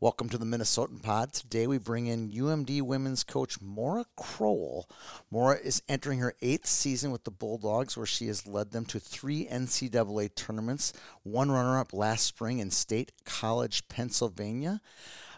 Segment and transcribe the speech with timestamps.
[0.00, 1.32] Welcome to the Minnesotan Pod.
[1.32, 4.88] Today we bring in UMD women's coach Maura Crowell.
[5.30, 8.98] Maura is entering her eighth season with the Bulldogs, where she has led them to
[8.98, 14.80] three NCAA tournaments, one runner up last spring in State College, Pennsylvania.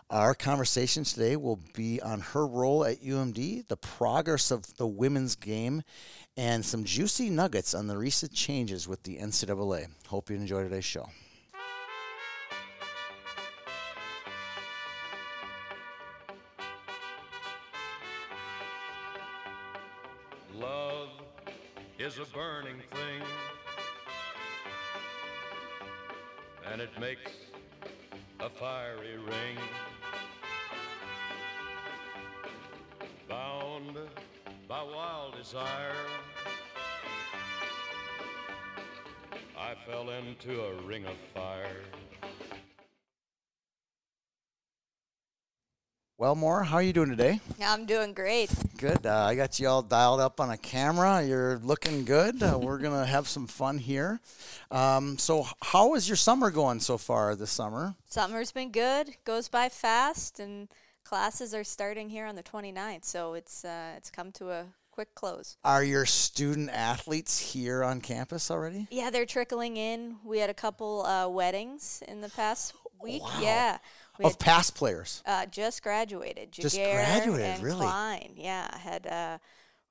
[0.08, 5.36] Our conversation today will be on her role at UMD, the progress of the women's
[5.36, 5.82] game,
[6.34, 9.88] and some juicy nuggets on the recent changes with the NCAA.
[10.06, 11.10] Hope you enjoy today's show.
[22.18, 23.22] A burning thing,
[26.72, 27.30] and it makes
[28.40, 29.58] a fiery ring.
[33.28, 33.98] Bound
[34.66, 35.92] by wild desire,
[39.58, 41.82] I fell into a ring of fire.
[46.18, 47.40] Well, Maura, how are you doing today?
[47.58, 48.50] Yeah, I'm doing great.
[48.78, 49.04] Good.
[49.04, 51.22] Uh, I got you all dialed up on a camera.
[51.22, 52.42] You're looking good.
[52.42, 54.18] Uh, we're going to have some fun here.
[54.70, 57.96] Um, so, how is your summer going so far this summer?
[58.06, 59.14] Summer's been good.
[59.26, 60.68] Goes by fast, and
[61.04, 65.14] classes are starting here on the 29th, so it's uh, it's come to a quick
[65.14, 65.58] close.
[65.64, 68.86] Are your student athletes here on campus already?
[68.90, 70.16] Yeah, they're trickling in.
[70.24, 73.22] We had a couple uh, weddings in the past week.
[73.22, 73.40] Wow.
[73.42, 73.78] Yeah.
[74.24, 75.22] Of had, past players.
[75.26, 76.52] uh, just graduated.
[76.52, 77.86] Just graduated, and really?
[77.86, 78.32] Klein.
[78.36, 79.38] Yeah, I had uh,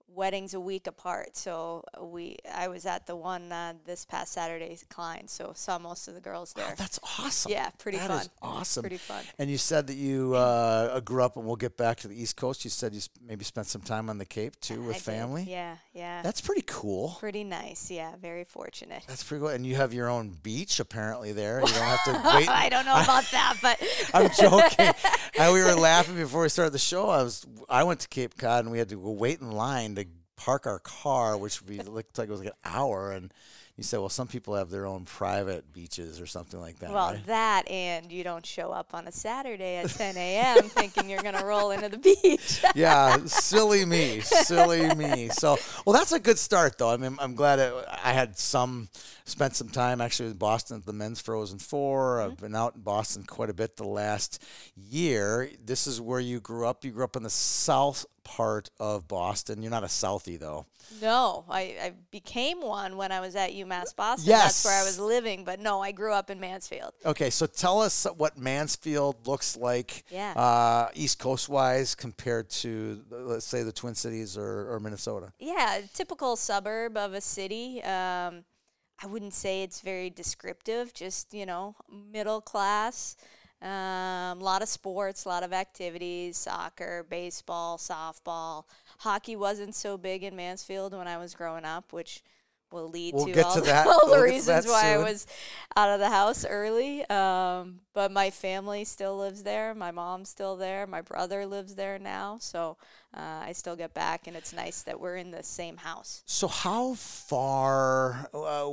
[0.08, 1.36] weddings a week apart.
[1.36, 5.28] So we, I was at the one uh, this past Saturday, Klein.
[5.28, 6.67] So saw most of the girls there.
[6.70, 7.52] Oh, that's awesome.
[7.52, 8.20] Yeah, pretty That fun.
[8.22, 8.83] is awesome.
[8.83, 9.23] Pretty fun.
[9.39, 12.38] And you said that you uh, grew up, and we'll get back to the East
[12.38, 12.64] Coast.
[12.64, 15.03] You said you maybe spent some time on the Cape too with I did.
[15.03, 15.44] family.
[15.48, 16.22] Yeah, yeah.
[16.22, 17.17] That's pretty cool.
[17.20, 17.89] pretty nice.
[17.92, 19.03] Yeah, very fortunate.
[19.08, 19.50] That's pretty cool.
[19.50, 21.59] And you have your own beach apparently there.
[21.59, 22.48] You don't have to wait.
[22.56, 23.81] I don't know about that, but
[24.14, 24.92] I'm joking.
[25.39, 27.09] I, we were laughing before we started the show.
[27.09, 29.94] I was I went to Cape Cod and we had to go wait in line
[30.36, 33.11] park our car, which would be looked like it was like an hour.
[33.11, 33.32] And
[33.77, 36.92] you said, well, some people have their own private beaches or something like that.
[36.92, 37.26] well, right?
[37.26, 40.64] that and you don't show up on a Saturday at 10 a.m.
[40.64, 42.64] thinking you're gonna roll into the beach.
[42.76, 45.27] yeah, silly me, silly me.
[45.27, 46.89] So, well, that's a good start, though.
[46.89, 47.73] I mean, I'm glad it,
[48.04, 48.88] I had some
[49.26, 52.32] spent some time actually in Boston at the men's Frozen 4 Mm-hmm.
[52.32, 54.42] I've been out in Boston quite a bit the last
[54.76, 55.49] year.
[55.64, 56.86] This is where you grew up.
[56.86, 59.61] You grew up in the south part of Boston.
[59.61, 60.65] You're not a Southie, though.
[61.02, 64.27] no, I, I became one when I was at UMass Boston.
[64.30, 66.91] That's where I was living, but no, I grew up in Mansfield.
[67.05, 70.31] Okay, so tell us what Mansfield looks like, Yeah.
[70.33, 75.31] uh, East Coast wise, compared to let's say the Twin Cities or, or Minnesota.
[75.39, 77.81] Yeah, typical suburb of a city.
[77.83, 78.43] Um,
[79.03, 81.75] I wouldn't say it's very descriptive, just, you know,
[82.11, 83.15] middle class.
[83.61, 88.66] A um, lot of sports, a lot of activities soccer, baseball, softball.
[88.99, 92.21] Hockey wasn't so big in Mansfield when I was growing up, which
[92.71, 95.26] will lead We'll to all, to the- all the we'll reasons why I was
[95.76, 97.08] out of the house early.
[97.10, 99.73] Um, but my family still lives there.
[99.73, 100.86] My mom's still there.
[100.86, 102.38] My brother lives there now.
[102.39, 102.77] So
[103.15, 106.23] uh, I still get back, and it's nice that we're in the same house.
[106.26, 108.71] So how far uh,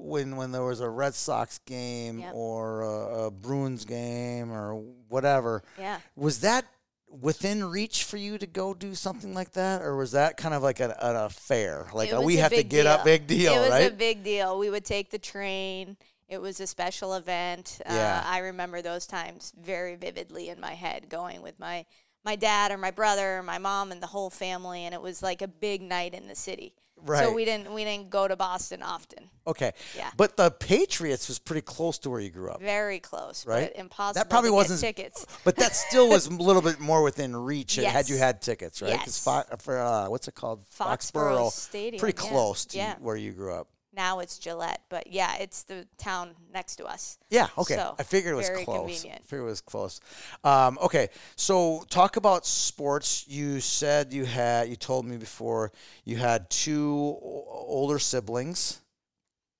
[0.00, 2.32] when when there was a Red Sox game Yep.
[2.34, 4.74] or a, a Bruins game or
[5.08, 5.98] whatever, Yeah.
[6.16, 6.64] was that
[7.08, 10.62] within reach for you to go do something like that, or was that kind of
[10.62, 11.88] like an, an affair?
[11.92, 13.92] Like uh, was we have to get up, big deal, It was right?
[13.92, 14.58] a big deal.
[14.58, 15.96] We would take the train.
[16.28, 17.80] It was a special event.
[17.84, 18.22] Yeah.
[18.24, 21.84] Uh, I remember those times very vividly in my head, going with my
[22.24, 25.22] my dad or my brother or my mom and the whole family, and it was
[25.22, 26.74] like a big night in the city.
[27.04, 27.24] Right.
[27.24, 29.30] So we didn't we didn't go to Boston often.
[29.46, 30.10] okay, Yeah.
[30.16, 32.60] But the Patriots was pretty close to where you grew up.
[32.60, 33.72] Very close, Right.
[33.72, 34.20] but impossible.
[34.20, 35.26] That probably to wasn't get tickets.
[35.44, 38.90] but that still was a little bit more within reach had you had tickets, right?
[38.90, 39.22] Yes.
[39.22, 42.30] Fo- for uh, what's it called, Foxborough Stadium, pretty yeah.
[42.30, 42.94] close to Yeah.
[43.00, 43.68] where you grew up.
[43.92, 47.18] Now it's Gillette, but yeah, it's the town next to us.
[47.28, 47.74] Yeah, okay.
[47.74, 48.78] So, I figured it was very close.
[48.78, 49.22] convenient.
[49.22, 50.00] I figured it was close.
[50.44, 53.24] Um, okay, so talk about sports.
[53.26, 55.72] You said you had, you told me before,
[56.04, 58.80] you had two o- older siblings.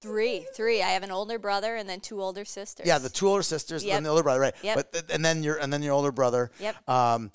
[0.01, 0.81] Three, three.
[0.81, 2.87] I have an older brother and then two older sisters.
[2.87, 3.97] Yeah, the two older sisters Yep.
[3.97, 4.55] and the older brother, right?
[4.63, 4.77] Yep.
[4.77, 6.51] But th- and then your and then your older brother.
[6.61, 6.89] Yep.
[6.89, 7.33] Um,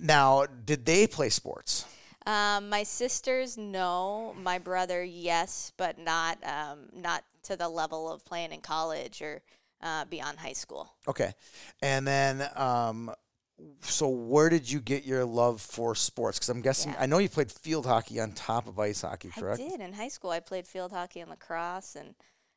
[0.00, 1.86] now, did they play sports?
[2.28, 4.34] Um, my sisters, no.
[4.38, 9.40] My brother, yes, but not um, not to the level of playing in college or
[9.82, 10.92] uh, beyond high school.
[11.06, 11.32] Okay,
[11.80, 13.10] and then um,
[13.80, 16.38] so where did you get your love for sports?
[16.38, 17.02] Because I'm guessing Yeah.
[17.02, 19.60] I know you played field hockey on top of ice hockey, correct?
[19.60, 20.30] I did in high school.
[20.30, 22.14] I played field hockey and lacrosse, and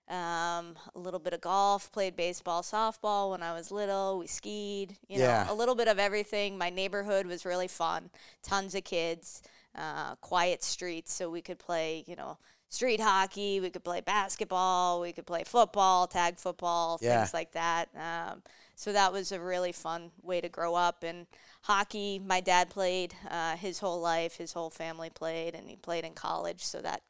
[0.09, 4.19] Um, a little bit of golf, played baseball, softball when I was little.
[4.19, 5.45] We skied, you Yeah.
[5.45, 6.57] know, a little bit of everything.
[6.57, 8.09] My neighborhood was really fun.
[8.43, 9.41] Tons of kids,
[9.75, 12.37] uh, quiet streets, so we could play, you know,
[12.69, 13.59] street hockey.
[13.59, 15.01] We could play basketball.
[15.01, 17.19] We could play football, tag football, Yeah.
[17.19, 17.89] things like that.
[17.95, 18.43] Um,
[18.75, 21.03] so that was a really fun way to grow up.
[21.03, 21.27] And
[21.63, 24.37] hockey, my dad played uh, his whole life.
[24.37, 26.63] His whole family played, and he played in college.
[26.63, 27.01] So that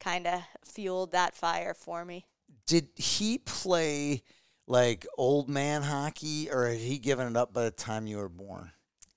[0.00, 2.26] kind of fueled that fire for me.
[2.66, 4.22] Did he play
[4.66, 8.28] like old man hockey, or had he given it up by the time you were
[8.28, 8.72] born?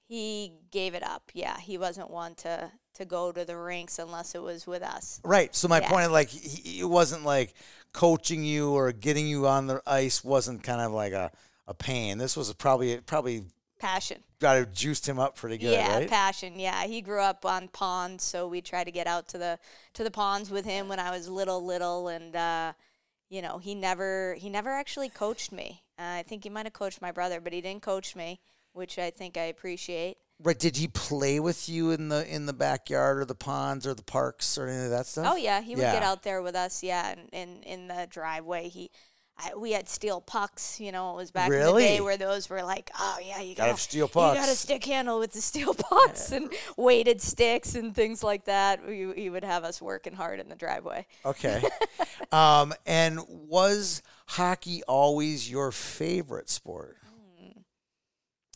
[0.07, 1.31] He gave it up.
[1.33, 5.19] Yeah, he wasn't one to to go to the rinks unless it was with us.
[5.23, 5.53] Right.
[5.55, 5.89] So my Yeah.
[5.89, 7.53] point, like, he, it wasn't like
[7.93, 11.31] coaching you or getting you on the ice wasn't kind of like a,
[11.67, 12.17] a pain.
[12.17, 13.45] This was probably probably
[13.79, 14.23] Passion.
[14.39, 16.09] got to juiced him up pretty good, yeah, right?
[16.09, 16.57] passion.
[16.57, 19.59] Yeah, he grew up on ponds, so we tried to get out to the
[19.93, 22.73] to the ponds with him when I was little, little, and uh,
[23.29, 25.83] you know, he never he never actually coached me.
[25.99, 28.39] Uh, I think he might have coached my brother, but he didn't coach me,
[28.71, 30.17] which I think I appreciate.
[30.43, 30.59] Right.
[30.59, 34.03] Did he play with you in the in the backyard or the ponds or the
[34.03, 35.27] parks or any of that stuff?
[35.31, 35.93] Oh yeah, he would Yeah.
[35.93, 36.83] get out there with us.
[36.83, 38.91] Yeah, and in, in the driveway, he.
[39.35, 41.13] I, we had steel pucks, you know.
[41.13, 41.83] It was back in the Really?
[41.85, 45.17] day where those were like, oh yeah, you got steel You got a stick handle
[45.17, 48.81] with the steel pucks and weighted sticks and things like that.
[48.87, 51.07] He, he would have us working hard in the driveway.
[51.25, 51.63] Okay.
[52.31, 56.97] um, and was hockey always your favorite sport?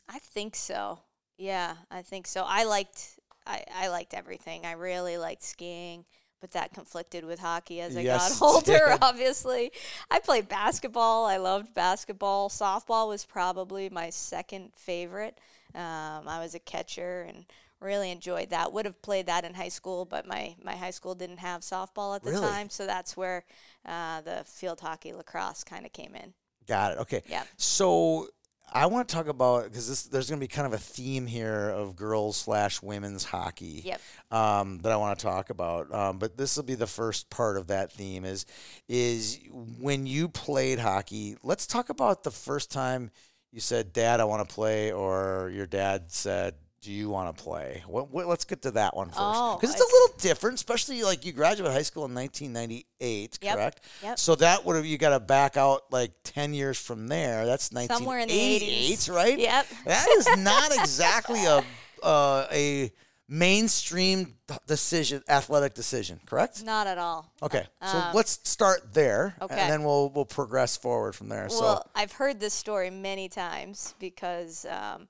[0.09, 0.99] I think so.
[1.37, 2.43] Yeah, I think so.
[2.47, 4.65] I liked I, I liked everything.
[4.65, 6.05] I really liked skiing,
[6.41, 9.01] but that conflicted with hockey as I Yes, got older, did.
[9.01, 9.71] obviously.
[10.11, 11.25] I played basketball.
[11.25, 12.49] I loved basketball.
[12.49, 15.39] Softball was probably my second favorite.
[15.75, 17.45] Um, I was a catcher and
[17.79, 18.73] really enjoyed that.
[18.73, 22.15] Would have played that in high school, but my, my high school didn't have softball
[22.15, 22.41] at the Really?
[22.41, 23.45] time, so that's where
[23.85, 26.33] uh, the field hockey lacrosse kind of came in.
[26.67, 26.97] Got it.
[26.99, 27.23] Okay.
[27.25, 27.43] Yeah.
[27.55, 28.27] So
[28.71, 31.69] I want to talk about because there's going to be kind of a theme here
[31.69, 33.81] of girls slash women's hockey.
[33.85, 34.01] Yep.
[34.29, 35.93] Um, that I want to talk about.
[35.93, 38.25] Um, but this will be the first part of that theme.
[38.25, 38.45] Is
[38.87, 39.39] is
[39.79, 41.37] when you played hockey.
[41.43, 43.11] Let's talk about the first time
[43.51, 46.55] you said, "Dad, I want to play," or your dad said.
[46.81, 47.83] Do you want to play?
[47.88, 51.01] What, what, let's get to that one first Oh, because it's a little different, especially
[51.03, 53.81] like you graduated high school in 1998, Yep, correct?
[54.03, 54.19] yep.
[54.19, 57.45] So that would have you got to back out like 10 years from there.
[57.47, 59.13] That's 1988, Somewhere in the 80s.
[59.13, 59.39] right?
[59.39, 59.68] Yep.
[59.85, 61.63] That is not exactly a
[62.03, 62.91] uh, a
[63.27, 64.35] mainstream
[64.68, 66.63] decision, athletic decision, correct?
[66.63, 67.31] Not at all.
[67.41, 69.56] Okay, so Um, let's start there, okay.
[69.59, 71.47] and then we'll we'll progress forward from there.
[71.50, 75.07] Well, so I've heard this story many times because um,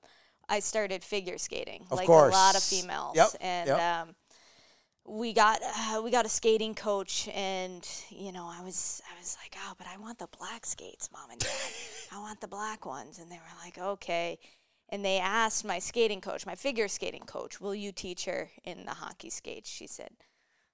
[0.48, 3.80] I started figure skating, Of like a lot of females, Yep, and yep.
[3.80, 4.14] um,
[5.06, 9.36] we got uh, we got a skating coach, and you know, I was I was
[9.42, 11.50] like, oh, but I want the black skates, mom and dad,
[12.12, 14.38] I want the black ones, and they were like, okay.
[14.90, 18.86] And they asked my skating coach, my figure skating coach, will you teach her in
[18.86, 19.68] the hockey skates?
[19.68, 20.12] She said,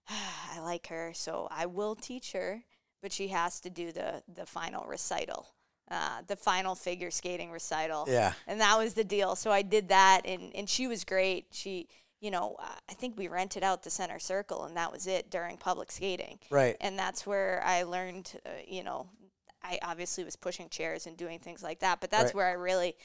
[0.09, 2.62] I like her, so I will teach her,
[3.03, 5.49] but she has to do the the final recital,
[5.90, 8.04] uh, the final figure skating recital.
[8.08, 8.32] Yeah.
[8.46, 9.36] And that was the deal.
[9.36, 11.46] So I did that, and and she was great.
[11.52, 11.88] She,
[12.20, 15.31] you know, uh, I think we rented out the center circle, and that was it
[15.31, 16.38] during public skating.
[16.50, 19.06] right, And that's where I learned, uh, you know,
[19.62, 22.34] I obviously was pushing chairs and doing things like that, but that's Right.
[22.34, 22.96] where I really,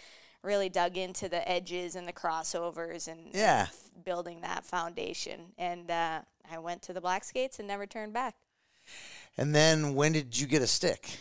[0.41, 3.67] really dug into the edges and the crossovers and, and Yeah.
[3.67, 5.51] f- building that foundation.
[5.57, 8.35] And uh, I went to the black skates and never turned back.
[9.37, 11.17] and then when did you get a stick?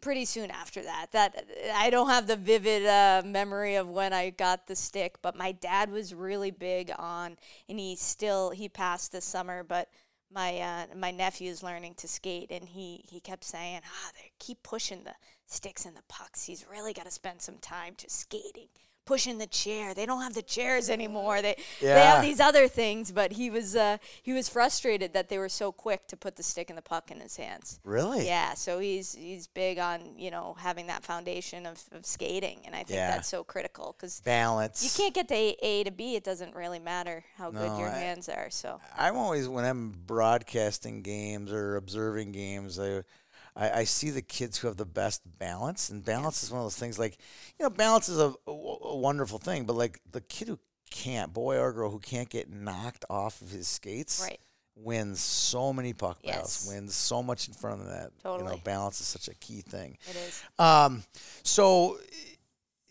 [0.00, 4.30] Pretty soon after that, that I don't have the vivid uh, memory of when I
[4.30, 7.36] got the stick, but my dad was really big on,
[7.68, 9.88] and he still he passed this summer, but
[10.30, 14.62] my uh, my nephew's learning to skate, and he he kept saying, ah, they keep
[14.62, 15.14] pushing the
[15.46, 16.44] sticks and the pucks.
[16.44, 18.68] He's really got to spend some time just skating,
[19.06, 19.94] pushing the chair.
[19.94, 21.40] They don't have the chairs anymore.
[21.40, 25.38] They they have these other things, but he was uh, he was frustrated that they
[25.38, 27.80] were so quick to put the stick and the puck in his hands.
[27.84, 28.26] Really?
[28.26, 32.74] Yeah, so he's he's big on you know having that foundation of, of skating, and
[32.74, 33.12] I think Yeah.
[33.12, 34.82] that's so critical because Balance.
[34.84, 36.16] you can't get to a, a to B.
[36.16, 38.50] It doesn't really matter how good your I- hands are.
[38.50, 43.02] So I'm always when I'm broadcasting games or observing games, I,
[43.56, 46.66] I, I see the kids who have the best balance, and balance is one of
[46.66, 46.98] those things.
[46.98, 47.16] Like,
[47.58, 50.58] you know, balance is a, a, a wonderful thing, but like the kid who
[50.90, 54.38] can't, boy or girl, who can't get knocked off of his skates, Right.
[54.76, 56.68] wins so many puck battles, Yes.
[56.68, 58.10] wins so much in front of that.
[58.24, 58.60] You know, Totally.
[58.64, 59.96] balance is such a key thing.
[60.08, 60.42] it is.
[60.58, 61.02] Um,
[61.42, 61.98] so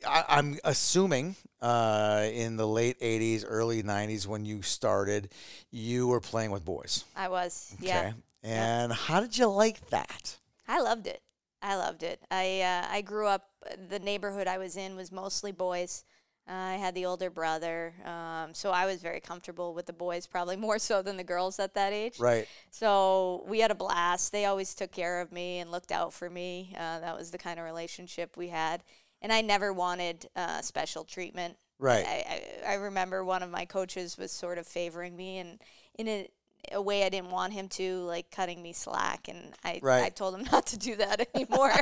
[0.07, 5.31] I, I'm assuming uh, in the late '80s, early '90s, when you started,
[5.71, 7.05] you were playing with boys.
[7.15, 7.73] I was.
[7.79, 8.13] Yeah.
[8.43, 10.37] And how did you like that?
[10.67, 11.21] I loved it.
[11.61, 12.21] I loved it.
[12.29, 13.49] I uh, I grew up.
[13.89, 16.03] The neighborhood I was in was mostly boys.
[16.47, 20.27] Uh, I had the older brother, um, so I was very comfortable with the boys,
[20.27, 22.19] probably more so than the girls at that age.
[22.19, 22.47] Right.
[22.69, 24.31] So we had a blast.
[24.31, 26.75] They always took care of me and looked out for me.
[26.77, 28.83] Uh, that was the kind of relationship we had,
[29.23, 31.57] and I never wanted uh, special treatment.
[31.79, 32.05] Right.
[32.05, 35.59] I, I, I remember one of my coaches was sort of favoring me, and
[35.97, 36.29] in a,
[36.71, 40.03] a way I didn't want him to, like cutting me slack, and I, Right.
[40.03, 41.73] I told him not to do that anymore.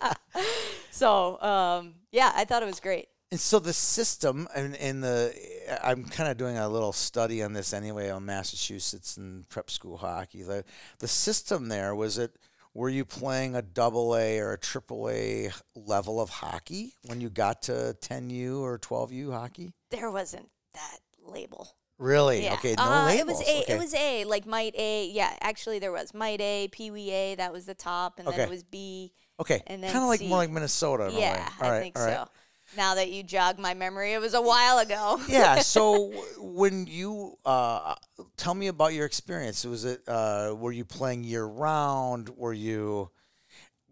[0.90, 3.08] so um, yeah, I thought it was great.
[3.32, 5.34] And so the system, and in the,
[5.82, 9.96] I'm kind of doing a little study on this anyway on Massachusetts and prep school
[9.96, 10.42] hockey.
[10.42, 10.64] The
[11.00, 12.36] the system there was it.
[12.72, 17.30] Were you playing a double A or a triple A level of hockey when you
[17.30, 19.72] got to 10U or 12U hockey?
[19.90, 21.74] There wasn't that label.
[21.98, 22.44] Really?
[22.44, 22.54] Yeah.
[22.54, 23.40] Okay, no uh, labels.
[23.40, 23.62] It was A.
[23.62, 23.72] okay.
[23.72, 24.24] It was A.
[24.24, 25.06] Like Mite A.
[25.06, 27.34] Yeah, actually there was Mite A, Pee Wee A.
[27.36, 29.12] That was the top, and then it was B.
[29.40, 29.62] okay.
[29.66, 31.04] and then kind of like more like Minnesota.
[31.04, 31.20] in a way.
[31.20, 32.14] Yeah, All I right, think all right.
[32.14, 32.28] so.
[32.76, 35.20] Now that you jog my memory, it was a while ago.
[35.28, 35.60] yeah.
[35.62, 37.94] So when you uh,
[38.36, 42.28] tell me about your experience, was it uh, were you playing year round?
[42.30, 43.10] Were you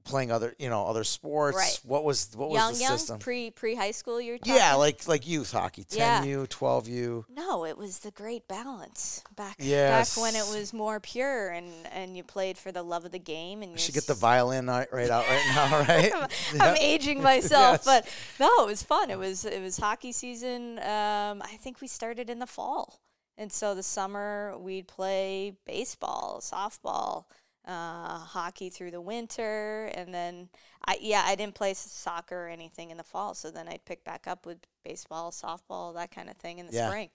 [0.05, 1.57] playing other you know other sports?
[1.57, 1.79] Right.
[1.85, 3.19] What was what was young, the young, system?
[3.19, 4.21] pre pre high school.
[4.21, 4.55] You're talking?
[4.55, 6.21] yeah, like like youth hockey, Yeah.
[6.21, 7.25] ten U, twelve U.
[7.29, 10.15] No, it was the great balance back Yes.
[10.15, 13.19] back when it was more pure and and you played for the love of the
[13.19, 16.31] game and you should get the violin right right out right now, right?
[16.61, 17.85] I'm aging myself, Yes.
[17.85, 19.11] but no, it was fun.
[19.11, 20.79] It was it was hockey season.
[20.79, 23.01] Um, I think we started in the fall,
[23.39, 27.25] and so the summer we'd play baseball, softball,
[27.67, 30.49] uh, hockey through the winter, and then
[30.87, 34.05] I yeah I didn't play soccer or anything in the fall, so then I'd pick
[34.05, 36.89] back up with baseball, softball, that kind of thing in the Yeah.
[36.89, 37.11] spring.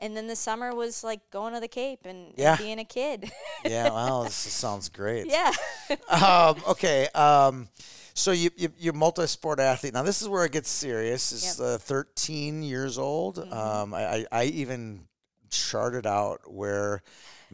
[0.00, 3.30] And then the summer was like going to the Cape and, and being a kid.
[3.64, 5.26] yeah, well, this sounds great.
[5.28, 5.52] yeah.
[6.08, 7.06] um, okay.
[7.14, 7.68] Um,
[8.12, 9.94] so you, you you're a multi-sport athlete.
[9.94, 11.30] Now this is where it gets serious.
[11.30, 11.66] Is Yep.
[11.66, 13.36] uh, 13 years old.
[13.38, 13.52] Mm-hmm.
[13.52, 15.06] Um, I, I I even
[15.50, 17.02] charted out where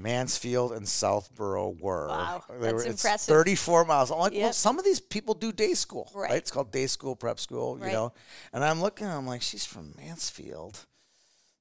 [0.02, 2.08] Mansfield and Southborough were.
[2.08, 3.32] Wow, They that's were- it's impressive.
[3.34, 4.10] 34 miles.
[4.10, 6.30] I'm like, well, some of these people do day school, right?
[6.30, 6.38] Right.
[6.38, 8.12] It's called day school, prep school, you know.
[8.52, 10.86] And I'm looking, I'm like, she's from Mansfield.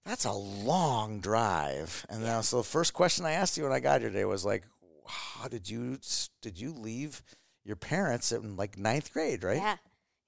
[0.05, 2.05] That's a long drive.
[2.09, 4.45] And then, so the first question I asked you when I got here today was
[4.45, 4.63] like,
[5.05, 5.97] how did you
[6.41, 7.21] did you leave
[7.63, 9.57] your parents in like ninth grade, right?
[9.57, 9.75] Yeah.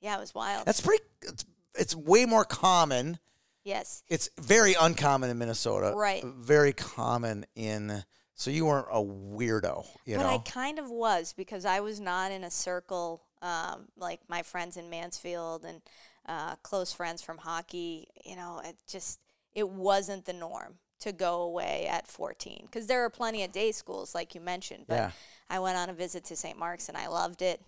[0.02, 0.66] Yeah, it was wild.
[0.66, 1.04] That's pretty.
[1.22, 3.20] It's, it's way more common.
[3.64, 4.04] Yes.
[4.08, 5.94] It's very uncommon in Minnesota.
[5.96, 6.24] Right.
[6.24, 8.04] Very common in.
[8.36, 10.30] So you weren't a weirdo, you but know.
[10.30, 14.78] I kind of was because I was not in a circle um, like my friends
[14.78, 15.82] in Mansfield and
[16.28, 18.08] uh, close friends from hockey.
[18.26, 19.20] You know, it just
[19.54, 23.72] it wasn't the norm to go away at 14 because there are plenty of day
[23.72, 24.86] schools like you mentioned.
[24.88, 25.12] But Yeah.
[25.50, 26.58] I went on a visit to St.
[26.58, 27.62] Mark's and I loved it.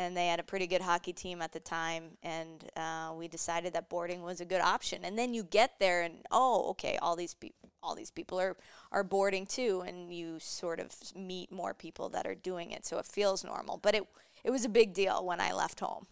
[0.00, 3.74] And they had a pretty good hockey team at the time, and uh, we decided
[3.74, 5.04] that boarding was a good option.
[5.04, 8.56] And then you get there, and oh, okay, all these people, all these people are
[8.92, 12.98] are boarding too, and you sort of meet more people that are doing it, so
[12.98, 13.76] it feels normal.
[13.76, 14.04] But it
[14.42, 16.06] it was a big deal when I left home.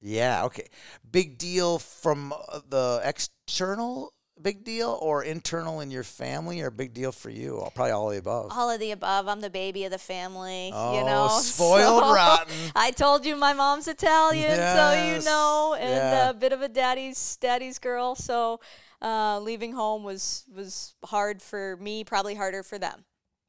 [0.00, 0.44] Yeah.
[0.46, 0.66] Okay.
[1.08, 4.12] Big deal from uh, the external.
[4.42, 7.66] Big deal or internal in your family, or big deal for you?
[7.74, 8.52] Probably all of the above.
[8.54, 9.28] All of the above.
[9.28, 10.70] I'm the baby of the family.
[10.72, 12.54] Oh, you know, spoiled so- rotten.
[12.74, 16.30] I told you my mom's Italian, so you know, and yeah.
[16.30, 18.14] a bit of a daddy's daddy's girl.
[18.14, 18.60] So
[19.02, 23.04] uh, leaving home was was hard for me, probably harder for them.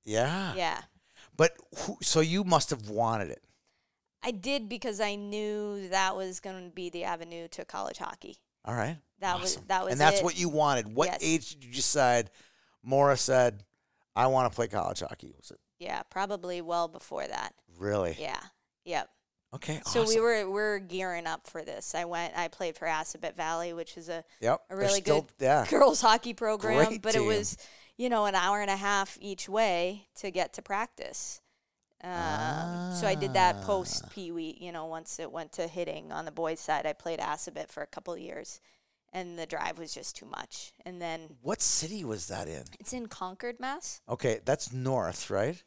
[0.05, 0.55] Yeah.
[0.55, 0.81] Yeah,
[1.37, 3.43] But who, so you must have wanted it.
[4.23, 8.37] I did because I knew that was going to be the avenue to college hockey.
[8.65, 8.97] All right.
[9.19, 10.23] That was- that was And that's it.
[10.23, 10.93] what you wanted.
[10.93, 11.19] What Yes.
[11.21, 12.31] age did you decide?
[12.83, 13.63] Maura said,
[14.15, 17.53] "I want to play college hockey." Was it Yeah, probably well before that.
[17.77, 18.15] really?
[18.19, 18.41] Yeah,
[18.83, 19.09] yep.
[19.53, 19.81] Okay.
[19.85, 21.93] So we were we're gearing up for this.
[21.93, 22.35] I went.
[22.37, 24.61] I played for Assabet Valley, which is a Yep.
[24.69, 25.65] a really still- good Yeah.
[25.69, 27.23] girls hockey program, Great but team.
[27.23, 27.57] it was
[27.97, 31.41] you know an hour and a half each way to get to practice.
[32.03, 33.65] Um, So I did that Ah.
[33.65, 34.57] post Pee Wee.
[34.59, 37.81] You know, once it went to hitting on the boys' side, I played Assabet for
[37.83, 38.59] a couple of years,
[39.13, 40.73] and the drive was just too much.
[40.85, 42.63] And then What city was that in?
[42.79, 44.01] it's in Concord, Mass.
[44.09, 45.63] Okay, that's north, right?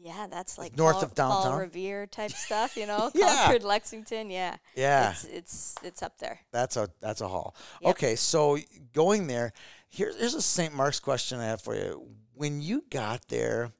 [0.00, 1.42] Yeah, that's like north Paul, of downtown?
[1.42, 2.76] Paul Revere type stuff.
[2.76, 3.34] You know, Yeah.
[3.46, 4.30] Concord, Lexington.
[4.30, 5.10] Yeah, Yeah.
[5.10, 6.38] it's it's it's up there.
[6.52, 7.56] That's a that's a haul.
[7.82, 7.90] Yep.
[7.90, 8.58] Okay, so
[8.92, 9.52] going there,
[9.88, 10.72] here's here's a St.
[10.72, 12.08] Mark's question I have for you.
[12.34, 13.72] When you got there,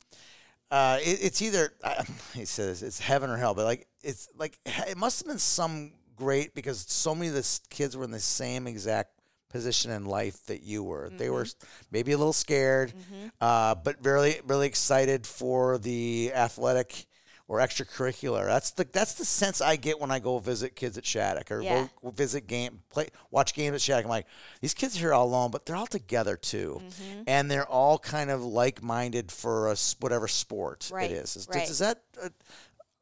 [0.71, 4.59] uh, it, it's either uh, he says it's heaven or hell, but like it's like
[4.67, 8.21] it must have been some great because so many of the kids were in the
[8.21, 9.11] same exact
[9.51, 11.11] position in life that you were.
[11.17, 11.47] They were
[11.91, 12.93] maybe a little scared,
[13.41, 17.07] uh, but really really excited for the athletic
[17.49, 18.45] or extracurricular.
[18.47, 21.63] That's the that's the sense I get when I go visit kids at Shattuck or
[21.63, 21.89] Yeah.
[22.03, 24.05] go visit game play watch games at Shattuck.
[24.05, 24.27] I'm like,
[24.61, 27.23] these kids are here all alone, but they're all together too, Mm-hmm.
[27.27, 31.37] and they're all kind of like minded for us whatever sport Right, it is.
[31.37, 31.69] Is, right.
[31.69, 32.27] is that a,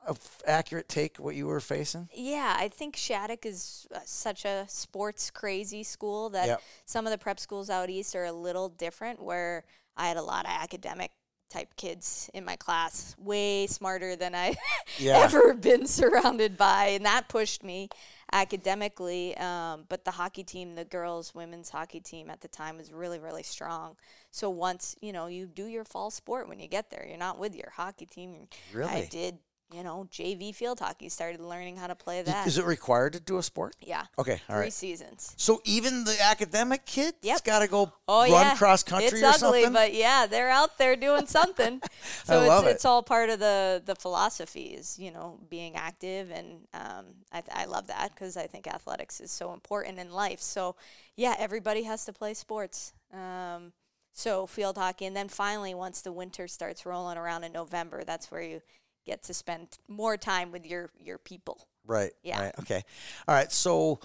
[0.07, 2.09] a f- accurate take what you were facing?
[2.15, 6.63] Yeah, I think Shattuck is uh, such a sports crazy school that Yep.
[6.85, 9.21] some of the prep schools out east are a little different.
[9.21, 9.65] Where
[9.97, 11.11] I had a lot of academic
[11.49, 14.57] type kids in my class, way smarter than I
[14.99, 15.19] Yeah.
[15.25, 17.89] ever been surrounded by, and that pushed me
[18.33, 19.37] academically.
[19.37, 23.19] Um, but the hockey team, the girls' women's hockey team at the time was really,
[23.19, 23.97] really strong.
[24.31, 27.39] So once you know you do your fall sport when you get there, you're not
[27.39, 28.49] with your hockey team.
[28.73, 29.39] Really, I did.
[29.75, 31.09] You know, JV field hockey.
[31.09, 32.47] Started learning how to play that.
[32.47, 33.75] Is it required to do a sport?
[33.81, 34.05] Yeah.
[34.17, 34.73] Okay, all Three right.
[34.73, 35.35] seasons.
[35.37, 37.45] So even the academic kids Yep.
[37.45, 39.73] got to go Oh run yeah, cross country It's or ugly, something.
[39.73, 41.81] but yeah, they're out there doing something.
[42.25, 42.75] so I love it's it.
[42.77, 47.43] it's all part of the the philosophy is you know being active, and um, I
[47.53, 50.41] I love that because I think athletics is so important in life.
[50.41, 50.77] So
[51.17, 52.93] yeah, everybody has to play sports.
[53.13, 53.73] Um,
[54.13, 58.31] so field hockey, and then finally once the winter starts rolling around in November, that's
[58.31, 58.61] where you
[59.07, 61.67] get to spend more time with your your people.
[61.87, 62.13] Right.
[62.23, 62.41] Yeah.
[62.43, 62.55] Right.
[62.61, 62.83] Okay.
[63.29, 63.51] All right.
[63.53, 64.01] So,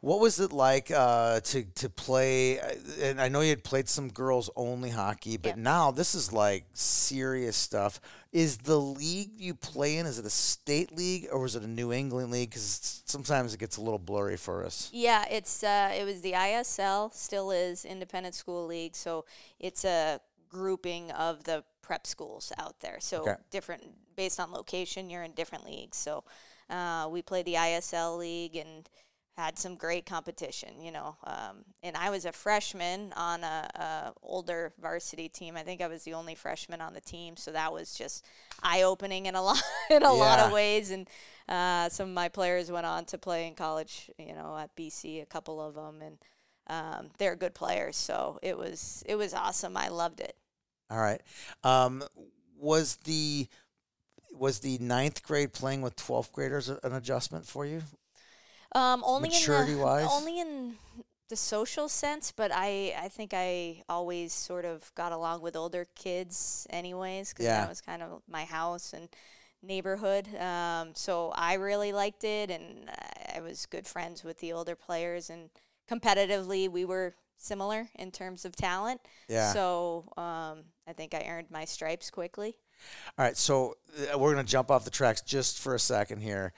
[0.00, 2.60] what was it like uh, to to play?
[2.60, 5.56] uh, And I know you had played some girls only hockey, but Yep.
[5.58, 8.00] now this is like serious stuff.
[8.32, 10.04] Is the league you play in?
[10.04, 12.50] Is it a state league or is it a New England league?
[12.50, 14.90] Because sometimes it gets a little blurry for us.
[14.92, 18.94] Yeah, it's uh, it was the ISL, still is Independent School League.
[18.94, 19.24] So
[19.58, 22.98] it's a grouping of the prep schools out there.
[23.00, 23.36] So Okay.
[23.50, 23.82] different
[24.16, 25.96] based on location, you're in different leagues.
[25.98, 26.24] So
[26.70, 28.88] uh, we played the ISL league and
[29.36, 30.80] had some great competition.
[30.80, 35.56] You know, um, and I was a freshman on a, a older varsity team.
[35.56, 38.24] I think I was the only freshman on the team, so that was just
[38.62, 40.90] eye opening in a lot in a lot of ways.
[40.90, 41.08] And
[41.48, 44.10] uh, some of my players went on to play in college.
[44.18, 46.18] You know, at BC, a couple of them, and
[46.68, 47.96] um, they're good players.
[47.96, 49.76] So it was it was awesome.
[49.76, 50.36] I loved it.
[50.90, 51.20] All right.
[51.64, 52.04] Um,
[52.58, 53.48] was the
[54.32, 57.82] was the ninth grade playing with twelfth graders an adjustment for you?
[58.74, 60.06] Um, only in the Maturity-wise?
[60.10, 60.76] only in
[61.28, 65.86] the social sense, but I I think I always sort of got along with older
[65.94, 67.60] kids anyways because Yeah.
[67.62, 69.08] that was kind of my house and
[69.62, 70.28] neighborhood.
[70.36, 72.90] Um, so I really liked it, and
[73.34, 75.50] I was good friends with the older players, and
[75.90, 79.00] competitively we were similar in terms of talent.
[79.28, 79.52] Yeah.
[79.52, 82.56] So um, I think I earned my stripes quickly.
[83.18, 83.76] All right, so
[84.12, 86.52] uh, we're going to jump off the tracks just for a second here.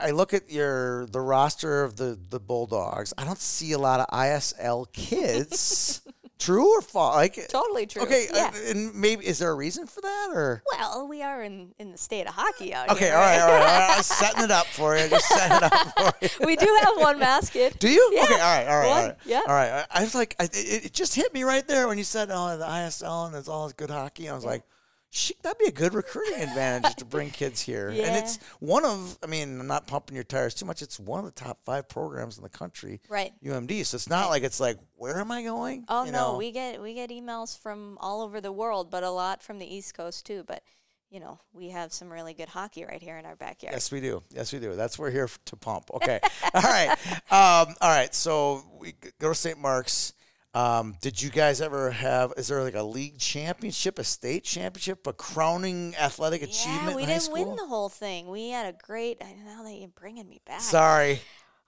[0.00, 3.14] I, I look at your the roster of the the Bulldogs.
[3.16, 6.02] I don't see a lot of ISL kids.
[6.38, 7.16] True or false?
[7.16, 8.02] Like Totally true.
[8.02, 8.52] Okay, Yeah.
[8.54, 10.62] uh, and maybe is there a reason for that or?
[10.72, 13.14] well, we are in, in the state of hockey out Okay, here.
[13.14, 13.90] all right, all right, all right.
[13.96, 15.08] I'm setting it up for you.
[15.08, 16.46] Just setting it up for you.
[16.46, 17.78] we do have one mascot.
[17.80, 18.10] Do you?
[18.14, 18.22] Yeah.
[18.22, 19.16] Okay, all right, right, all One, right.
[19.26, 19.40] yeah.
[19.48, 19.84] All right.
[19.90, 22.28] I, I was like, I, it, it just hit me right there when you said,
[22.30, 24.62] "Oh, the ISL and it's all good hockey." I was like,
[25.10, 29.18] "Shit, that'd be a good recruiting advantage to bring kids here." And it's one of,
[29.22, 30.82] I mean, I'm not pumping your tires too much.
[30.82, 33.32] It's one of the top five programs in the country, Right.
[33.44, 33.84] UMD.
[33.86, 35.84] So it's not like it's like, where am I going?
[35.88, 36.38] Oh You no, know?
[36.38, 39.66] we get we get emails from all over the world, but a lot from the
[39.74, 40.44] East Coast too.
[40.46, 40.62] But
[41.10, 43.72] you know, we have some really good hockey right here in our backyard.
[43.72, 44.22] Yes, we do.
[44.28, 44.74] Yes, we do.
[44.76, 45.90] That's we're here to pump.
[45.94, 46.20] Okay.
[46.54, 46.90] all right.
[47.30, 48.14] Um, all right.
[48.14, 49.58] So we go to St.
[49.58, 50.12] Mark's.
[50.54, 52.32] Um, did you guys ever have?
[52.36, 57.02] Is there like a league championship, a state championship, a crowning athletic achievement Yeah, we
[57.02, 58.28] in didn't win the whole thing.
[58.28, 59.20] We had a great.
[59.20, 61.20] Now that you're bringing me back, Sorry.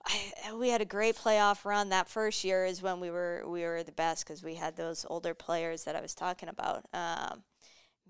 [0.05, 1.89] I, we had a great playoff run.
[1.89, 5.05] That first year is when we were we were the best because we had those
[5.09, 6.85] older players that I was talking about.
[6.93, 7.43] Um,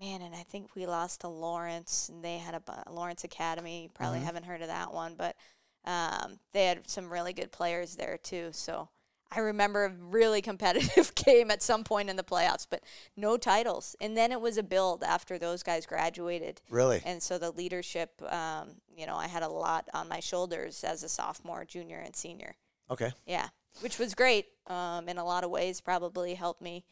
[0.00, 3.84] man, and I think we lost to Lawrence, and they had a bu- Lawrence Academy.
[3.84, 4.26] You probably Mm-hmm.
[4.26, 5.36] haven't heard of that one, but
[5.84, 8.50] um, they had some really good players there too.
[8.52, 8.88] So
[9.34, 12.82] I remember a really competitive game at some point in the playoffs, but
[13.16, 13.96] no titles.
[14.00, 16.60] And then it was a build after those guys graduated.
[16.68, 17.00] Really?
[17.04, 21.02] And so the leadership, um, you know, I had a lot on my shoulders as
[21.02, 22.56] a sophomore, junior, and senior.
[22.90, 23.12] Okay.
[23.26, 23.48] Yeah,
[23.80, 24.46] which was great.
[24.66, 26.84] Um, in a lot of ways, probably helped me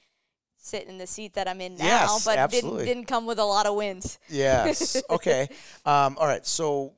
[0.56, 2.84] sit in the seat that I'm in now, Yes, but absolutely.
[2.84, 4.18] didn't didn't come with a lot of wins.
[4.28, 5.02] Yes.
[5.10, 5.48] Okay.
[5.84, 6.46] um, all right.
[6.46, 6.92] So,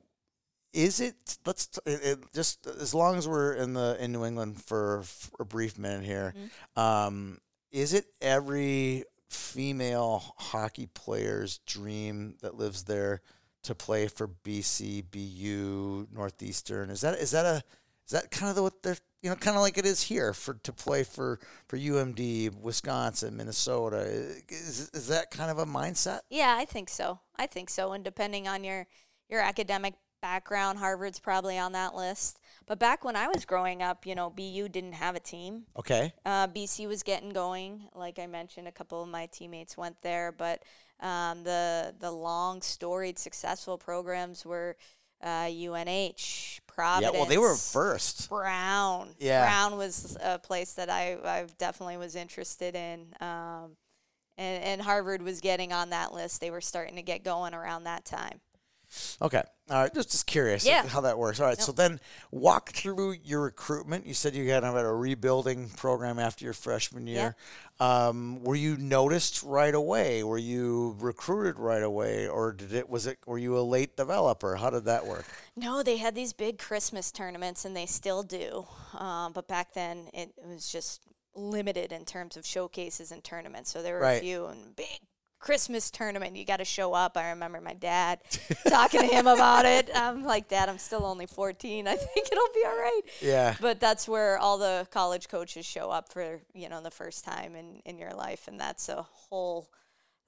[0.73, 1.37] is it?
[1.45, 5.03] Let's t- it, it, just as long as we're in the in New England for,
[5.03, 6.33] for a brief minute here.
[6.35, 6.79] Mm-hmm.
[6.79, 7.37] Um,
[7.71, 13.21] is it every female hockey player's dream that lives there
[13.63, 16.89] to play for BC, BU, Northeastern?
[16.89, 17.63] Is that is that a
[18.05, 20.33] Is that kind of the, what they're you know kind of like it is here
[20.33, 24.01] for to play for for UMD, Wisconsin, Minnesota?
[24.49, 26.21] Is is that kind of a mindset?
[26.31, 27.19] Yeah, I think so.
[27.35, 27.93] I think so.
[27.93, 28.87] And depending on your
[29.29, 32.39] your academic background, Harvard's probably on that list.
[32.65, 35.63] But back when I was growing up, you know, BU didn't have a team.
[35.77, 36.13] Okay.
[36.25, 37.89] Uh, BC was getting going.
[37.93, 40.63] Like I mentioned, a couple of my teammates went there, but
[41.01, 44.77] um, the the long storied successful programs were
[45.21, 47.13] uh, UNH, Providence.
[47.13, 48.29] Yeah, well, they were first.
[48.29, 49.09] Brown.
[49.19, 49.43] Yeah.
[49.43, 53.07] Brown was a place that I, I definitely was interested in.
[53.19, 53.75] Um,
[54.37, 56.41] and, and Harvard was getting on that list.
[56.41, 58.39] They were starting to get going around that time.
[59.21, 59.41] Okay.
[59.69, 59.93] All right.
[59.93, 60.85] Just just curious Yeah.
[60.85, 61.39] how that works.
[61.39, 61.59] All right.
[61.59, 61.99] So then
[62.31, 64.05] walk through your recruitment.
[64.05, 67.35] You said you had a rebuilding program after your freshman year.
[67.79, 70.23] Um, were you noticed right away?
[70.23, 74.55] Were you recruited right away, or did it was it were you a late developer?
[74.55, 75.25] How did that work?
[75.55, 78.67] No, they had these big Christmas tournaments, and they still do.
[78.93, 81.01] Um, but back then, it was just
[81.35, 83.71] limited in terms of showcases and tournaments.
[83.71, 84.17] So there were Right.
[84.17, 84.99] a few and big
[85.43, 86.37] Christmas tournament.
[86.37, 87.17] You got to show up.
[87.17, 88.19] I remember my dad
[88.69, 89.89] talking to him about it.
[89.93, 91.85] I'm like, Dad, I'm still only 14.
[91.85, 93.01] I think it'll be all right.
[93.21, 93.55] Yeah.
[93.59, 97.55] But that's where all the college coaches show up for you know the first time
[97.55, 99.69] in in your life, and that's a whole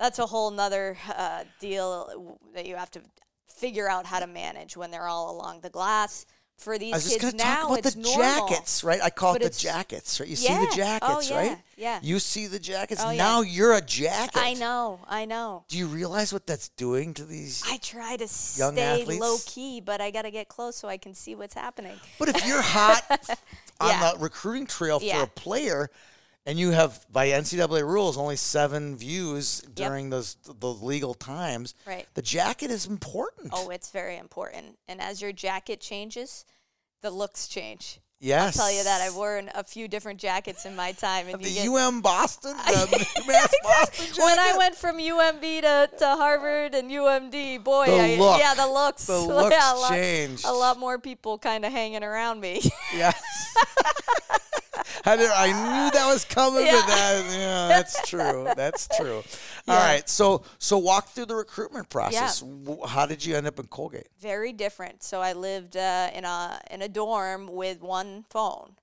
[0.02, 3.02] that's a whole nother uh, deal that you have to
[3.48, 6.26] figure out how to manage when they're all along the glass.
[6.58, 8.48] For these I was just kids going to talk now, about it's the normal.
[8.48, 9.02] jackets, right?
[9.04, 10.30] I call But it the jackets, right?
[10.30, 10.60] You see Yeah.
[10.62, 11.58] the Oh, jackets, yeah, right?
[11.76, 12.00] yeah.
[12.02, 13.02] You see the jackets.
[13.06, 13.18] Oh, yeah.
[13.18, 14.38] now you're a jacket.
[14.42, 15.66] I know, I know.
[15.68, 17.62] Do you realize what that's doing to these?
[17.68, 18.28] I try to Young
[18.76, 19.22] stay athletes?
[19.22, 22.00] low key, but I got to get close so I can see what's happening.
[22.18, 23.04] But if you're hot
[23.82, 24.14] on Yeah.
[24.14, 25.24] the recruiting trail for Yeah.
[25.24, 25.92] a player,
[26.46, 32.06] and you have by NCAA rules only seven views during those the legal times, Right.
[32.14, 33.52] The jacket is important.
[33.54, 34.78] Oh, it's very important.
[34.88, 36.46] And as your jacket changes,
[37.02, 38.00] the looks change.
[38.20, 38.58] yes.
[38.60, 41.54] I'll tell you that I've worn a few different jackets in my time, and the
[41.54, 44.24] get, UM Boston, the UMass Boston jacket.
[44.24, 48.40] when I went from UMB to, to Harvard and UMD, boy, The I, look.
[48.40, 50.46] yeah, the looks, The looks yeah, a lot, changed.
[50.46, 52.62] A lot more people kind of hanging around me.
[52.96, 53.16] Yes.
[55.06, 56.72] I, did, I knew that was coming, Yeah.
[56.74, 58.48] but that, yeah, that's true.
[58.56, 59.18] That's true.
[59.68, 59.86] All Yeah.
[59.86, 60.10] right.
[60.10, 62.40] So, so walk through the recruitment process.
[62.40, 64.08] W How did you end up in Colgate?
[64.20, 65.04] very different.
[65.04, 68.76] So I lived uh, in a in a dorm with one phone.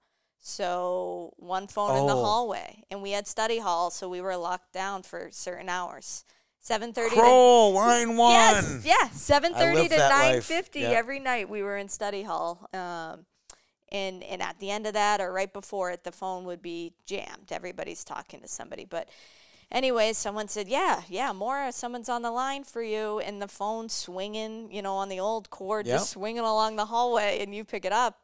[0.44, 2.24] So one phone in the Oh.
[2.24, 6.24] hallway, and we had study hall, so we were locked down for certain hours.
[6.60, 7.14] Seven thirty.
[7.14, 8.32] Crow, line one.
[8.32, 10.90] Yes, yeah, seven thirty to nine fifty Yeah.
[10.90, 11.48] every night.
[11.48, 13.24] We were in study hall, um,
[13.92, 16.92] and and at the end of that or right before it, the phone would be
[17.06, 17.52] jammed.
[17.52, 19.08] Everybody's talking to somebody, but.
[19.70, 23.88] anyway someone said, "Yeah, yeah, Maura, someone's on the line for you," and the phone
[23.88, 25.94] swinging, you know, on the old cord, Yep.
[25.98, 28.20] just swinging along the hallway, and you pick it up,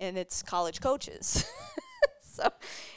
[0.00, 1.44] and it's college coaches.
[2.22, 2.48] so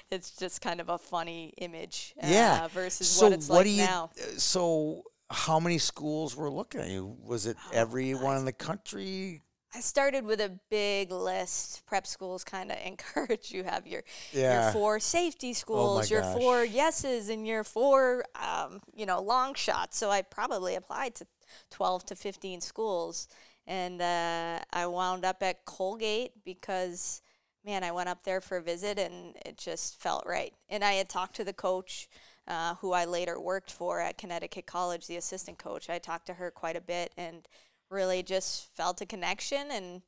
[0.10, 2.62] it's just kind of a funny image, Yeah.
[2.63, 3.84] uh, versus so what it's what like do you?
[3.84, 4.10] now.
[4.38, 7.17] So how many schools were looking at you?
[7.24, 9.41] Was it Oh, everyone in the country?
[9.73, 11.86] I started with a big list.
[11.86, 14.49] Prep schools kind of encourage you have your Yeah.
[14.49, 16.38] Oh your four safety schools, your gosh.
[16.38, 19.97] four yeses, and your four um, you know long shots.
[19.97, 21.27] So I probably applied to
[21.69, 23.27] twelve to fifteen schools,
[23.65, 27.21] and uh, I wound up at Colgate because
[27.63, 30.51] man, I went up there for a visit and it just felt right.
[30.67, 32.10] And I had talked to the coach.
[32.47, 35.91] Uh, who I later worked for at Connecticut College, the assistant coach.
[35.91, 37.47] I talked to her quite a bit and
[37.91, 40.01] really just felt a connection and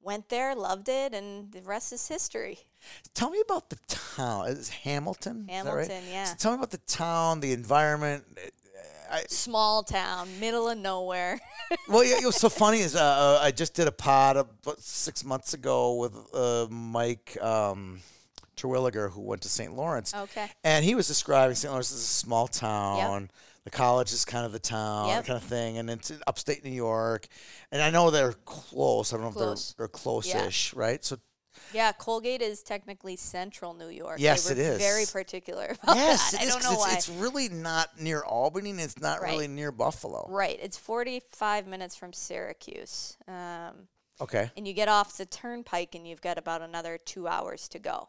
[0.00, 2.58] went there, loved it, and the rest is history.
[3.14, 4.48] Tell me about the town.
[4.48, 5.48] Is it Hamilton?
[5.48, 5.88] Is right?
[5.88, 6.24] Hamilton, yeah.
[6.24, 8.24] So tell me about the town, the environment.
[9.10, 11.38] I, Small town, middle of nowhere.
[11.88, 14.80] well, yeah, it was so funny is uh, uh, I just did a pod about
[14.80, 18.00] six months ago with uh, Mike um,
[18.56, 19.74] Terwilliger, who went to St.
[19.74, 20.14] Lawrence.
[20.14, 20.48] Okay.
[20.64, 21.70] And he was describing St.
[21.70, 23.30] Lawrence as a small town.
[23.64, 25.26] The college is kind of the town, Yep.
[25.26, 27.28] kind of thing, and it's in upstate New York.
[27.70, 29.12] And I know they're close.
[29.12, 29.70] I don't know Close.
[29.70, 31.04] if they're they're close-ish, right?
[31.04, 31.18] So
[31.72, 34.18] yeah, Colgate is technically central New York.
[34.18, 34.78] Yes, it is.
[34.78, 36.40] Very particular about yes, that.
[36.40, 36.94] I don't know why.
[36.94, 39.30] it's, it's really not near Albany, and it's not Right.
[39.32, 40.26] really near Buffalo.
[40.28, 43.16] right, it's 45 minutes from Syracuse.
[43.28, 43.88] Um,
[44.20, 44.50] Okay.
[44.56, 48.08] and you get off the turnpike and you've got about another two hours to go.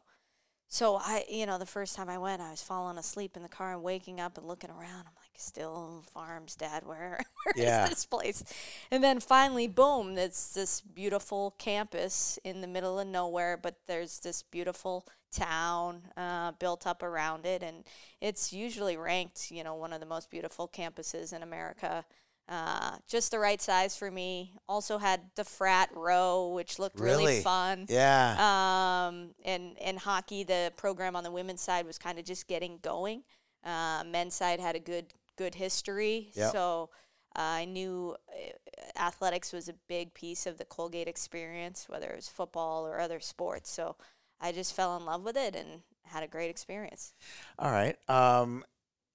[0.68, 3.50] So I, you know, the first time I went, I was falling asleep in the
[3.50, 5.06] car and waking up and looking around.
[5.08, 6.86] I'm like, still farms, Dad.
[6.86, 7.88] Where, where is Yeah.
[7.88, 8.44] this place?
[8.92, 10.18] And then finally, boom!
[10.18, 16.52] It's this beautiful campus in the middle of nowhere, but there's this beautiful town uh,
[16.60, 17.84] built up around it, and
[18.22, 22.06] it's usually ranked, you know, one of the most beautiful campuses in America.
[22.50, 24.52] Uh, just the right size for me.
[24.68, 27.42] Also had the frat row, which looked really, Really?
[27.42, 27.86] fun.
[27.88, 29.08] Yeah.
[29.08, 32.80] Um, and and hockey, the program on the women's side was kind of just getting
[32.82, 33.24] going.
[33.64, 35.06] Uh, men's side had a good
[35.38, 36.52] good history, Yep.
[36.52, 36.90] so
[37.36, 42.16] uh, I knew uh, athletics was a big piece of the Colgate experience, whether it
[42.16, 43.70] was football or other sports.
[43.72, 43.96] So
[44.40, 47.14] I just fell in love with it and had a great experience.
[47.58, 47.98] All right.
[48.10, 48.64] Um,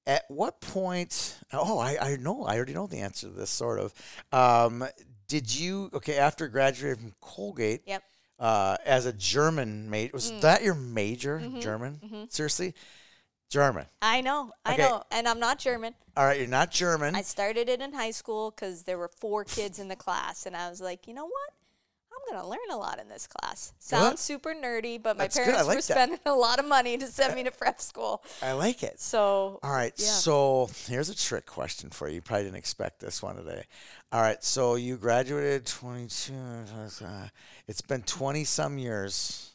[0.06, 1.38] at what point?
[1.52, 2.44] Oh, I, I know.
[2.44, 3.92] I already know the answer to this, sort of.
[4.32, 4.84] Um,
[5.28, 8.02] did you, okay, after graduating from Colgate, Yep.
[8.38, 10.40] uh, as a German major, was Mm.
[10.40, 11.60] that your major, Mm-hmm.
[11.60, 12.26] German?
[12.30, 12.74] Seriously?
[13.48, 13.86] German.
[14.02, 14.82] I know, I Okay.
[14.82, 15.94] know, and I'm not German.
[16.16, 17.14] All right, you're not German.
[17.14, 20.56] I started it in high school because there were four kids in the class, and
[20.56, 21.50] I was like, you know what?
[22.12, 23.72] I'm gonna learn a lot in this class.
[23.78, 25.48] Sounds super nerdy, but my That's good.
[25.54, 25.82] I parents like were that.
[25.82, 28.22] spending a lot of money to send me to prep school.
[28.42, 29.00] I like it.
[29.00, 30.06] So All right, Yeah.
[30.06, 32.16] so here's a trick question for you.
[32.16, 33.64] You probably didn't expect this one today.
[34.12, 36.34] All right, so you graduated 22.
[36.34, 37.28] uh,
[37.66, 39.52] It's been 20 some years.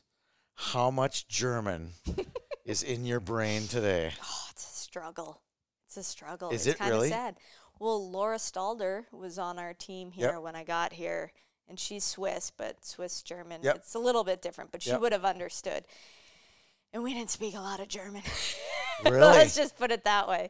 [0.55, 1.91] How much German
[2.65, 4.11] is in your brain today?
[4.23, 5.41] oh, it's a struggle.
[5.87, 6.49] It's a struggle.
[6.49, 7.07] Is it's it kind really?
[7.09, 7.35] of sad.
[7.79, 10.41] Well, Lara Stalder was on our team here Yep.
[10.41, 11.31] when I got here,
[11.67, 13.61] and she's Swiss, but Swiss German.
[13.63, 13.75] Yep.
[13.77, 15.01] It's a little bit different, but she Yep.
[15.01, 15.85] would have understood.
[16.93, 18.21] And we didn't speak a lot of German.
[19.03, 19.19] Really?
[19.19, 20.49] Let's just put it that way.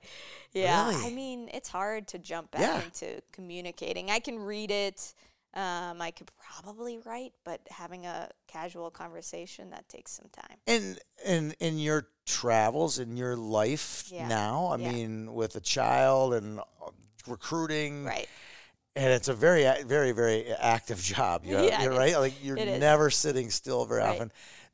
[0.52, 0.91] Yeah.
[0.93, 2.84] I mean, it's hard to jump back Yeah.
[2.84, 4.12] into communicating.
[4.12, 5.13] I can read it.
[5.55, 10.57] Um, I could probably write, but having a casual conversation that takes some time.
[10.65, 14.27] In in in your travels in your life Yeah.
[14.29, 14.91] now, I Yeah.
[14.91, 16.63] mean, with a child and uh,
[17.27, 18.27] recruiting, Right.
[18.95, 21.43] and it's a very very very active job.
[21.45, 22.17] You Yeah, you're right.
[22.17, 24.09] Like you're never sitting still very Right.
[24.15, 24.31] often.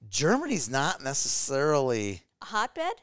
[0.10, 2.94] Germany's not necessarily A hotbed?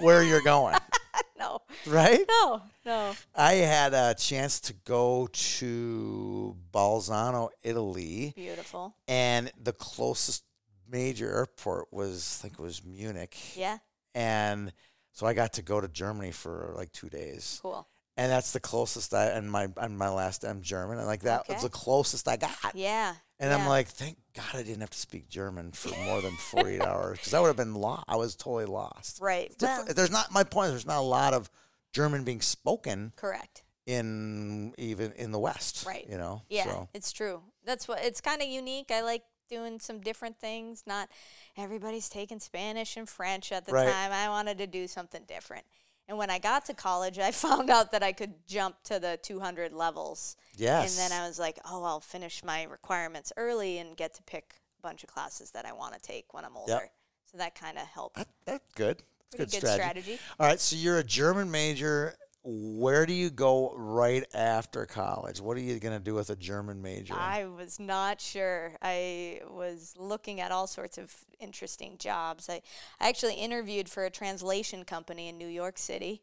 [0.00, 0.76] where you're going,
[1.38, 1.60] No.
[1.86, 2.20] right?
[2.28, 2.62] No.
[2.84, 3.14] No.
[3.34, 8.94] I had a chance to go to Bolzano, Italy, Beautiful.
[9.08, 10.44] and the closest
[10.88, 13.78] major airport was I think it was Munich, Yeah.
[14.14, 14.72] and
[15.12, 17.86] so I got to go to Germany for like two days, Cool.
[18.16, 19.26] and that's the closest I.
[19.26, 21.62] And my and my last I'm German, and like that was Okay.
[21.66, 22.54] the closest I got.
[22.74, 23.14] Yeah.
[23.38, 23.56] And yeah.
[23.58, 27.18] I'm like, thank God I didn't have to speak German for more than 48 hours
[27.18, 28.04] because I would have been lost.
[28.08, 29.18] I was totally lost.
[29.20, 29.52] right.
[29.60, 30.70] Well, there's not my point.
[30.70, 31.50] There's not a lot of
[31.92, 33.62] German being spoken correct.
[33.86, 35.86] in even in the West.
[35.86, 36.06] Right.
[36.08, 36.42] You know.
[36.48, 37.42] Yeah, So, it's true.
[37.64, 38.90] That's what it's kind of unique.
[38.90, 40.82] I like doing some different things.
[40.86, 41.08] Not
[41.56, 43.90] everybody's taking Spanish and French at the Right.
[43.90, 44.12] time.
[44.12, 45.64] I wanted to do something different.
[46.08, 49.18] And when I got to college, I found out that I could jump to the
[49.22, 50.36] 200 levels.
[50.56, 50.98] yes.
[50.98, 54.54] And then I was like, oh, I'll finish my requirements early and get to pick
[54.78, 56.90] a bunch of classes that I want to take when I'm older.
[57.30, 58.16] So that kind of helped.
[58.16, 59.02] that, that's good.
[59.32, 60.02] That's good, good strategy.
[60.02, 60.18] strategy.
[60.38, 60.60] All right.
[60.60, 62.14] So you're a German major.
[62.48, 65.40] Where do you go right after college?
[65.40, 67.14] What are you going to do with a German major?
[67.14, 68.70] I was not sure.
[68.80, 72.48] I was looking at all sorts of interesting jobs.
[72.48, 72.62] I,
[73.00, 76.22] I actually interviewed for a translation company in New York City.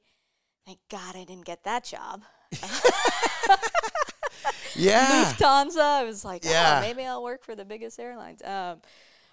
[0.66, 2.24] Thank God I didn't get that job.
[4.76, 5.26] yeah.
[5.26, 5.82] Lufthansa.
[5.82, 6.78] I was like, Yeah.
[6.78, 8.42] oh, maybe I'll work for the biggest airlines.
[8.44, 8.78] Um,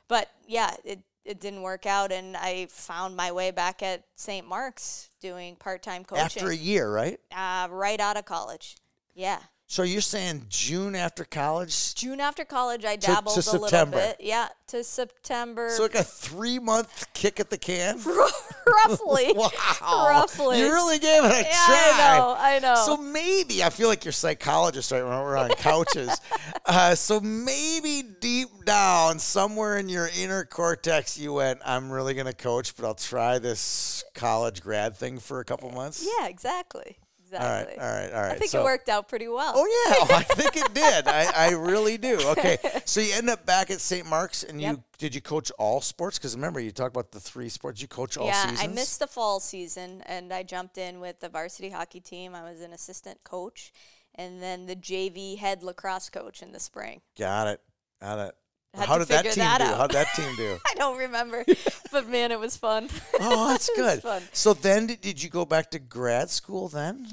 [0.09, 4.47] but yeah, it, it didn't work out, and I found my way back at St.
[4.47, 7.19] Mark's doing part time coaching After a year, right?
[7.35, 8.77] uh, right out of college.
[9.15, 9.41] Yeah.
[9.71, 11.95] So you're saying June after college?
[11.95, 14.17] June after college, I To- to dabbled a little bit.
[14.19, 15.71] Yeah, to September.
[15.71, 18.01] So like a three month kick at the can?
[18.67, 19.33] roughly.
[19.37, 20.09] Wow.
[20.09, 20.59] Roughly.
[20.59, 22.01] You really gave it a Yeah, try.
[22.03, 22.37] I know.
[22.37, 22.83] I know.
[22.85, 26.21] So maybe I feel like you're psychologist right when we're on couches.
[26.67, 32.27] uh, so maybe deep down, somewhere in your inner cortex, you went, "I'm really going
[32.27, 36.99] to coach, but I'll try this college grad thing for a couple months." yeah, exactly.
[37.33, 37.61] All right.
[37.63, 37.85] Exactly.
[37.85, 38.13] All right.
[38.13, 38.33] All right.
[38.33, 39.53] I think so, it worked out pretty well.
[39.55, 41.07] Oh yeah, oh, I think it did.
[41.09, 42.19] I, I really do.
[42.31, 44.07] Okay, so you end up back at St.
[44.07, 44.75] Mark's, and Yep.
[44.77, 46.19] you did you coach all sports?
[46.19, 47.81] Because remember, you talked about the three sports.
[47.81, 48.61] You coach all yeah, seasons.
[48.61, 52.35] I missed the fall season and I jumped in with the varsity hockey team.
[52.35, 53.73] I was an assistant coach
[54.17, 57.01] and then the JV head lacrosse coach in the spring.
[57.19, 57.61] Got it.
[58.03, 58.35] Got it.
[58.75, 59.65] Had How did that team that do?
[59.65, 60.59] How did that team do?
[60.65, 61.45] I don't remember,
[61.93, 62.89] but man, it was fun.
[63.19, 64.03] Oh, that's good.
[64.03, 64.23] fun.
[64.33, 67.09] So then, did, did you go back to grad school then?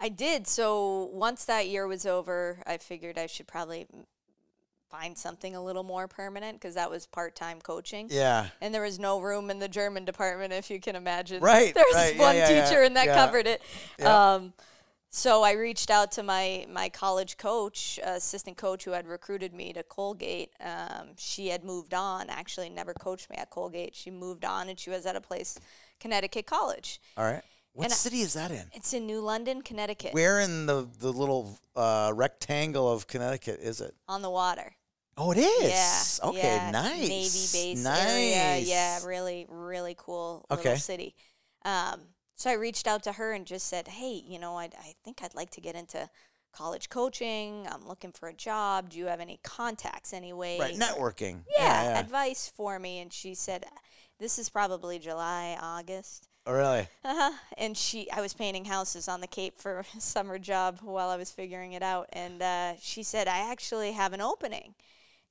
[0.00, 0.46] I did.
[0.48, 3.86] So once that year was over, I figured I should probably
[4.90, 8.08] find something a little more permanent because that was part time coaching.
[8.10, 8.46] Yeah.
[8.60, 11.42] And there was no room in the German department, if you can imagine.
[11.42, 13.14] Right, There was right, one yeah, yeah, teacher, and that yeah.
[13.14, 13.62] covered it.
[13.98, 14.34] Yeah.
[14.34, 14.52] Um,
[15.14, 19.52] so I reached out to my my college coach, uh, assistant coach, who had recruited
[19.52, 20.50] me to Colgate.
[20.58, 22.30] Um, she had moved on.
[22.30, 23.94] Actually, never coached me at Colgate.
[23.94, 25.58] She moved on, and she was at a place,
[26.00, 26.98] Connecticut College.
[27.18, 27.42] All right.
[27.74, 28.64] What And I- city is that in?
[28.72, 33.80] It's in New London, Connecticut, Where in the the little uh, rectangle of Connecticut is
[33.82, 33.94] it?
[34.08, 34.74] on the water.
[35.18, 36.20] Oh, it is.
[36.22, 36.28] Yeah.
[36.30, 36.38] Okay.
[36.56, 37.08] yeah, Nice.
[37.08, 38.08] Navy base nice.
[38.10, 38.58] area.
[38.58, 40.70] Yeah, really, really cool Okay.
[40.70, 41.14] little city.
[41.66, 42.00] Um,
[42.42, 45.22] so I reached out to her and just said, hey, you know, I, I think
[45.22, 46.10] I'd like to get into
[46.52, 47.68] college coaching.
[47.70, 48.90] I'm looking for a job.
[48.90, 50.58] Do you have any contacts anyway?
[50.58, 50.74] Right.
[50.74, 51.42] Networking.
[51.56, 52.00] yeah, yeah.
[52.00, 52.98] advice for me.
[52.98, 53.64] And she said,
[54.18, 56.26] this is probably July, August.
[56.44, 56.88] Oh, really?
[57.04, 57.30] Uh-huh.
[57.58, 61.16] And she, I was painting houses on the Cape for a summer job while I
[61.16, 62.08] was figuring it out.
[62.12, 64.74] And uh, she said, I actually have an opening.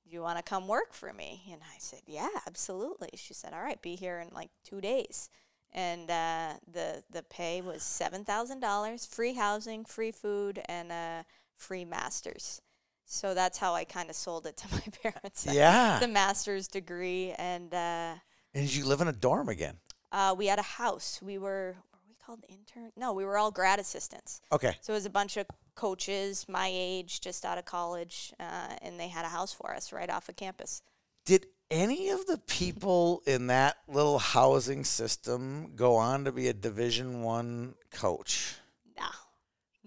[0.08, 1.42] Do you want to come work for me?
[1.52, 3.10] And I said, Yeah, absolutely.
[3.16, 5.30] She said, All right, be here in like two days.
[5.74, 11.24] And uh, the the pay was seven thousand dollars, free housing, free food, and uh,
[11.56, 12.62] free masters.
[13.06, 15.48] So that's how I kind of sold it to my parents.
[15.50, 16.00] Yeah.
[16.00, 18.16] the master's degree, and uh,
[18.54, 19.78] And did you live in a dorm again?
[20.12, 21.20] uh, we had a house.
[21.22, 22.92] We were were we called intern?
[22.98, 24.42] No, we were all grad assistants.
[24.52, 24.76] Okay.
[24.82, 29.00] So it was a bunch of coaches my age, just out of college, uh, and
[29.00, 30.82] they had a house for us right off of campus.
[31.26, 36.54] Did any of the people in that little housing system go on to be a
[36.54, 38.56] Division One coach?
[38.98, 39.08] No,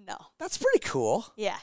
[0.07, 1.27] no, That's pretty cool.
[1.37, 1.57] yeah,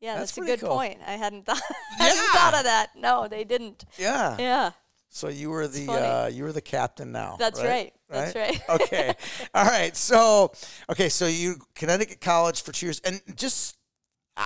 [0.00, 0.16] yeah.
[0.16, 0.70] That's That's, a good cool.
[0.76, 1.00] point.
[1.06, 1.60] I hadn't thought.
[1.98, 2.90] I hadn't thought of that.
[2.96, 3.84] No, they didn't.
[3.98, 4.36] Yeah.
[4.38, 4.70] Yeah,
[5.08, 7.36] So you were the uh, you were the captain now.
[7.38, 7.92] that's right.
[8.08, 8.60] That's right.
[8.68, 9.14] okay.
[9.54, 9.94] All right.
[9.96, 10.52] So
[10.88, 11.08] okay.
[11.08, 13.76] So you Connecticut College for two years, and just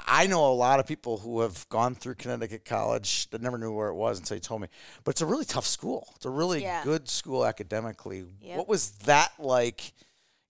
[0.06, 3.72] I know a lot of people who have gone through Connecticut College that never knew
[3.72, 4.68] where it was until you told me.
[5.04, 6.12] But it's a really tough school.
[6.16, 6.82] It's a really Yeah.
[6.82, 8.24] good school academically.
[8.40, 8.56] Yep.
[8.58, 9.92] What was that like?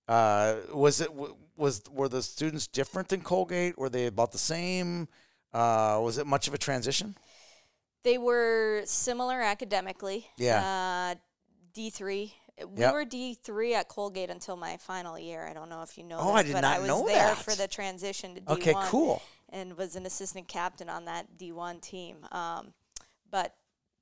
[0.08, 1.10] Uh, was it
[1.56, 3.76] was were the students different than Colgate?
[3.78, 5.08] Were they about the same?
[5.52, 7.16] Uh, was it much of a transition?
[8.02, 10.26] They were similar academically.
[10.36, 11.14] Yeah.
[11.14, 11.20] Uh,
[11.72, 12.34] D three.
[12.58, 12.92] We Yep.
[12.92, 15.46] were D three at Colgate until my final year.
[15.46, 16.18] I don't know if you know.
[16.20, 17.38] Oh, that, I did but not I was know there that.
[17.38, 18.58] for the transition to D one.
[18.58, 19.22] Okay, cool.
[19.48, 22.18] And was an assistant captain on that D one team.
[22.30, 22.72] Um,
[23.30, 23.54] but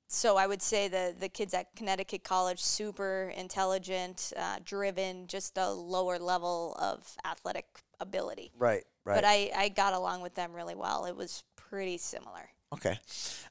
[0.07, 5.57] so I would say the the kids at Connecticut College super intelligent, uh, driven, just
[5.57, 7.65] a lower level of athletic
[7.99, 8.51] ability.
[8.57, 8.83] Right.
[9.03, 9.15] Right.
[9.15, 11.05] But I I got along with them really well.
[11.05, 12.49] It was pretty similar.
[12.73, 12.99] Okay.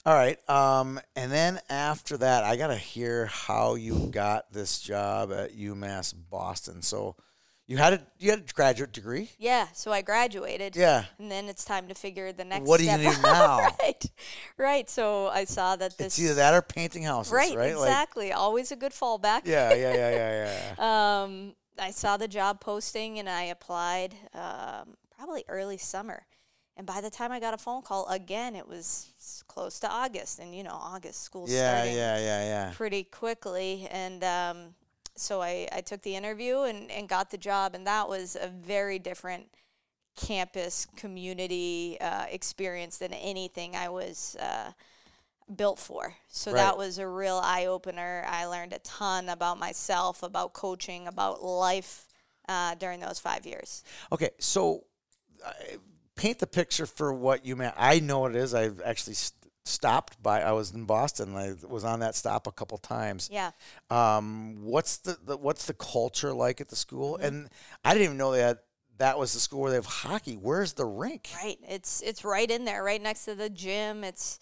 [0.04, 0.38] All right.
[0.50, 5.56] Um, and then after that, I got to hear how you got this job at
[5.56, 6.82] UMass Boston.
[6.82, 7.14] So
[7.66, 9.30] you had a you had a graduate degree.
[9.38, 10.74] Yeah, so I graduated.
[10.74, 11.04] Yeah.
[11.18, 13.68] And then it's time to figure the next What do you do now?
[13.82, 14.04] right.
[14.58, 14.90] Right.
[14.90, 17.76] So I saw that this It's either that or painting houses, Right, right?
[17.76, 18.32] Like, exactly.
[18.32, 19.42] Always a good fallback.
[19.44, 21.22] yeah, yeah, yeah, yeah, yeah.
[21.22, 26.26] Um I saw the job posting and I applied um, probably early summer.
[26.76, 30.38] And by the time I got a phone call again, it was close to August.
[30.38, 32.72] And you know, August school yeah, starting yeah, yeah, yeah.
[32.74, 33.86] pretty quickly.
[33.90, 34.74] And um,
[35.14, 37.74] so I, I took the interview and, and got the job.
[37.74, 39.46] And that was a very different
[40.16, 44.72] campus community uh, experience than anything I was uh,
[45.54, 46.14] built for.
[46.28, 46.58] So Right.
[46.58, 48.24] that was a real eye opener.
[48.28, 52.06] I learned a ton about myself, about coaching, about life
[52.48, 53.84] uh, during those five years.
[54.10, 54.84] Okay, so
[55.44, 55.52] uh,
[56.16, 57.74] paint the picture for what you meant.
[57.76, 58.54] I know what it is.
[58.54, 60.42] I've actually st- stopped by.
[60.42, 61.36] I was in Boston.
[61.36, 63.28] I was on that stop a couple times.
[63.32, 63.52] Yeah.
[63.90, 67.14] Um, what's the, the what's the culture like at the school?
[67.14, 67.24] Mm-hmm.
[67.24, 67.48] And
[67.84, 68.64] I didn't even know that
[68.98, 70.34] that was the school where they have hockey.
[70.34, 71.28] Where's the rink?
[71.42, 71.58] Right.
[71.66, 74.04] It's it's right in there, right next to the gym.
[74.04, 74.38] It's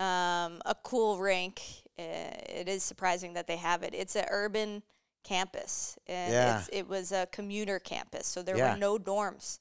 [0.00, 1.62] um, a cool rink.
[1.98, 3.94] It is surprising that they have it.
[3.94, 4.82] It's an urban
[5.24, 5.96] campus.
[6.06, 6.58] And Yeah.
[6.58, 8.74] it's, it was a commuter campus, so there Yeah.
[8.74, 9.60] were no dorms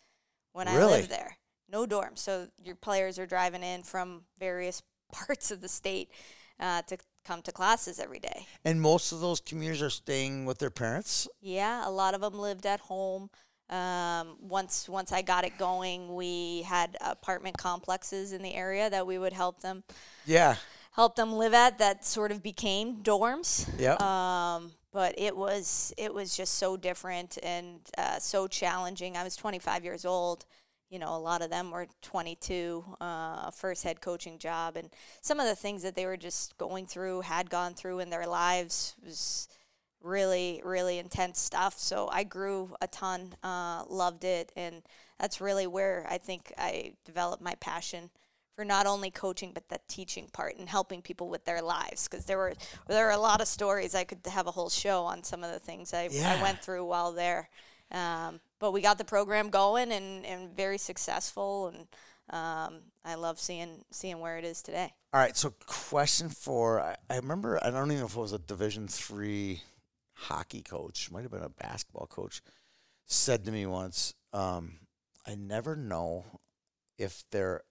[0.51, 1.37] when I lived there.
[1.69, 2.19] No dorms.
[2.19, 6.09] So your players are driving in from various parts of the state
[6.59, 8.45] uh, to come to classes every day.
[8.63, 11.27] And most of those commuters are staying with their parents.
[11.41, 13.29] Yeah, a lot of them lived at home.
[13.67, 19.07] Um, once once I got it going, we had apartment complexes in the area that
[19.07, 19.83] we would help them
[20.25, 20.57] Yeah.
[20.91, 21.79] help them live at.
[21.79, 23.67] That sort of became dorms.
[23.79, 23.95] Yeah.
[23.95, 29.17] Um, but it was it was just so different and uh, so challenging.
[29.17, 30.45] I was 25 years old.
[30.89, 34.89] You know, a lot of them were 22, uh, first head coaching job, and
[35.21, 38.27] some of the things that they were just going through, had gone through in their
[38.27, 39.47] lives was
[40.01, 41.77] really, really intense stuff.
[41.79, 44.83] So I grew a ton, uh, loved it, and
[45.19, 48.11] that's really where I think I developed my passion
[48.55, 52.07] for not only coaching but the teaching part and helping people with their lives.
[52.07, 52.53] Because there were
[52.87, 53.95] there are a lot of stories.
[53.95, 56.37] I could have a whole show on some of the things I, Yeah.
[56.37, 57.49] I went through while there.
[57.91, 61.87] Um, but we got the program going and, and very successful, and
[62.29, 64.93] um, I love seeing seeing where it is today.
[65.13, 65.35] All right.
[65.35, 67.59] So, question for I, I remember.
[67.63, 69.61] I don't even know if it was a Division three
[70.13, 71.11] hockey coach.
[71.11, 72.41] Might have been a basketball coach.
[73.05, 74.79] said to me once, um,
[75.25, 76.25] "I never know
[76.97, 77.61] if they're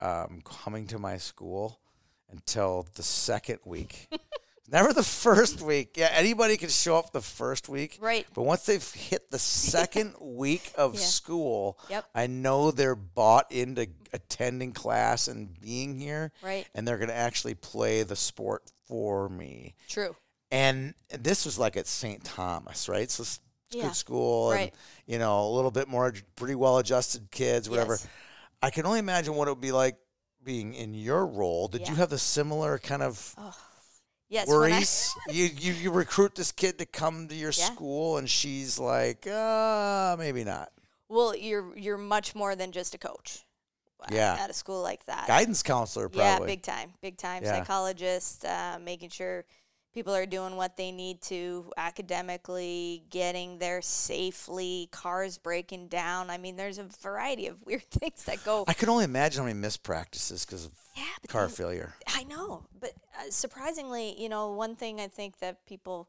[0.00, 1.80] um, coming to my school
[2.30, 4.08] until the second week."
[4.72, 5.96] Never the first week.
[5.98, 7.98] Yeah, anybody can show up the first week.
[8.00, 8.26] Right.
[8.32, 11.00] But once they've hit the second week of Yeah.
[11.00, 12.06] school, Yep.
[12.14, 16.32] I know they're bought into attending class and being here.
[16.42, 16.66] Right.
[16.74, 19.74] And they're going to actually play the sport for me.
[19.88, 20.16] True.
[20.50, 22.24] And this was like at St.
[22.24, 23.10] Thomas, right?
[23.10, 23.84] So it's Yeah.
[23.88, 24.74] good school and, Right.
[25.06, 27.94] you know, a little bit more pretty well adjusted kids, whatever.
[27.94, 28.06] Yes.
[28.62, 29.96] I can only imagine what it would be like
[30.42, 31.68] being in your role.
[31.68, 33.34] Did you have the similar kind of
[34.32, 34.48] Yes.
[34.48, 34.84] when I-
[35.32, 37.66] you, you you recruit this kid to come to your Yeah.
[37.66, 40.70] school, and she's like, uh, maybe not.
[41.08, 43.44] well, you're you're much more than just a coach.
[44.10, 44.36] Yeah.
[44.40, 45.28] At a school like that.
[45.28, 47.52] Guidance counselor, Yeah, big time, big time Yeah.
[47.58, 49.44] psychologist, uh, making sure
[49.92, 56.30] people are doing what they need to academically, getting there safely, cars breaking down.
[56.30, 58.64] I mean, there's a variety of weird things that go.
[58.66, 61.94] I can only imagine how many missed practices because of yeah, car then- failure.
[62.08, 66.08] I know, but uh, surprisingly, you know, one thing I think that people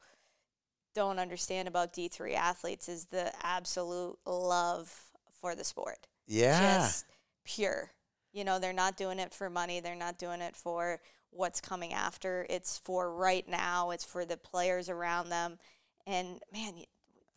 [0.96, 4.94] don't understand about D3 athletes is the absolute love
[5.42, 6.08] for the sport.
[6.28, 7.06] Yeah, just
[7.44, 7.92] pure.
[8.32, 9.80] You know, they're not doing it for money.
[9.80, 11.00] They're not doing it for
[11.36, 12.46] what's coming after.
[12.50, 13.92] It's for right now.
[13.92, 15.58] It's for the players around them.
[16.06, 16.74] And man,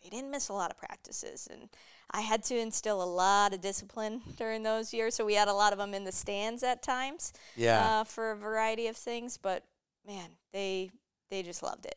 [0.03, 1.49] they didn't miss a lot of practices.
[1.51, 1.69] And
[2.11, 5.15] I had to instill a lot of discipline during those years.
[5.15, 8.01] So we had a lot of them in the stands at times yeah.
[8.01, 9.37] uh, for a variety of things.
[9.37, 9.65] But
[10.07, 10.91] man, they
[11.31, 11.97] they just loved it.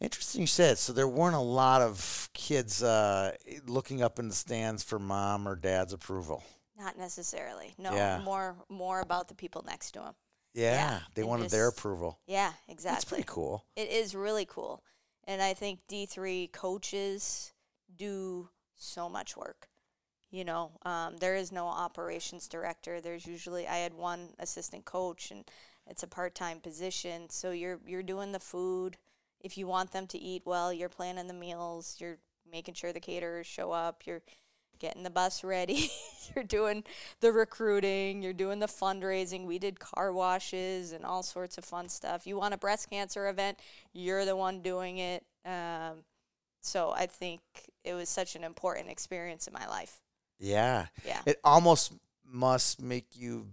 [0.00, 0.78] Interesting you said.
[0.78, 3.32] So there weren't a lot of kids uh,
[3.66, 6.44] looking up in the stands for mom or dad's approval.
[6.78, 7.74] Not necessarily.
[7.78, 8.20] No, Yeah.
[8.24, 10.14] more more about the people next to them.
[10.54, 12.18] Yeah, Yeah, they wanted their approval.
[12.26, 12.94] Yeah, exactly.
[12.94, 13.64] That's pretty cool.
[13.76, 14.82] It is really cool.
[15.24, 17.52] And I think D3 coaches
[17.96, 19.68] do so much work.
[20.30, 23.00] You know, um, there is no operations director.
[23.00, 25.44] There's usually I had one assistant coach, and
[25.86, 27.30] it's a part-time position.
[27.30, 28.98] So you're you're doing the food.
[29.40, 31.96] If you want them to eat well, you're planning the meals.
[31.98, 32.18] You're
[32.50, 34.02] making sure the caterers show up.
[34.06, 34.22] You're
[34.78, 35.90] getting the bus ready.
[36.34, 36.84] you're doing
[37.20, 38.22] the recruiting.
[38.22, 39.46] You're doing the fundraising.
[39.46, 42.26] We did car washes and all sorts of fun stuff.
[42.26, 43.58] You want a breast cancer event,
[43.92, 45.24] you're the one doing it.
[45.44, 46.04] Um,
[46.60, 47.40] so I think
[47.84, 50.00] it was such an important experience in my life.
[50.38, 50.86] Yeah.
[51.04, 51.20] Yeah.
[51.26, 51.92] It almost
[52.24, 53.46] must make you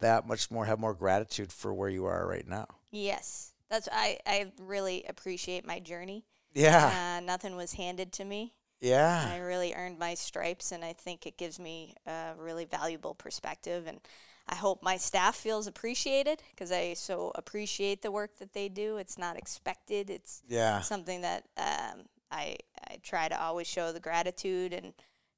[0.00, 2.66] that much more have more gratitude for where you are right now.
[2.90, 3.52] Yes.
[3.70, 6.24] That's I, I really appreciate my journey.
[6.54, 7.18] Yeah.
[7.18, 8.54] Uh, nothing was handed to me.
[8.80, 9.30] Yeah.
[9.32, 13.86] I really earned my stripes, and I think it gives me a really valuable perspective.
[13.86, 14.00] And
[14.48, 18.96] I hope my staff feels appreciated because I so appreciate the work that they do.
[18.98, 20.10] It's not expected.
[20.10, 20.80] It's Yeah.
[20.82, 22.56] something that um, I
[22.88, 24.92] I try to always show the gratitude and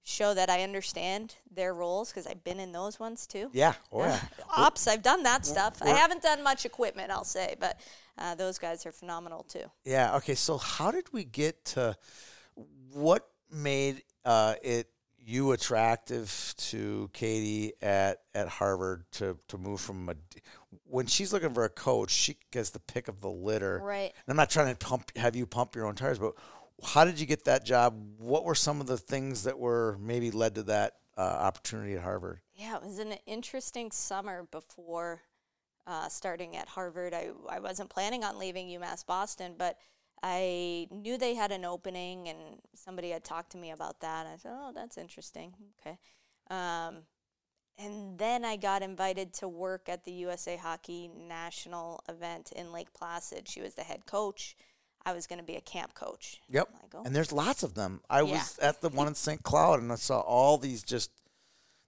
[0.05, 3.51] show that I understand their roles because I've been in those ones too.
[3.53, 3.75] Yeah.
[3.93, 4.21] Oh yeah.
[4.57, 5.81] Ops, I've done that stuff.
[5.83, 7.79] I haven't done much equipment, I'll say, but
[8.19, 9.71] uh, those guys are phenomenal too.
[9.85, 10.17] Yeah.
[10.17, 10.35] Okay.
[10.35, 11.97] So how did we get to
[12.93, 14.89] what made uh, it
[15.29, 20.15] you attractive to Katey at, at Harvard to, to move from a
[20.85, 23.81] when she's looking for a coach, she gets the pick of the litter.
[23.83, 24.13] Right.
[24.13, 26.35] And I'm not trying to pump have you pump your own tires, but
[26.85, 27.95] how did you get that job?
[28.19, 32.03] What were some of the things that were maybe led to that uh, opportunity at
[32.03, 32.41] Harvard?
[32.55, 35.23] Yeah, it was an interesting summer before
[35.87, 37.15] uh, starting at Harvard.
[37.15, 39.79] I, I wasn't planning on leaving UMass Boston, but
[40.23, 42.39] I knew they had an opening, and
[42.75, 44.27] somebody had talked to me about that.
[44.27, 45.99] I said, "Oh, that's interesting." Okay,
[46.51, 47.03] um,
[47.79, 52.93] and then I got invited to work at the USA Hockey National event in Lake
[52.93, 53.49] Placid.
[53.49, 54.57] She was the head coach.
[55.07, 56.41] I was going to be a camp coach.
[56.51, 56.69] Yep.
[56.83, 58.03] Like, oh, And there's lots of them.
[58.11, 58.33] I Yeah.
[58.33, 59.43] was at the one in St.
[59.45, 61.11] Cloud and I saw all these just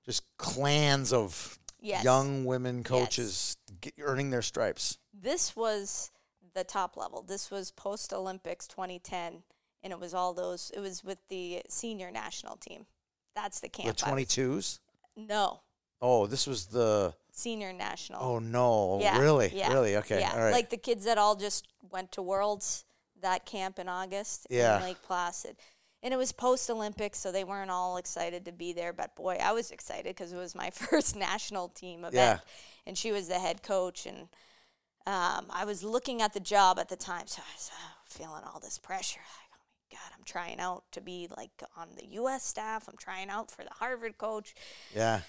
[0.07, 2.05] just clans of Yes.
[2.05, 4.97] young women coaches get, earning their stripes.
[5.13, 6.11] this was
[6.55, 7.23] the top level.
[7.23, 9.43] This was post Olympics 2010,
[9.83, 10.71] and it was all those.
[10.75, 12.87] It was with the senior national team.
[13.35, 13.97] That's the camp.
[13.97, 14.79] The 22s?
[15.17, 15.61] No,
[16.03, 18.23] Oh, this was the senior national.
[18.23, 18.99] Oh no.
[19.03, 19.51] yeah, really?
[19.55, 19.97] yeah, Really?
[19.97, 20.21] Okay.
[20.21, 20.53] Yeah, All right.
[20.53, 22.85] like the kids that all just went to Worlds
[23.21, 24.79] that camp in August Yeah.
[24.79, 25.57] in Lake Placid.
[26.03, 28.95] And it was post Olympics, so they weren't all excited to be there.
[28.95, 32.41] But boy, I was excited because it was my first national team event,
[32.87, 34.07] and she was the head coach.
[34.07, 34.29] And
[35.07, 38.43] um, I was looking at the job at the time, so I was uh, feeling
[38.45, 39.21] all this pressure.
[39.21, 42.45] Like, oh my God, I'm trying out to be like on the U.S.
[42.45, 42.89] staff.
[42.89, 44.55] I'm trying out for the Harvard coach.
[44.95, 45.21] yeah.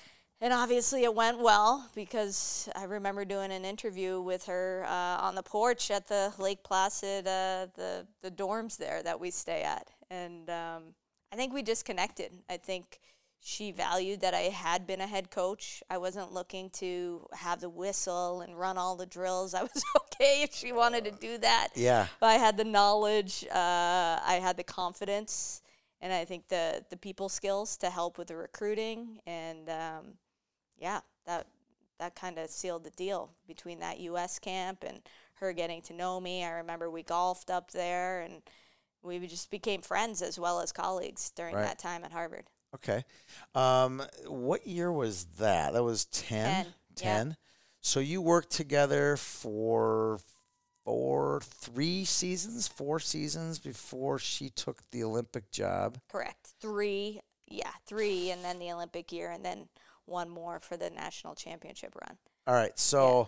[0.44, 5.36] And obviously, it went well because I remember doing an interview with her uh, on
[5.36, 9.92] the porch at the Lake Placid, uh, the the dorms there that we stay at,
[10.10, 10.84] and um,
[11.32, 12.32] I think we just connected.
[12.50, 13.00] I think
[13.44, 15.82] she valued that I had been a head coach.
[15.90, 19.54] I wasn't looking to have the whistle and run all the drills.
[19.56, 21.70] I was okay if she wanted to do that.
[21.76, 22.06] Yeah.
[22.20, 25.62] But I had the knowledge, uh, I had the confidence,
[26.02, 29.20] and I think the the people skills to help with the recruiting.
[29.26, 30.14] And um,
[30.78, 31.48] yeah, that
[32.00, 34.38] that kind of sealed the deal between that U.S.
[34.40, 35.02] camp and
[35.36, 36.44] her getting to know me.
[36.44, 38.42] I remember we golfed up there and
[39.04, 41.64] we just became friends as well as colleagues during Right.
[41.64, 42.46] that time at Harvard.
[42.76, 43.04] Okay.
[43.54, 45.74] Um, what year was that?
[45.74, 46.68] That was 10?
[46.96, 47.34] Ten, yeah.
[47.82, 50.20] So you worked together for
[50.86, 55.98] four, three seasons, four seasons before she took the Olympic job.
[56.12, 56.50] Correct.
[56.60, 59.68] Three, yeah, three, and then the Olympic year, and then
[60.06, 62.18] one more for the national championship run.
[62.48, 62.78] All right.
[62.78, 63.28] So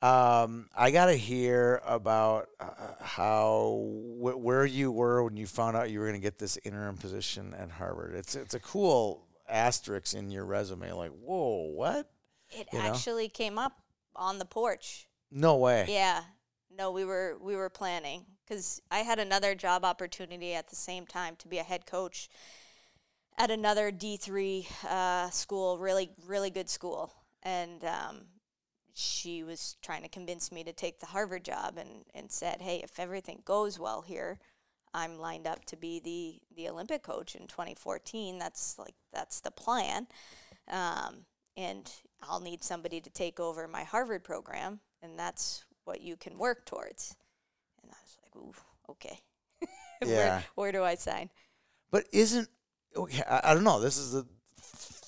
[0.00, 2.66] um, I got to hear about uh,
[3.00, 3.84] how
[4.20, 6.96] wh- where you were when you found out you were going to get this interim
[6.96, 8.14] position at Harvard.
[8.14, 10.92] It's it's a cool asterisk in your resume.
[10.92, 12.10] Like, whoa, what?
[12.50, 12.84] It You know?
[12.84, 13.72] actually came up
[14.14, 15.08] on the porch.
[15.30, 15.86] No way.
[15.88, 16.22] Yeah.
[16.70, 21.06] No, we were we were planning because I had another job opportunity at the same
[21.06, 22.28] time to be a head coach
[23.36, 28.26] at another D three uh, school, really really good school, and um,
[28.98, 32.80] she was trying to convince me to take the Harvard job, and and said, hey,
[32.82, 34.38] if everything goes well here.
[34.94, 38.38] I'm lined up to be the, the Olympic coach in 2014.
[38.38, 40.06] That's like that's the plan,
[40.70, 41.26] um,
[41.58, 41.92] and
[42.22, 46.64] I'll need somebody to take over my Harvard program, and that's what you can work
[46.64, 47.14] towards.
[47.82, 49.20] And I was like, ooh, okay.
[50.00, 50.14] Yeah.
[50.16, 51.28] where, where do I sign?
[51.90, 52.48] But isn't
[52.96, 53.22] okay?
[53.28, 53.80] I, I don't know.
[53.80, 54.24] This is a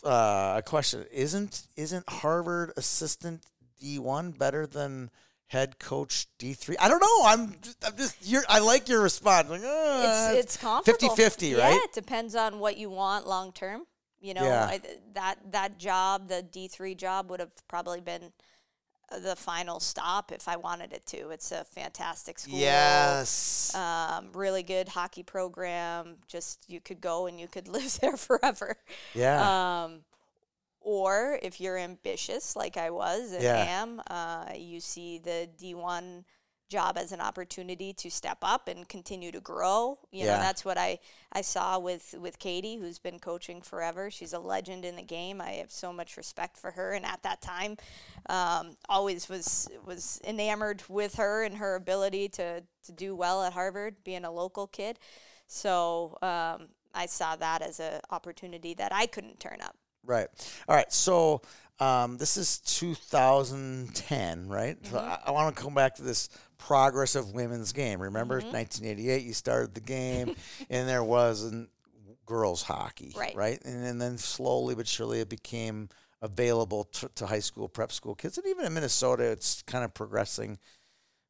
[0.05, 1.05] uh, a question.
[1.12, 3.45] Isn't isn't Harvard assistant
[3.81, 5.11] D one better than
[5.49, 6.76] head coach D three?
[6.78, 7.20] I don't know.
[7.24, 9.49] I'm just, I'm just you're, I like your response.
[9.51, 11.09] Like, uh, It's it's comparable.
[11.09, 11.81] 50-50, Yeah, right?
[11.83, 13.83] it depends on what you want long term.
[14.20, 14.66] You know, Yeah.
[14.66, 14.81] I,
[15.14, 18.33] that that job, the D three job, would have probably been
[19.24, 21.31] the final stop if I wanted it to.
[21.31, 22.57] It's a fantastic school.
[22.57, 23.74] Yes.
[23.74, 26.16] Um, really good hockey program.
[26.28, 28.76] Just you could go and you could live there forever.
[29.14, 29.83] yeah.
[29.85, 30.01] Um,
[30.81, 33.57] or if you're ambitious, like I was and Yeah.
[33.57, 36.24] am, uh, you see the D1
[36.68, 39.99] job as an opportunity to step up and continue to grow.
[40.12, 40.35] You Yeah.
[40.35, 41.01] know, that's what I,
[41.33, 44.09] I saw with, with Katey, who's been coaching forever.
[44.11, 45.41] She's a legend in the game.
[45.41, 46.93] I have so much respect for her.
[46.93, 47.76] And at that time,
[48.28, 53.53] um, always was was enamored with her and her ability to, to do well at
[53.53, 54.99] Harvard, being a local kid.
[55.47, 59.76] So um, I saw that as an opportunity that I couldn't turn up.
[60.05, 60.28] Right.
[60.68, 60.92] All right.
[60.92, 61.42] So
[61.78, 64.76] um, this is 2010, right?
[64.86, 65.09] So Mm-hmm.
[65.11, 66.28] I, I want to come back to this
[66.59, 68.01] progress of women's game.
[68.01, 68.53] Remember, Mm-hmm.
[68.53, 70.34] 1988, you started the game,
[70.70, 71.70] and there wasn't
[72.26, 73.34] girls hockey, Right.
[73.34, 73.61] Right.
[73.64, 75.88] And, then then slowly but surely it became
[76.22, 79.92] available to, to high school, prep school kids, and even in Minnesota, it's kind of
[79.94, 80.59] progressing.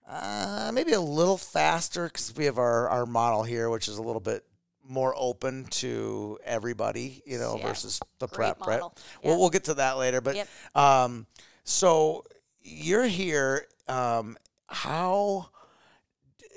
[0.08, 4.02] Uh, maybe a little faster because we have our, our model here, which is a
[4.02, 4.44] little bit
[4.90, 7.68] more open to everybody, you know, Yeah.
[7.68, 8.80] versus the Great prep, right?
[8.80, 8.96] model.
[9.22, 9.38] We'll, Yeah.
[9.38, 10.20] we'll get to that later.
[10.20, 10.48] But Yep.
[10.74, 11.26] um,
[11.64, 12.24] so
[12.60, 13.66] you're here.
[13.88, 14.36] Um,
[14.68, 15.48] how,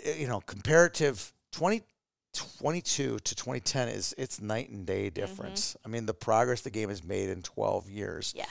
[0.05, 5.75] you know, comparative 2022 to 2010 is it's night and day difference.
[5.85, 8.33] I mean, the progress the game has made in 12 years.
[8.35, 8.45] Yeah.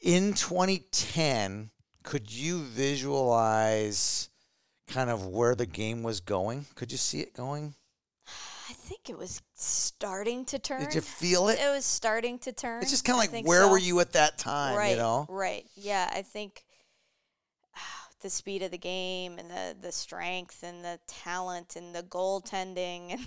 [0.00, 1.70] In 2010,
[2.04, 4.28] could you visualize
[4.86, 6.66] kind of where the game was going?
[6.74, 7.74] Could you see it going?
[8.68, 10.80] I think it was starting to turn.
[10.80, 11.58] Did you feel it?
[11.58, 12.82] It was starting to turn.
[12.82, 13.70] It's just kind of like, where so.
[13.70, 14.76] were you at that time?
[14.76, 14.90] Right.
[14.90, 15.26] You know?
[15.28, 15.64] Right.
[15.74, 16.10] Yeah.
[16.12, 16.64] I think
[17.74, 22.02] ah, the speed of the game and the the strength and the talent and the
[22.02, 23.18] goaltending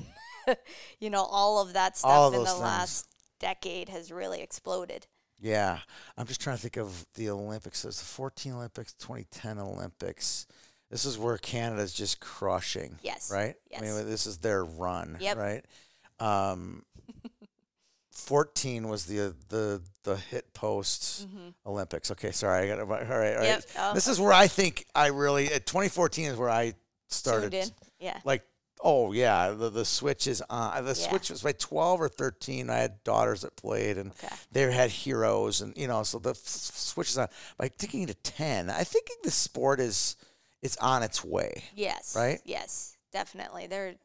[0.47, 0.57] and
[0.99, 2.59] you know all of that stuff of in the things.
[2.59, 3.07] last
[3.39, 5.07] decade has really exploded.
[5.39, 5.79] Yeah,
[6.17, 7.81] I'm just trying to think of the Olympics.
[7.81, 10.45] There's the 14 Olympics, 2010 Olympics.
[10.91, 12.99] This is where Canada's just crushing.
[13.01, 13.55] Yes, Right.
[13.55, 13.81] I yes.
[13.81, 15.17] mean, this is their run.
[15.19, 15.37] Yep.
[15.37, 15.65] Right.
[16.19, 16.83] Um,
[18.11, 21.27] 14 was the the the hit post
[21.65, 22.11] Olympics.
[22.11, 22.79] Okay, sorry, I got.
[22.79, 23.33] All right, all right.
[23.35, 23.43] Mm-hmm.
[23.43, 23.93] Yep, oh.
[23.93, 25.51] This is where I think I really.
[25.51, 26.73] At 2014 is where I
[27.07, 27.71] started.
[27.99, 28.19] Yeah.
[28.25, 28.43] Like,
[28.81, 30.83] oh yeah, the the switch is on.
[30.83, 31.09] The Yeah.
[31.09, 32.69] switch was by 12 or 13.
[32.69, 34.35] I had daughters that played, and Okay.
[34.51, 37.29] they had heroes, and you know, so the f- switch is on.
[37.57, 40.15] By taking it to 10, I think the sport is
[40.61, 41.63] it's on its way.
[41.75, 42.15] Yes.
[42.15, 42.39] Right?
[42.45, 43.67] Yes, definitely.
[43.67, 43.95] There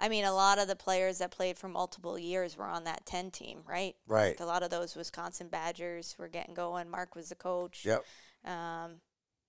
[0.00, 3.06] I mean a lot of the players that played for multiple years were on that
[3.06, 3.94] 10 team, right?
[4.06, 4.30] Right.
[4.30, 6.90] Like a lot of those Wisconsin Badgers were getting going.
[6.90, 7.84] Mark was the coach.
[7.84, 8.04] Yep.
[8.44, 9.00] Um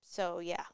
[0.02, 0.64] so yeah.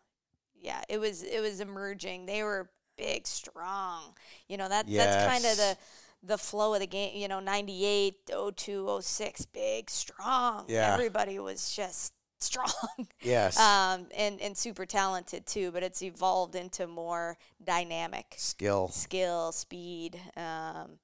[0.61, 2.27] Yeah, it was it was emerging.
[2.27, 2.69] They were
[2.99, 4.15] big, strong.
[4.49, 5.77] You know, that that's kind of the
[6.23, 10.67] the flow of the game, you know, 98, 02, 06, big, strong.
[10.69, 10.93] Yeah.
[10.93, 12.71] Everybody was just strong.
[13.23, 13.59] Yes.
[13.59, 18.89] um, and, and super talented too, but it's evolved into more dynamic Skill.
[18.89, 20.19] skill, speed.
[20.37, 20.99] Um,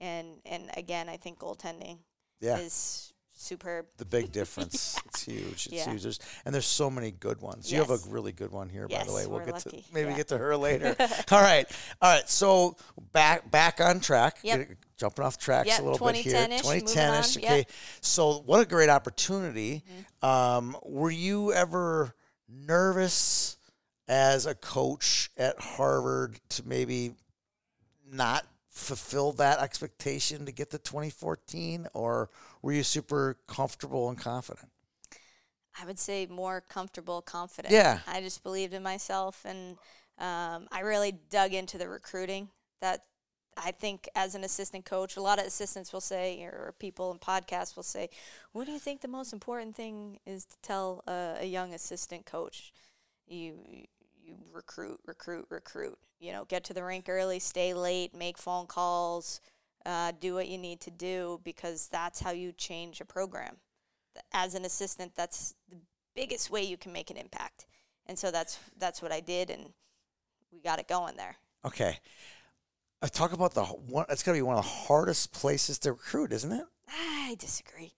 [0.00, 1.98] and, and again, I think goaltending
[2.40, 2.58] Yeah.
[2.58, 3.09] is
[3.40, 3.86] superb.
[3.96, 4.98] the big difference.
[5.06, 5.66] It's huge.
[5.66, 5.90] It's Yeah.
[5.90, 6.02] huge.
[6.02, 7.70] There's, and there's so many good ones.
[7.70, 9.26] You have a really good one here, by the way.
[9.26, 9.82] We'll get lucky.
[9.82, 10.16] to maybe Yeah.
[10.16, 10.94] get to her later.
[11.30, 11.66] All right,
[12.00, 12.28] all right.
[12.28, 12.76] So
[13.12, 14.38] back back on track.
[14.42, 14.68] Yep.
[14.96, 16.34] Jumping off tracks Yep, a little bit here.
[16.34, 17.36] 2010-ish, 2010ish.
[17.38, 17.58] Okay.
[17.58, 17.70] yep.
[18.02, 19.82] So what a great opportunity.
[20.22, 20.26] Mm-hmm.
[20.26, 22.14] Um, were you ever
[22.48, 23.56] nervous
[24.08, 27.14] as a coach at Harvard to maybe
[28.10, 28.44] not
[28.80, 32.30] fulfill that expectation to get to 2014 or
[32.62, 34.70] were you super comfortable and confident
[35.80, 37.72] I would say more comfortable, confident.
[37.72, 38.00] Yeah.
[38.06, 39.76] I just believed in myself, and
[40.18, 42.48] um, I really dug into the recruiting.
[42.80, 43.04] That
[43.56, 47.18] I think, as an assistant coach, a lot of assistants will say, or people in
[47.18, 48.10] podcasts will say,
[48.52, 52.26] "What do you think the most important thing is to tell a, a young assistant
[52.26, 52.72] coach?"
[53.26, 53.86] You you
[54.52, 55.98] recruit, recruit, recruit.
[56.18, 59.40] You know, get to the rink early, stay late, make phone calls,
[59.86, 63.56] uh, do what you need to do because that's how you change a program
[64.32, 65.76] as an assistant, that's the
[66.14, 67.66] biggest way you can make an impact.
[68.06, 69.72] And so that's that's what I did, and
[70.52, 71.36] we got it going there.
[71.64, 71.98] okay
[73.02, 75.92] uh, talk about the one it's got to be one of the hardest places to
[75.92, 77.92] recruit isn't it I disagree.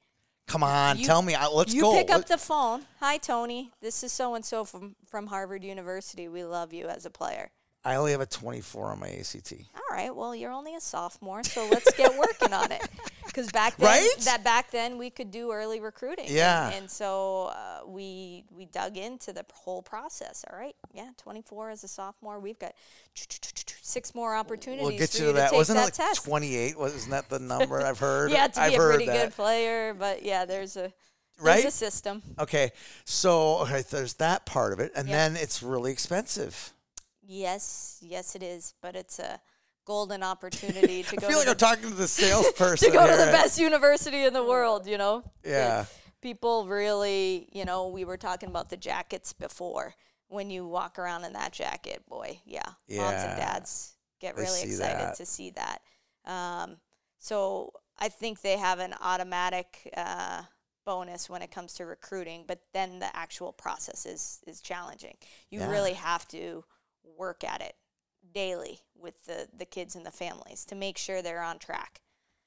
[0.52, 2.82] Come on You- tell me I, let's you go pick up the phone.
[3.00, 3.70] Hi, Tony.
[3.80, 6.28] This is so and so from from Harvard University.
[6.28, 7.50] We love you as a player.
[7.86, 10.14] i only have a 24 on my ACT All right.
[10.14, 12.86] Well, you're only a sophomore, so let's get working on it.
[13.32, 14.10] Because back then, Right?
[14.24, 16.26] that back then we could do early recruiting.
[16.26, 16.68] and- Yeah.
[16.70, 20.44] And, so uh, we we dug into the whole process.
[20.52, 20.76] All right.
[20.92, 21.08] Yeah.
[21.16, 22.74] 24 as a sophomore, we've got
[23.80, 24.86] six more opportunities.
[24.86, 26.24] we'll get you to that take wasn't that it like test.
[26.24, 29.24] 28 wasn't that the number i've heard Yeah, to i've be a heard pretty that
[29.28, 30.92] good player, but yeah, there's a
[31.40, 31.62] Right?
[31.62, 32.22] there's a system.
[32.38, 32.70] okay
[33.04, 35.16] so okay, there's that part of it and Yep.
[35.16, 36.72] then it's really expensive
[37.24, 39.40] Yes, yes, it is, but it's a
[39.84, 41.26] golden opportunity to go.
[41.26, 43.58] i feel to like the i'm talking to the salesperson to go to the best
[43.58, 45.22] university in the world, you know?
[45.44, 45.82] Yeah.
[45.82, 49.94] That People really, you know, we were talking about the jackets before.
[50.28, 52.62] When you walk around in that jacket, boy, yeah.
[52.88, 55.16] Moms and dads get They really excited that.
[55.16, 55.82] to see that.
[56.24, 56.76] Um,
[57.18, 60.42] so I think they have an automatic uh,
[60.86, 65.16] bonus when it comes to recruiting, but then the actual process is, is challenging.
[65.50, 65.70] You Yeah.
[65.70, 66.64] really have to
[67.18, 67.74] work at it
[68.32, 72.00] daily with the, the kids and the families to make sure they're on track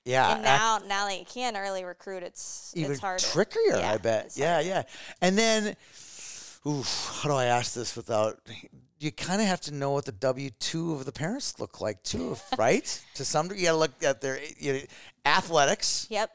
[0.05, 3.23] yeah and now, now that you can early recruit, it's even it's harder.
[3.23, 4.33] trickier, Yeah, I bet.
[4.35, 4.69] Yeah, harder.
[4.69, 4.83] yeah.
[5.19, 5.75] And then,
[6.67, 8.39] oof, how do I ask this without?
[8.99, 12.03] You kind of have to know what the W two of the parents look like
[12.03, 12.85] too, right?
[13.15, 14.79] To some degree, you got to look at their you know,
[15.25, 16.05] athletics.
[16.11, 16.29] Yep.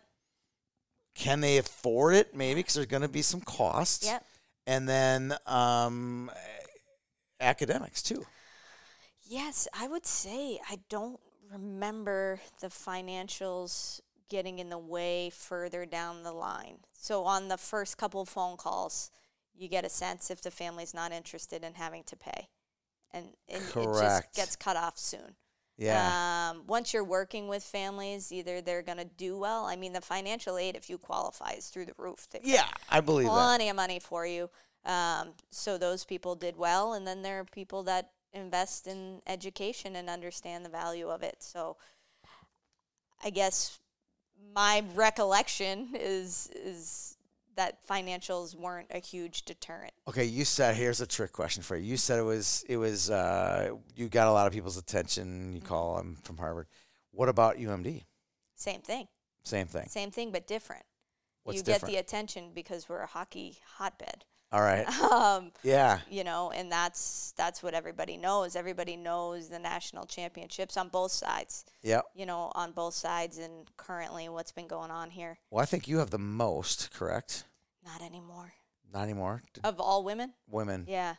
[1.14, 2.34] Can they afford it?
[2.34, 4.04] Maybe because there's going to be some costs.
[4.04, 4.24] Yep.
[4.66, 6.28] And then um,
[7.40, 8.24] academics too.
[9.30, 11.20] Yes, I would say I don't
[11.52, 16.78] remember the financials getting in the way further down the line.
[16.92, 19.12] So on the first couple of phone calls,
[19.56, 22.48] you get a sense if the family's not interested in having to pay.
[23.12, 25.36] And, and it just gets cut off soon.
[25.78, 26.50] Yeah.
[26.50, 29.64] Um, once you're working with families, either they're going to do well.
[29.64, 32.26] I mean, the financial aid, if you qualify, is through the roof.
[32.32, 33.32] They've yeah, I believe that.
[33.32, 34.50] plenty of money for you.
[34.84, 39.96] Um, so those people did well, and then there are people that invest in education
[39.96, 41.36] and understand the value of it.
[41.40, 41.76] So
[43.22, 43.78] I guess
[44.54, 47.16] my recollection is is
[47.56, 49.92] that financials weren't a huge deterrent.
[50.08, 51.84] Okay, you said here's a trick question for you.
[51.84, 55.26] You said it was it was uh, you got a lot of people's attention.
[55.26, 55.54] Mm-hmm.
[55.56, 56.66] You call them from Harvard.
[57.12, 58.04] What about UMD?
[58.54, 59.08] Same thing,
[59.42, 59.88] Same thing.
[59.88, 60.84] same thing, but different.
[61.44, 61.92] What's you different?
[61.92, 64.24] get the attention because we're a hockey hotbed.
[64.52, 64.86] All right.
[65.10, 65.98] Um, Yeah.
[66.08, 68.56] you know, and that's that's what everybody knows.
[68.56, 71.64] Everybody knows the national championships on both sides.
[71.82, 72.02] Yeah.
[72.14, 75.38] You know, on both sides, and currently what's been going on here.
[75.50, 76.92] Well, I think you have the most.
[76.92, 77.44] Correct.
[77.84, 78.52] Not anymore.
[78.92, 79.42] Not anymore.
[79.54, 80.84] Did Of all women, women.
[80.88, 81.14] yeah,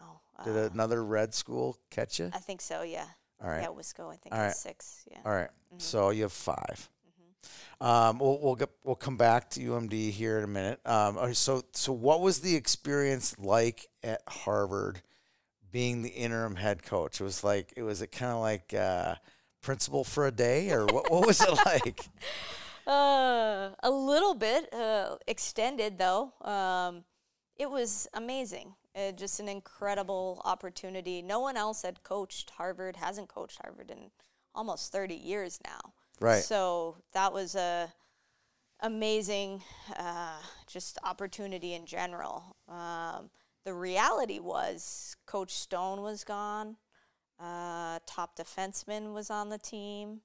[0.00, 0.20] no.
[0.44, 2.30] Did uh, another red school catch you?
[2.34, 2.82] I think so.
[2.82, 3.06] Yeah.
[3.42, 3.62] All right.
[3.62, 4.12] Yeah, Wisco.
[4.12, 5.04] I think All was six.
[5.10, 5.18] Yeah.
[5.24, 5.48] All right.
[5.68, 5.78] Mm-hmm.
[5.78, 6.88] So you have 5
[7.80, 10.80] Um, we'll we'll get we'll come back to UMD here in a minute.
[10.86, 15.02] Um, so so what was the experience like at Harvard,
[15.70, 17.20] being the interim head coach?
[17.20, 19.14] It was like it was it kind of like uh,
[19.60, 21.10] principal for a day, or what?
[21.10, 22.00] What was it like?
[22.86, 26.32] Uh, a little bit uh, extended though.
[26.42, 27.04] Um,
[27.56, 28.74] it was amazing.
[28.96, 31.22] Uh, just an incredible opportunity.
[31.22, 34.10] No one else had coached Harvard, hasn't coached Harvard in
[34.54, 35.92] almost 30 years now.
[36.20, 36.42] Right.
[36.42, 37.92] So that was a
[38.80, 39.62] amazing
[39.96, 42.56] uh, just opportunity in general.
[42.68, 43.30] Um,
[43.64, 46.76] the reality was Coach Stone was gone.
[47.40, 50.20] Uh, top defenseman was on the team.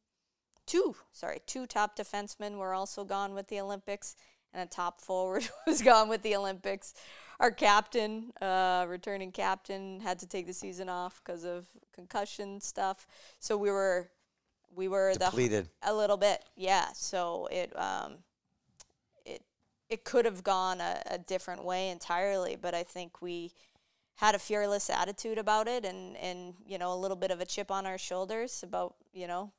[0.65, 4.15] Two, sorry, two top defensemen were also gone with the Olympics,
[4.53, 6.93] and a top forward was gone with the Olympics.
[7.39, 13.05] Our captain, uh, returning captain, had to take the season off because of concussion stuff.
[13.39, 14.09] So we were,
[14.75, 15.69] we were Depleted.
[15.81, 16.87] the a little bit, yeah.
[16.93, 18.15] So it, um,
[19.25, 19.41] it,
[19.89, 23.51] it could have gone a, a different way entirely, but I think we
[24.15, 27.45] had a fearless attitude about it and and you know a little bit of a
[27.45, 29.51] chip on our shoulders about you know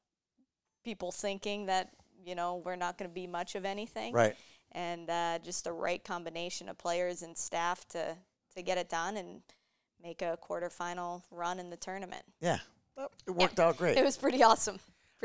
[0.84, 1.90] people thinking that
[2.24, 4.36] you know we're not going to be much of anything Right.
[4.70, 8.16] and uh, just the right combination of players and staff to
[8.54, 9.40] to get it done and
[10.00, 12.58] make a quarterfinal run in the tournament Yeah.
[13.26, 13.96] It worked out great.
[13.98, 14.78] it was pretty awesome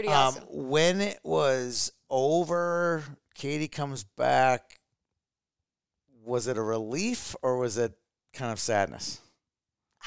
[0.03, 3.03] pretty Um, when it was over,
[3.35, 4.79] Katie comes back.
[6.23, 7.93] Was it a relief or was it
[8.33, 9.19] kind of sadness?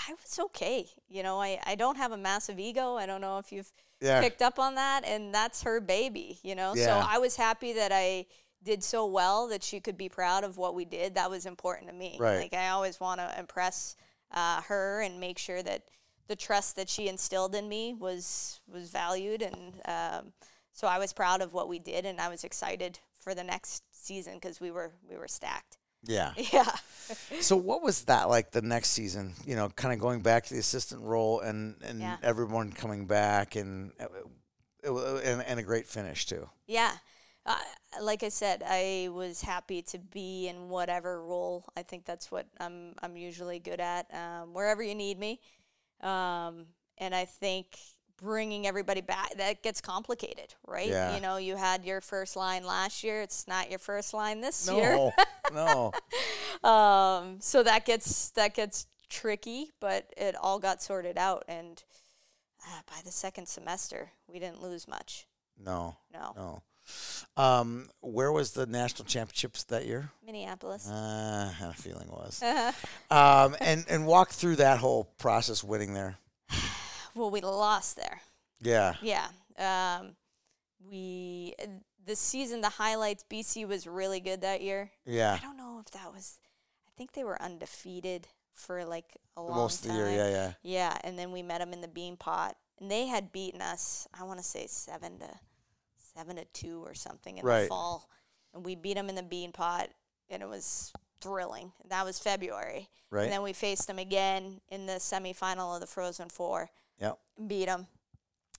[0.08, 3.36] i was okay you know i i don't have a massive ego i don't know
[3.36, 3.70] if you've
[4.00, 4.22] Yeah.
[4.22, 7.92] picked up on that and that's her baby you know so i was happy that
[7.92, 8.24] i
[8.62, 11.90] did so well that she could be proud of what we did that was important
[11.90, 12.38] to me Right.
[12.38, 13.94] like i always want to impress
[14.32, 15.82] uh, her and make sure that
[16.28, 20.32] the trust that she instilled in me was was valued and um,
[20.72, 23.82] so i was proud of what we did and i was excited for the next
[23.90, 26.32] season because we were we were stacked Yeah.
[26.52, 26.70] yeah
[27.40, 29.34] So what was that like the next season?
[29.46, 32.16] You know, kind of going back to the assistant role and and Yeah.
[32.22, 34.10] everyone coming back and it,
[34.82, 34.90] it,
[35.24, 36.48] and, and a great finish too.
[36.66, 36.92] Yeah.
[37.46, 37.58] Uh,
[38.00, 41.64] like I said, I was happy to be in whatever role.
[41.76, 44.06] I think that's what I'm I'm usually good at.
[44.14, 45.40] Um, wherever you need me,
[46.02, 46.66] um,
[46.98, 47.78] and I think
[48.20, 50.88] bringing everybody back that gets complicated, right?
[50.88, 51.14] Yeah.
[51.14, 53.20] You know, you had your first line last year.
[53.20, 54.92] It's not your first line this year.
[54.92, 55.12] No,
[55.52, 55.92] no.
[56.62, 61.82] Um, so that gets that gets tricky, but it all got sorted out, and
[62.64, 65.26] uh, by the second semester, we didn't lose much.
[65.58, 66.62] No, No, no.
[67.36, 70.10] Um, where was the national championships that year?
[70.24, 70.88] Minneapolis.
[70.88, 72.42] Uh, I had a feeling it was.
[73.10, 76.16] um, and and walk through that whole process, winning there.
[77.14, 78.20] well, we lost there.
[78.60, 79.26] Yeah, Yeah.
[79.58, 80.10] Um,
[80.88, 81.54] we
[82.04, 83.24] the season, the highlights.
[83.30, 84.90] BC was really good that year.
[85.06, 85.38] yeah.
[85.40, 86.38] I don't know if that was.
[86.88, 90.00] I think they were undefeated for like a long Most of time.
[90.00, 90.52] the year, yeah, yeah.
[90.62, 94.06] Yeah, and then we met them in the Beanpot, and they had beaten us.
[94.18, 95.28] I want to say seven to
[96.16, 97.62] seven to two or something in Right.
[97.62, 98.08] the fall,
[98.54, 99.88] and we beat them in the Beanpot,
[100.28, 101.72] and it was thrilling.
[101.86, 103.24] That was February, Right.
[103.24, 107.18] and then we faced them again in the semifinal of the Frozen Four Yep.
[107.46, 107.86] beat them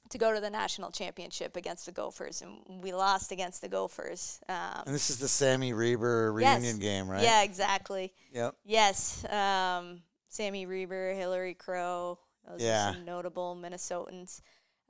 [0.09, 4.39] to go to the national championship against the Gophers, and we lost against the Gophers.
[4.49, 6.55] Um, And this is the Sammy Reber yes.
[6.59, 7.23] reunion game, right?
[7.23, 8.13] Yeah, exactly.
[8.31, 8.55] Yep.
[8.63, 12.19] Yes, um, Sammy Reber, Hillary Crowe.
[12.47, 12.89] Those Yeah.
[12.89, 14.41] are some notable Minnesotans.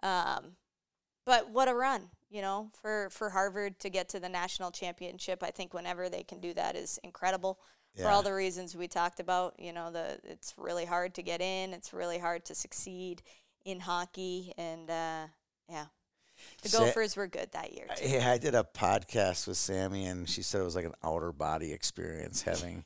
[0.02, 0.58] Um,
[1.26, 5.44] but what a run, you know, for, for Harvard to get to the national championship.
[5.44, 7.60] I think whenever they can do that is incredible
[7.96, 9.54] for all the reasons we talked about.
[9.60, 11.74] You know, the it's really hard to get in.
[11.74, 13.22] It's really hard to succeed
[13.66, 15.28] in hockey, and uh,
[15.70, 15.86] yeah,
[16.64, 17.86] the Sa- Gophers were good that year.
[17.96, 18.10] Too.
[18.10, 21.32] Yeah, I did a podcast with Sammy, and she said it was like an outer
[21.32, 22.84] body experience having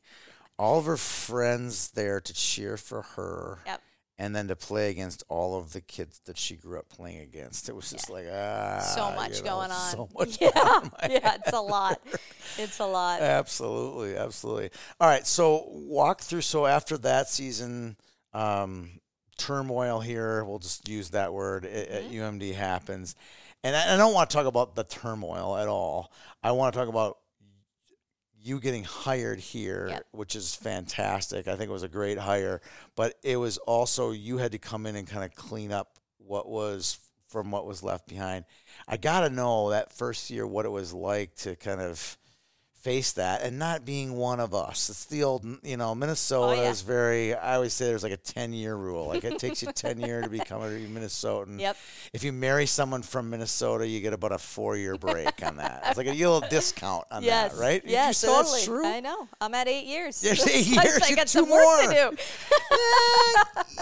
[0.59, 3.81] all of her friends there to cheer for her, Yep.
[4.19, 7.69] And then to play against all of the kids that she grew up playing against.
[7.69, 9.91] It was just like ah, So much you know, going on.
[9.91, 10.91] So much yeah, going on.
[11.09, 12.01] yeah, it's a lot.
[12.57, 13.21] It's a lot.
[13.21, 14.69] Absolutely, absolutely.
[14.99, 16.41] All right, so walk through.
[16.41, 17.97] So after that season,
[18.33, 18.99] um,
[19.37, 20.43] turmoil here.
[20.43, 22.15] We'll just use that word at, at Mm-hmm.
[22.39, 23.15] UMD happens,
[23.63, 26.11] and I, I don't want to talk about the turmoil at all.
[26.43, 27.17] I want to talk about
[28.47, 30.07] you getting hired here, Yep.
[30.11, 31.47] which is fantastic.
[31.47, 32.61] I think it was a great hire,
[32.95, 36.47] but it was also you had to come in and kind of clean up what
[36.49, 38.45] was from what was left behind.
[38.87, 42.17] I got to know that first year what it was like to kind of
[42.87, 44.89] face that and not being one of us.
[44.89, 46.69] It's the old, you know, oh, Minnesota Oh, yeah.
[46.69, 49.07] is very, I always say there's like a 10 year rule.
[49.07, 51.59] Like it takes you 10 years to become a Minnesotan.
[51.67, 51.75] Yep.
[52.13, 55.83] If you marry someone from Minnesota, you get about a four year break on that.
[55.87, 57.51] It's like a little discount on Yes.
[57.53, 57.81] that, right?
[57.85, 58.51] Yeah, you totally.
[58.53, 58.85] That's true?
[58.85, 59.27] I know.
[59.41, 60.21] I'm at eight years.
[60.21, 61.09] There's eight I years.
[61.09, 62.17] You got have some two work to do.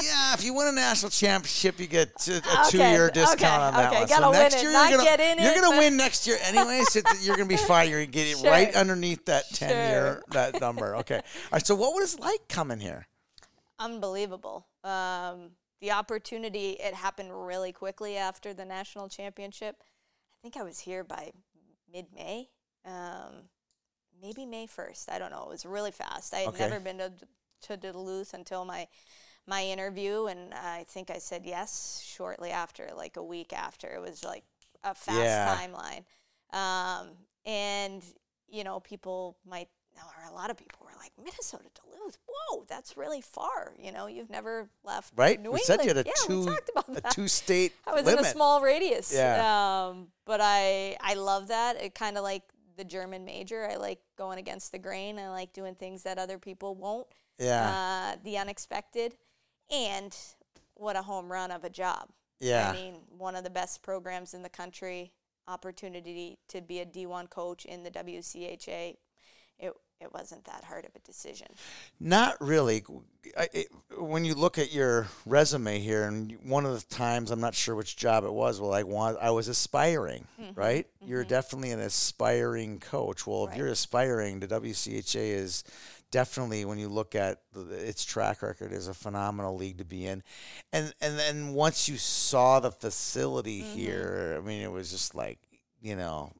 [0.01, 3.74] yeah, if you win a national championship, you get a Okay, two-year discount okay, on
[3.74, 4.08] that okay, one.
[4.08, 6.26] gotta so win next it, year not you're gonna get in you're gonna win next
[6.28, 6.82] year anyway.
[6.89, 7.89] So you're gonna be fine.
[7.89, 8.49] You're gonna get it Sure.
[8.49, 10.96] right underneath that ten-year that number.
[10.98, 11.16] Okay.
[11.18, 11.22] All
[11.54, 11.66] right.
[11.66, 13.08] So what was it like coming here?
[13.80, 14.68] Unbelievable.
[14.84, 19.76] Um, the opportunity it happened really quickly after the national championship.
[19.82, 21.32] I think I was here by
[21.91, 22.50] mid May,
[22.86, 23.50] um,
[24.22, 25.12] maybe May first.
[25.12, 25.43] I don't know.
[25.43, 26.34] It was really fast.
[26.34, 26.60] I had Okay.
[26.70, 27.12] never been to
[27.64, 28.88] to Duluth until my
[29.48, 33.88] my interview, and I think I said yes shortly after, like a week after.
[33.93, 34.43] It was like
[34.84, 35.56] a fast Yeah.
[35.58, 36.06] timeline,
[36.58, 37.12] um,
[37.46, 38.04] and
[38.50, 39.68] you know, people might,
[39.98, 43.74] or a lot of people were like, Minnesota Duluth, whoa, that's really far.
[43.80, 45.39] You know, you've never left Right?
[45.39, 45.66] New we England.
[45.66, 47.12] said you had a yeah, two we talked about a that.
[47.12, 48.20] two state I was limit.
[48.22, 49.14] in a small radius.
[49.14, 49.88] Yeah.
[49.89, 51.82] Um, but I I love that.
[51.82, 52.43] It kind of like
[52.78, 53.68] the German major.
[53.70, 55.18] I like going against the grain.
[55.18, 57.08] I like doing things that other people won't.
[57.39, 58.14] yeah.
[58.16, 59.16] Uh, the unexpected,
[59.72, 60.16] and
[60.74, 62.10] what a home run of a job.
[62.41, 62.70] yeah.
[62.70, 65.14] I mean, one of the best programs in the country.
[65.48, 68.96] Opportunity to be a D1 coach in the WCHA.
[69.60, 71.48] It it wasn't that hard of a decision.
[72.00, 72.84] Not really.
[73.38, 73.68] I, it,
[73.98, 77.76] when you look at your resume here, and one of the times I'm not sure
[77.76, 78.60] which job it was.
[78.60, 80.60] Well, I want I was aspiring, mm-hmm.
[80.60, 80.86] right?
[81.02, 81.30] You're mm-hmm.
[81.30, 83.26] definitely an aspiring coach.
[83.26, 83.60] Well, if Right.
[83.60, 85.64] you're aspiring, the WCHA is
[86.16, 90.05] definitely when you look at the, its track record is a phenomenal league to be
[90.05, 90.24] in,
[90.72, 95.39] and and then once you saw the facility here, I mean, it was just like
[95.82, 96.32] you know.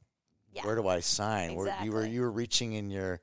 [0.54, 0.64] Yeah.
[0.64, 1.54] Where do I sign?
[1.54, 3.20] Where you were you were reaching in your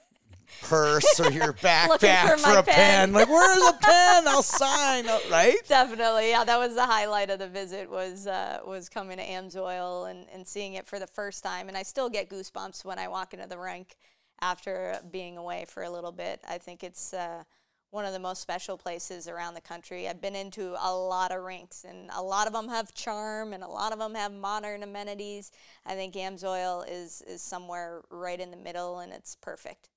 [0.62, 2.74] purse or your backpack for for, a pen.
[2.74, 3.12] pen.
[3.12, 4.26] Like, where's a pen?
[4.26, 5.04] I'll sign.
[5.30, 5.58] Right?
[5.68, 6.44] Definitely, yeah.
[6.44, 10.46] That was the highlight of the visit was uh, was coming to Amsoil and, and
[10.46, 11.68] seeing it for the first time.
[11.68, 13.98] And I still get goosebumps when I walk into the rink
[14.42, 16.40] after being away for a little bit.
[16.48, 17.44] I think it's uh,
[17.90, 20.08] one of the most special places around the country.
[20.08, 23.62] I've been into a lot of rinks, and a lot of them have charm, and
[23.62, 25.50] a lot of them have modern amenities.
[25.84, 29.88] I think Amsoil is is somewhere right in the middle, and it's perfect.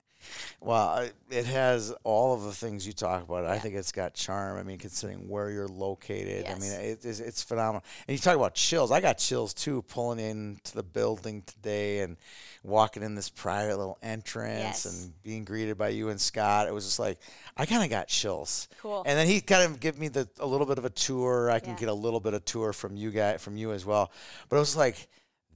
[0.61, 3.45] Well, it has all of the things you talk about.
[3.45, 4.57] I think it's got charm.
[4.57, 7.83] I mean, considering where you're located, I mean, it, it's, it's phenomenal.
[8.07, 8.91] And you talk about chills.
[8.91, 12.17] I got chills too, pulling into the building today and
[12.63, 14.85] walking in this private little entrance Yes.
[14.85, 16.67] and being greeted by you and Scott.
[16.67, 17.19] It was just like
[17.57, 18.69] I kind of got chills.
[18.81, 19.03] Cool.
[19.05, 21.51] And then he kind of give me the a little bit of a tour.
[21.51, 21.79] I can Yeah.
[21.79, 24.11] get a little bit of tour from you guys, from you as well.
[24.49, 25.07] But it was like,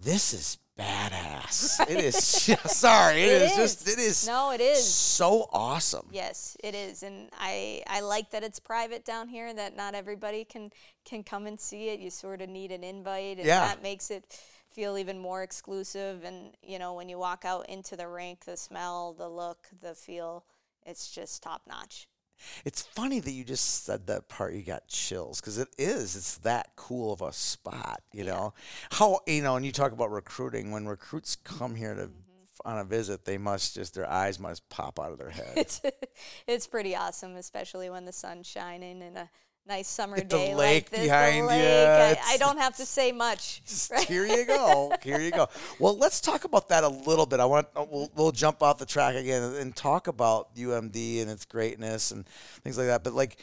[0.02, 1.80] this is badass.
[1.90, 2.18] It is.
[2.66, 3.88] sorry, It it is, just.
[3.88, 4.84] It is No, it is.
[4.88, 6.08] so awesome.
[6.12, 9.54] Yes, it is, and I I like that it's private down here.
[9.54, 10.72] That not everybody can
[11.06, 12.00] can come and see it.
[12.00, 13.66] You sort of need an invite, and Yeah.
[13.68, 14.26] that makes it
[14.70, 16.24] feel even more exclusive.
[16.24, 19.96] And you know, when you walk out into the rink, the smell, the look, the
[19.96, 20.44] feel,
[20.86, 22.08] it's just top notch.
[22.66, 24.54] It's funny that you just said that part.
[24.54, 26.16] You got chills because it is.
[26.16, 28.02] It's that cool of a spot.
[28.14, 28.54] You know
[28.92, 29.56] how you know.
[29.56, 30.72] And you talk about recruiting.
[30.72, 32.10] When recruits come here to
[32.64, 32.70] Mm-hmm.
[32.70, 35.54] on a visit, they must just their eyes must pop out of their head.
[35.56, 35.82] It's
[36.48, 39.30] it's pretty awesome, especially when the sun's shining and a
[39.68, 41.02] nice summer Get the day lake like this.
[41.02, 42.18] behind the lake.
[42.26, 43.62] I, I don't have to say much.
[43.92, 44.06] Right?
[44.06, 44.92] Here you go.
[45.02, 45.48] Here you go.
[45.80, 47.40] Well, let's talk about that a little bit.
[47.40, 51.22] I want uh, we'll, we'll jump off the track again and, and talk about UMD
[51.22, 52.26] and its greatness and
[52.64, 53.04] things like that.
[53.04, 53.38] But like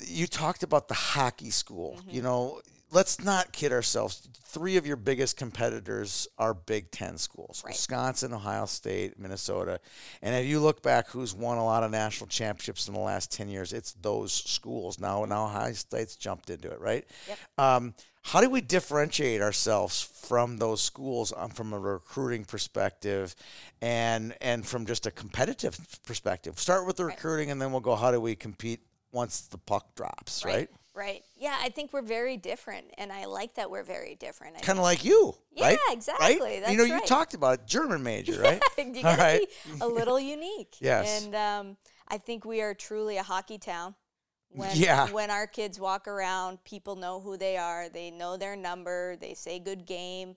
[0.00, 1.98] you talked about the hockey school.
[2.00, 2.10] Mm-hmm.
[2.10, 2.60] You know,
[2.90, 4.28] let's not kid ourselves.
[4.44, 7.72] Three of your biggest competitors are Big Ten schools: Right.
[7.72, 9.80] Wisconsin, Ohio State, Minnesota.
[10.22, 13.30] And if you look back, who's won a lot of national championships in the last
[13.32, 13.72] ten years?
[13.72, 14.98] It's those schools.
[14.98, 17.04] Now, now Ohio State's jumped into it, right?
[17.28, 17.38] Yep.
[17.58, 17.94] Um,
[18.26, 23.36] how do we differentiate ourselves from those schools um, from a recruiting perspective
[23.80, 26.58] and and from just a competitive perspective?
[26.58, 28.80] Start with the recruiting and then we'll go how do we compete
[29.12, 30.68] once the puck drops, right?
[30.92, 31.22] Right.
[31.38, 34.60] Yeah, I think we're very different, and I like that we're very different.
[34.62, 35.78] Kind of like you, Yeah, right?
[35.90, 36.40] exactly.
[36.40, 36.60] Right?
[36.60, 37.06] That's you know, you right.
[37.06, 38.62] talked about it, German major, right?
[38.78, 39.46] you All be
[39.80, 40.76] a little unique.
[40.80, 41.24] Yes.
[41.24, 41.76] And um,
[42.08, 43.94] I think we are truly a hockey town.
[44.48, 45.10] When, Yeah.
[45.10, 47.90] when our kids walk around, people know who they are.
[47.90, 49.16] They know their number.
[49.16, 50.36] They say good game.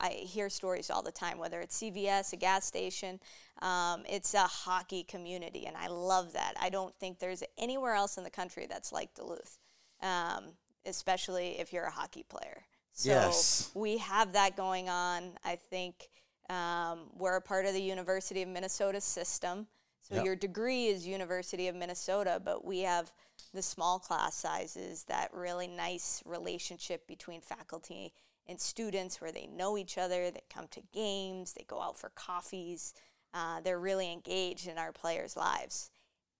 [0.00, 3.20] I hear stories all the time, whether it's CVS, a gas station.
[3.62, 6.54] Um, it's a hockey community, and I love that.
[6.58, 9.58] I don't think there's anywhere else in the country that's like Duluth,
[10.02, 10.44] um,
[10.86, 12.62] especially if you're a hockey player.
[12.92, 13.70] So Yes.
[13.74, 15.32] we have that going on.
[15.44, 16.08] I think
[16.48, 19.66] um, we're a part of the University of Minnesota system.
[20.02, 20.24] So Yep.
[20.24, 23.12] your degree is University of Minnesota, but we have
[23.54, 28.12] the small class sizes, that really nice relationship between faculty
[28.48, 32.10] and students where they know each other, they come to games, they go out for
[32.10, 32.94] coffees.
[33.32, 35.90] Uh, they're really engaged in our players' lives.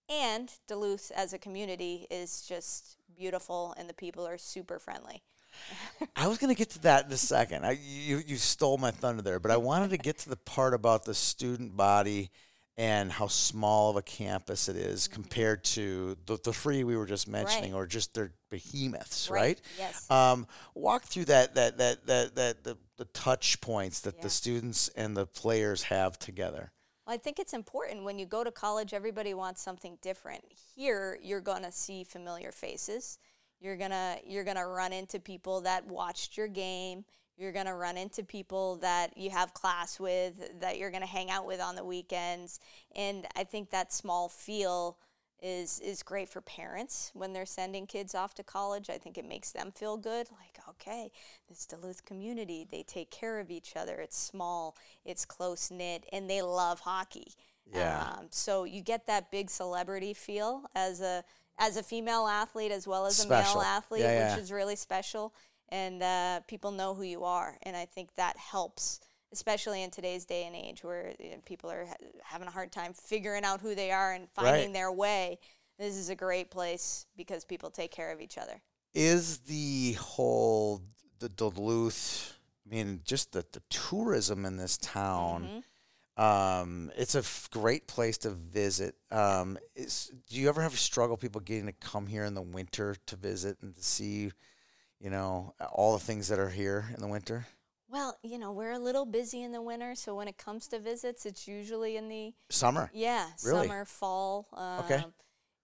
[0.09, 5.21] And Duluth as a community is just beautiful, and the people are super friendly.
[6.15, 7.65] I was going to get to that in a second.
[7.65, 10.73] I, you you stole my thunder there, but I wanted to get to the part
[10.73, 12.31] about the student body
[12.77, 17.05] and how small of a campus it is compared to the, the three we were
[17.05, 17.79] just mentioning, Right.
[17.79, 19.61] or just their behemoths, Right, right?
[19.77, 20.09] yes.
[20.09, 24.23] Um, walk through that that that that that the, the touch points that Yeah.
[24.23, 26.71] the students and the players have together.
[27.11, 30.45] I think it's important when you go to college, everybody wants something different.
[30.75, 33.19] Here, you're going to see familiar faces.
[33.59, 37.03] You're going to you're going to run into people that watched your game.
[37.37, 41.07] You're going to run into people that you have class with, that you're going to
[41.07, 42.59] hang out with on the weekends.
[42.95, 44.97] And I think that small feel
[45.41, 48.89] is is great for parents when they're sending kids off to college.
[48.89, 50.27] I think it makes them feel good.
[50.31, 51.11] Like, okay,
[51.47, 53.95] this Duluth community, they take care of each other.
[53.95, 57.33] It's small, it's close knit, and they love hockey.
[57.71, 58.15] Yeah.
[58.17, 61.23] Um, so you get that big celebrity feel as a
[61.57, 64.33] as a female athlete as well as a male athlete, Yeah, yeah.
[64.35, 65.33] which is really special.
[65.69, 68.99] And uh, people know who you are, and I think that helps,
[69.31, 72.71] especially in today's day and age where you know, people are ha- having a hard
[72.73, 74.73] time figuring out who they are and finding Right.
[74.73, 75.39] their way.
[75.79, 78.61] This is a great place because people take care of each other.
[78.93, 80.81] Is the whole
[81.19, 82.37] the Duluth?
[82.65, 85.43] I mean, just the the tourism in this town.
[85.43, 85.59] Mm-hmm.
[86.21, 88.95] Um, it's a f- great place to visit.
[89.11, 92.41] Um, is, do you ever have a struggle people getting to come here in the
[92.41, 94.31] winter to visit and to see,
[94.99, 97.47] you know, all the things that are here in the winter?
[97.89, 100.79] Well, you know, we're a little busy in the winter, so when it comes to
[100.79, 102.91] visits, it's usually in the Summer.
[102.93, 103.67] Yeah, Really?
[103.67, 104.47] summer, fall.
[104.53, 105.03] Um, Okay.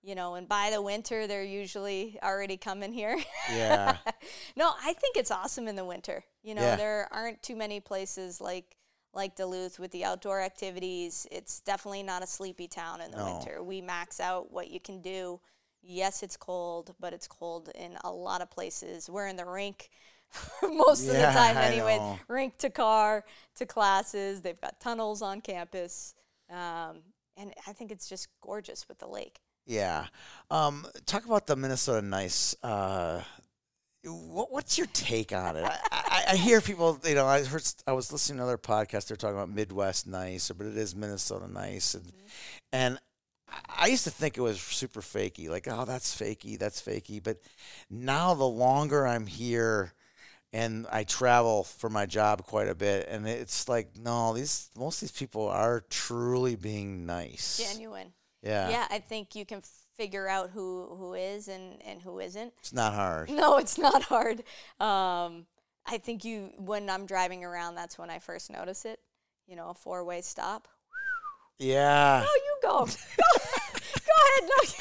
[0.04, 3.18] You know, and by the winter, they're usually already coming here.
[3.52, 3.98] Yeah.
[4.56, 6.24] no, I think it's awesome in the winter.
[6.44, 6.76] You know, Yeah.
[6.76, 8.76] there aren't too many places like
[9.14, 11.26] like Duluth with the outdoor activities.
[11.32, 13.34] It's definitely not a sleepy town in the No.
[13.34, 13.64] winter.
[13.64, 15.40] We max out what you can do.
[15.82, 19.10] Yes, it's cold, but it's cold in a lot of places.
[19.10, 19.90] We're in the rink
[20.62, 22.20] most of the time anyway.
[22.28, 23.26] Rink to car
[23.56, 24.42] to classes.
[24.42, 26.14] They've got tunnels on campus.
[26.52, 27.02] Um,
[27.38, 29.40] and I think it's just gorgeous with the lake.
[29.68, 30.08] Yeah.
[30.50, 32.56] Um, talk about the Minnesota Nice.
[32.64, 33.22] Uh,
[34.04, 35.66] what, what's your take on it?
[35.66, 39.08] I, I, I hear people, you know, I heard, I was listening to another podcast.
[39.08, 42.12] They're talking about Midwest Nice, but it is Minnesota Nice, and
[42.72, 43.00] and
[43.50, 47.22] I- I used to think it was super fakey, like oh that's fakey, that's fakey.
[47.22, 47.40] But
[47.90, 49.94] now the longer I'm here,
[50.54, 55.02] and I travel for my job quite a bit, and it's like no, these most
[55.02, 57.58] of these people are truly being nice.
[57.74, 58.14] Genuine.
[58.44, 58.70] Yeah.
[58.70, 59.62] Yeah, I think you can
[59.96, 62.54] figure out who, who is and, and who isn't.
[62.60, 63.30] It's not hard.
[63.30, 64.40] No, it's not hard.
[64.80, 65.46] Um,
[65.86, 69.00] I think you when I'm driving around, that's when I first notice it.
[69.48, 70.68] You know, a four way stop.
[71.60, 72.24] Yeah.
[72.28, 72.86] Oh, you go.
[72.86, 74.50] go, go ahead.
[74.50, 74.74] No,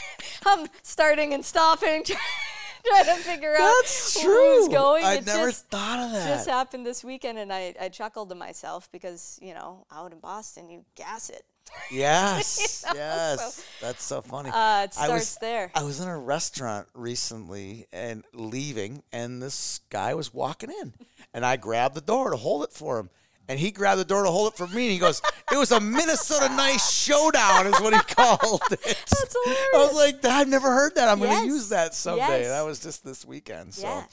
[0.53, 2.05] I'm starting and stopping,
[2.87, 4.33] trying to figure out That's true.
[4.33, 5.05] who's going.
[5.05, 6.29] I It never just, thought of that.
[6.29, 10.19] just happened this weekend, and I, I chuckled to myself because you know out in
[10.19, 11.45] Boston you gas it.
[11.91, 12.85] Yes.
[12.95, 13.65] Yes.
[13.81, 14.51] That's so funny.
[14.51, 15.71] Uh, it I starts was, there.
[15.75, 20.95] I was in a restaurant recently and leaving, and this guy was walking in,
[21.35, 23.11] and I grabbed the door to hold it for him.
[23.49, 25.21] And he grabbed the door to hold it for me, and he goes,
[25.53, 28.81] "It was a Minnesota Nice showdown," is what he called it.
[28.81, 31.09] That's I was like, "I've never heard that.
[31.09, 32.49] I'm going to use that someday." Yes.
[32.49, 33.75] That was just this weekend.
[33.75, 34.05] So, Yeah.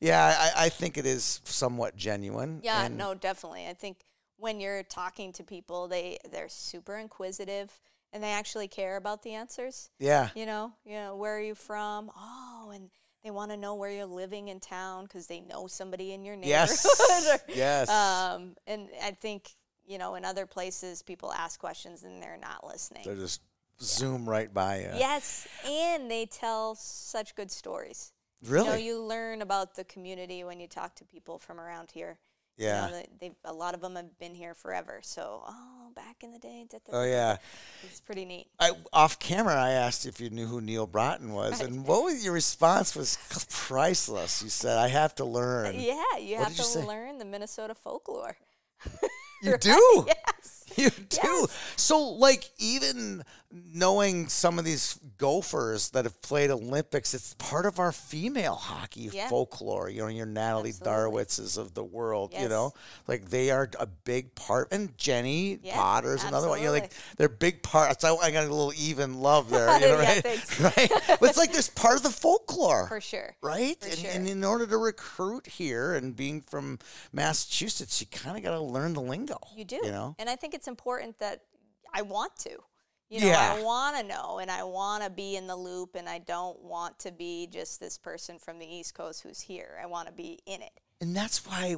[0.00, 2.60] yeah, I, I think it is somewhat genuine.
[2.62, 3.66] Yeah, and- no, definitely.
[3.66, 3.98] I think
[4.38, 7.70] when you're talking to people, they they're super inquisitive
[8.12, 9.90] and they actually care about the answers.
[9.98, 12.10] yeah, You know, you know, where are you from?
[12.16, 12.88] Oh, and
[13.22, 16.34] they want to know where you're living in town because they know somebody in your
[16.36, 16.70] neighborhood.
[16.70, 17.30] Yes.
[17.48, 17.90] or- yes.
[17.90, 19.50] Um, and I think
[19.86, 23.02] you know, in other places, people ask questions and they're not listening.
[23.06, 23.40] They just
[23.80, 24.90] zoom right by you.
[24.98, 28.12] Yes, and they tell such good stories.
[28.46, 28.66] Really?
[28.66, 32.18] You know, you learn about the community when you talk to people from around here.
[32.58, 32.86] Yeah.
[32.86, 35.00] You know, they, a lot of them have been here forever.
[35.02, 36.66] So, oh, back in the day.
[36.68, 37.36] da, da, oh yeah.
[37.84, 38.48] It's pretty neat.
[38.58, 42.24] I, off camera, I asked if you knew who Neal Broten was, and what was
[42.24, 43.16] your response was
[43.50, 44.42] priceless.
[44.42, 47.18] You said, "I have to learn." Uh, yeah, you what have did you to learn
[47.18, 48.36] the Minnesota folklore.
[49.42, 50.06] You do.
[50.06, 50.64] Yes.
[50.76, 51.46] You do.
[51.76, 57.78] So, like, even knowing some of these gophers that have played Olympics, it's part of
[57.78, 59.28] our female hockey Yeah.
[59.28, 59.88] folklore.
[59.88, 60.92] You know, your Natalie Absolutely.
[61.22, 62.34] Darwitzes of the world.
[62.38, 62.74] You know,
[63.06, 64.68] like they are a big part.
[64.70, 66.58] And Jenny Yeah, Potter's another one.
[66.60, 68.04] You know, like they're big parts.
[68.04, 69.72] I, I got a little even love there.
[69.80, 70.24] You know, Yeah, right?
[70.76, 70.90] Right.
[71.20, 73.34] But it's like there's part of the folklore For sure.
[73.42, 73.80] right?
[73.80, 74.10] For and, sure.
[74.10, 76.78] and in order to recruit here and being from
[77.12, 79.38] Massachusetts, you kind of got to learn the lingo.
[79.56, 79.76] You do.
[79.76, 80.16] You know?
[80.18, 81.40] And I think it's important that
[81.94, 82.58] I want to.
[83.08, 83.54] You know, Yeah.
[83.58, 86.60] I want to know and I want to be in the loop and I don't
[86.62, 89.78] want to be just this person from the East Coast who's here.
[89.82, 90.80] I want to be in it.
[91.00, 91.76] And that's why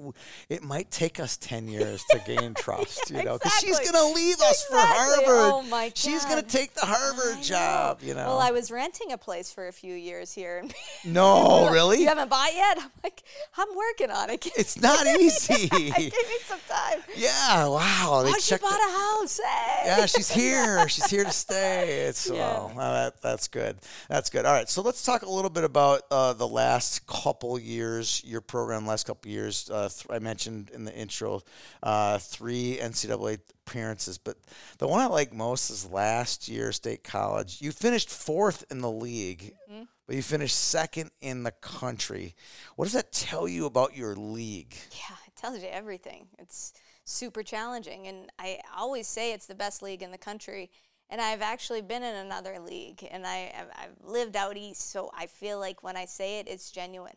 [0.49, 4.15] it might take us 10 years to gain trust, you know, because she's going to
[4.19, 5.25] leave us for Harvard.
[5.29, 5.99] Oh, my God.
[5.99, 7.43] She's going to take the Harvard I know.
[7.43, 8.25] job, you know.
[8.29, 10.65] Well, I was renting a place for a few years here.
[11.05, 12.01] no, really?
[12.01, 12.79] You haven't bought yet?
[12.81, 13.23] I'm like,
[13.59, 14.47] I'm working on it.
[14.57, 15.69] It's not easy.
[15.69, 16.11] Give me
[16.47, 17.01] some time.
[17.15, 18.23] yeah, wow.
[18.25, 19.39] They Oh, she bought the- a house.
[19.45, 19.83] Hey.
[19.85, 20.89] yeah, she's here.
[20.89, 22.07] She's here to stay.
[22.07, 22.37] It's Yeah.
[22.39, 23.77] well, well, that, that's good.
[24.09, 24.47] That's good.
[24.47, 28.41] All right, so let's talk a little bit about uh, the last couple years, your
[28.41, 29.69] program, last couple years.
[29.69, 31.43] Uh, th- I mentioned in the intro
[31.83, 34.37] uh, three NCAA appearances, but
[34.79, 37.61] the one I like most is last year, State College.
[37.61, 39.85] You finished fourth in the league, Mm-hmm.
[40.07, 42.35] but you finished second in the country.
[42.77, 44.75] What does that tell you about your league?
[44.93, 46.27] Yeah, it tells you everything.
[46.39, 46.73] It's
[47.05, 48.07] super challenging.
[48.09, 50.71] And I always say it's the best league in the country.
[51.13, 54.91] And I've actually been in another league and I, I've- I've lived out east.
[54.93, 57.17] So I feel like when I say it, it's genuine.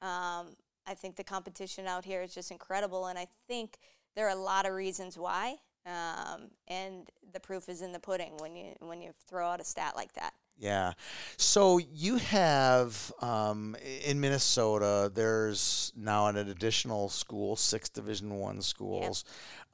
[0.00, 0.56] Um,
[0.86, 3.06] I think the competition out here is just incredible.
[3.06, 3.78] And I think
[4.14, 5.56] there are a lot of reasons why.
[5.84, 9.64] Um, and the proof is in the pudding when you when you throw out a
[9.64, 10.32] stat like that.
[10.58, 10.92] Yeah.
[11.38, 13.74] So you have um,
[14.04, 15.10] in Minnesota.
[15.12, 19.24] There's now an additional school, six Division One schools.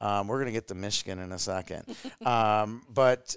[0.01, 1.83] Um, we're gonna get to Michigan in a second,
[2.25, 3.35] um, but.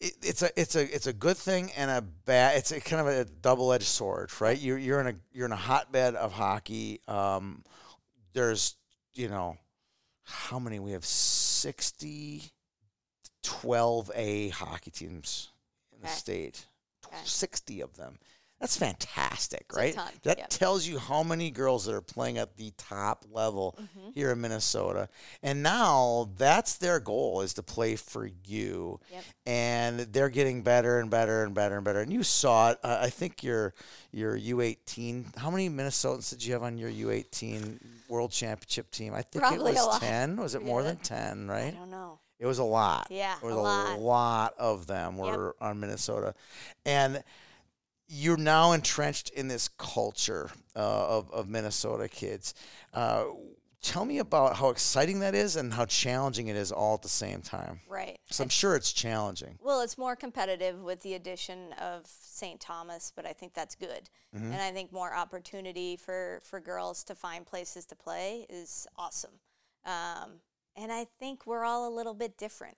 [0.00, 2.58] It, it's a it's a it's a good thing and a bad.
[2.58, 4.58] It's a kind of a double edged sword, right?
[4.58, 7.00] You're you're in a you're in a hotbed of hockey.
[7.08, 7.62] Um,
[8.32, 8.76] there's
[9.14, 9.56] you know
[10.22, 12.42] how many we have 60
[13.42, 15.50] 12A hockey teams
[15.92, 16.14] in the Okay.
[16.14, 16.66] state.
[17.06, 17.16] Okay.
[17.24, 18.18] 60 of them.
[18.64, 19.98] That's fantastic, a right?
[20.22, 20.48] That yep.
[20.48, 24.10] tells you how many girls that are playing at the top level Mm-hmm.
[24.14, 25.08] here in Minnesota.
[25.42, 29.00] And now that's their goal is to play for you.
[29.12, 29.24] Yep.
[29.46, 32.00] And they're getting better and better and better and better.
[32.00, 32.78] And you saw it.
[32.82, 33.74] Uh, I think your
[34.12, 35.36] your U18.
[35.36, 39.12] How many Minnesotans did you have on your U18 World Championship team?
[39.12, 40.36] I think Probably it was 10.
[40.36, 41.74] Was it more than 10, right?
[41.74, 42.18] I don't know.
[42.38, 43.08] It was a lot.
[43.10, 43.98] Yeah, It was a lot.
[44.00, 46.34] lot of them were on Minnesota.
[46.84, 47.22] And
[48.06, 52.54] you're now entrenched in this culture uh, of, of Minnesota kids.
[52.92, 53.24] Uh,
[53.84, 57.08] tell me about how exciting that is and how challenging it is all at the
[57.08, 57.80] same time.
[57.88, 58.18] Right.
[58.30, 59.58] So I'm sure it's challenging.
[59.62, 62.58] Well, it's more competitive with the addition of St.
[62.58, 64.08] Thomas, but I think that's good.
[64.34, 64.52] Mm-hmm.
[64.52, 69.38] And I think more opportunity for, for girls to find places to play is awesome.
[69.84, 70.40] Um,
[70.76, 72.76] and I think we're all a little bit different.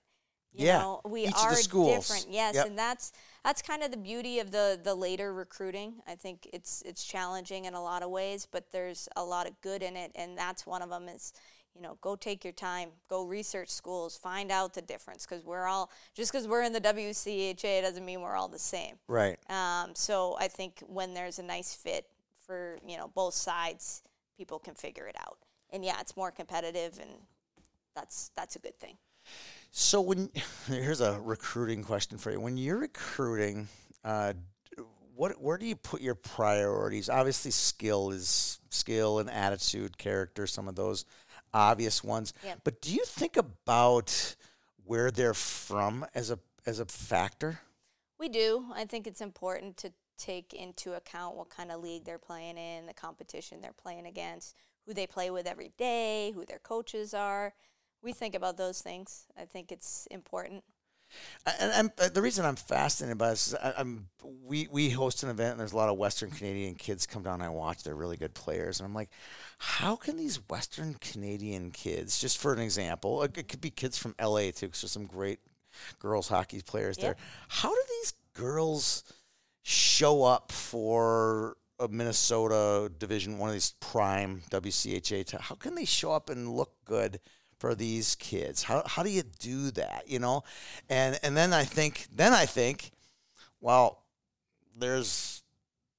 [0.57, 2.27] You Yeah, know, we each are different.
[2.29, 2.67] Yes, Yep.
[2.67, 3.11] and that's
[3.43, 6.01] that's kind of the beauty of the the later recruiting.
[6.07, 9.59] I think it's it's challenging in a lot of ways, but there's a lot of
[9.61, 11.33] good in it, and that's one of them is
[11.75, 15.65] you know go take your time, go research schools, find out the difference because we're
[15.67, 18.95] all just because we're in the WCHA doesn't mean we're all the same.
[19.07, 19.37] Right.
[19.51, 22.07] Um, so I think when there's a nice fit
[22.45, 24.01] for you know both sides,
[24.37, 25.37] people can figure it out.
[25.69, 27.09] And yeah, it's more competitive, and
[27.95, 28.97] that's that's a good thing.
[29.71, 30.29] So when
[30.67, 32.39] here's a recruiting question for you.
[32.39, 33.67] When you're recruiting,
[34.03, 34.33] uh,
[35.15, 37.09] what where do you put your priorities?
[37.09, 41.05] Obviously, skill is skill and attitude, character, some of those
[41.53, 42.33] obvious ones.
[42.43, 42.61] Yep.
[42.63, 44.35] But do you think about
[44.85, 47.59] where they're from as a as a factor?
[48.19, 48.65] We do.
[48.73, 52.85] I think it's important to take into account what kind of league they're playing in,
[52.85, 54.55] the competition they're playing against,
[54.85, 57.53] who they play with every day, who their coaches are.
[58.01, 59.25] We think about those things.
[59.37, 60.63] I think it's important.
[61.59, 65.23] And I'm, uh, the reason I'm fascinated by this is I, I'm we we host
[65.23, 67.83] an event and there's a lot of Western Canadian kids come down and I watch.
[67.83, 69.09] They're really good players, and I'm like,
[69.57, 73.97] how can these Western Canadian kids, just for an example, it, it could be kids
[73.97, 75.39] from LA too, because there's some great
[75.99, 77.15] girls hockey players there.
[77.47, 79.03] How do these girls
[79.63, 85.25] show up for a Minnesota Division One of these prime WCHA?
[85.25, 87.19] T- how can they show up and look good?
[87.59, 88.63] For these kids?
[88.63, 90.03] How, how do you do that?
[90.07, 90.43] You know,
[90.89, 92.91] and and then I think then I think,
[93.61, 94.03] well,
[94.75, 95.43] there's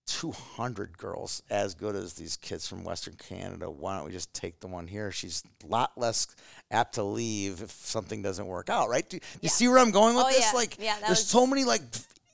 [0.06, 3.70] 200 girls as good as these kids from Western Canada.
[3.70, 5.12] Why don't we just take the one here?
[5.12, 6.26] She's a lot less
[6.70, 9.06] apt to leave if something doesn't work out, right?
[9.08, 9.50] Do you Yeah.
[9.50, 10.40] see where I'm going with Oh, this?
[10.40, 10.52] yeah.
[10.52, 11.82] Like, Yeah, there's was- so many like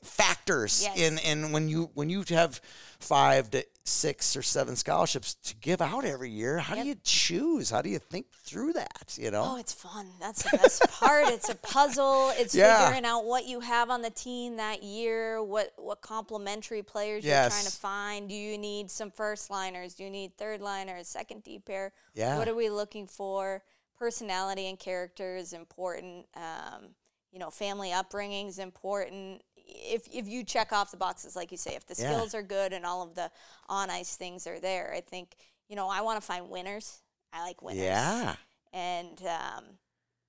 [0.05, 0.97] factors Yes.
[0.99, 2.61] in in when you when you have
[3.01, 6.59] five to six or seven scholarships to give out every year.
[6.59, 6.83] How Yep.
[6.85, 7.69] do you choose?
[7.69, 9.15] How do you think through that?
[9.19, 9.45] You know.
[9.47, 10.09] Oh, it's fun.
[10.21, 11.29] That's the best part.
[11.29, 12.31] It's a puzzle.
[12.39, 12.87] It's Yeah.
[12.87, 17.35] figuring out what you have on the team that year, what what complementary players you're
[17.49, 18.29] trying to find.
[18.29, 19.95] Do you need some first liners?
[19.95, 21.93] Do you need third liners, second D pair?
[22.15, 22.39] Yeah.
[22.39, 23.63] What are we looking for?
[23.99, 26.27] Personality and character is important.
[26.35, 26.95] Um,
[27.31, 29.43] you know, family upbringing is important.
[29.67, 32.13] If if you check off the boxes, like you say, if the Yeah.
[32.13, 33.31] skills are good and all of the
[33.69, 35.37] on ice things are there, I think
[35.69, 37.01] you know, I want to find winners.
[37.33, 37.83] I like winners.
[37.83, 38.37] Yeah.
[38.73, 39.65] And um,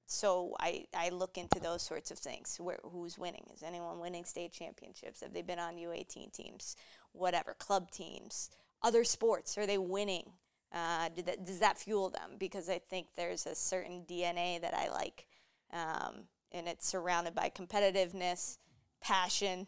[0.08, 2.58] so I, I look into those sorts of things.
[2.60, 3.46] Where who's winning?
[3.54, 5.22] Is anyone winning state championships?
[5.22, 6.76] Have they been on U18 teams?
[7.12, 8.50] Whatever, club teams,
[8.82, 9.58] other sports.
[9.58, 10.32] Are they winning?
[10.74, 12.32] Uh, that, does that fuel them?
[12.38, 15.26] Because I think there's a certain DNA that I like,
[15.72, 18.58] um, and it's surrounded by competitiveness,
[19.06, 19.68] passion,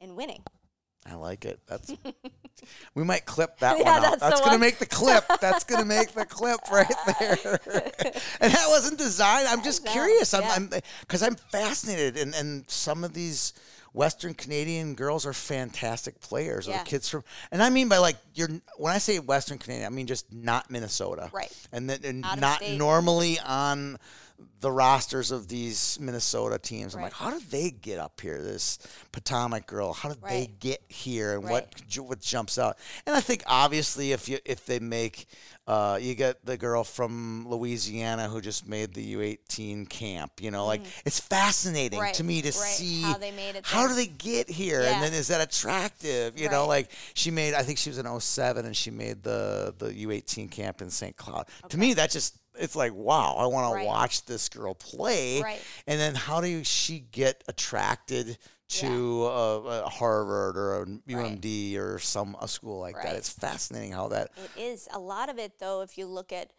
[0.00, 0.42] and winning.
[1.08, 1.60] I like it.
[1.68, 1.92] That's
[2.96, 4.10] we might clip that Yeah, one out.
[4.10, 4.60] that's That's, gonna one.
[4.60, 5.24] make the clip.
[5.40, 7.60] That's gonna make the clip right there.
[8.40, 9.46] and that wasn't designed.
[9.46, 10.34] I'm just curious.
[10.34, 10.52] I'm yeah.
[10.56, 13.52] I'm because I'm fascinated, and and some of these.
[13.92, 16.68] Western Canadian girls are fantastic players.
[16.68, 16.82] Or Yeah.
[16.82, 18.50] the kids from, and I mean by like you're.
[18.76, 21.50] When I say Western Canadian, I mean just not Minnesota, Right.
[21.72, 22.76] And then and not state.
[22.76, 23.98] normally on
[24.60, 26.94] the rosters of these Minnesota teams.
[26.94, 27.04] I'm Right.
[27.06, 28.42] like, how did they get up here?
[28.42, 28.78] This
[29.12, 31.66] Potomac girl, how did they get here, and Right.
[31.96, 32.78] what what jumps out?
[33.06, 35.26] And I think obviously if you if they make,
[35.66, 40.32] uh, you get the girl from Louisiana who just made the U18 camp.
[40.40, 42.04] You know, like it's fascinating Mm-hmm.
[42.06, 42.54] Right, to me to right.
[42.54, 43.88] see How they made it How there.
[43.88, 44.82] do they get here?
[44.82, 44.94] Yeah.
[44.94, 46.38] And then is that attractive?
[46.38, 47.54] You know, like she made.
[47.54, 51.16] I think she was in 07 and she made the the U18 camp in St.
[51.16, 51.46] Cloud.
[51.68, 53.82] To me, that just it's like wow, I want Right.
[53.82, 55.40] to watch this girl play.
[55.42, 55.60] Right.
[55.86, 58.38] And then how do she get attracted
[58.68, 63.14] to a, a Harvard or a UMD or some a school like that?
[63.16, 64.30] It's fascinating how that.
[64.56, 65.82] It is a lot of it, though.
[65.82, 66.52] If you look at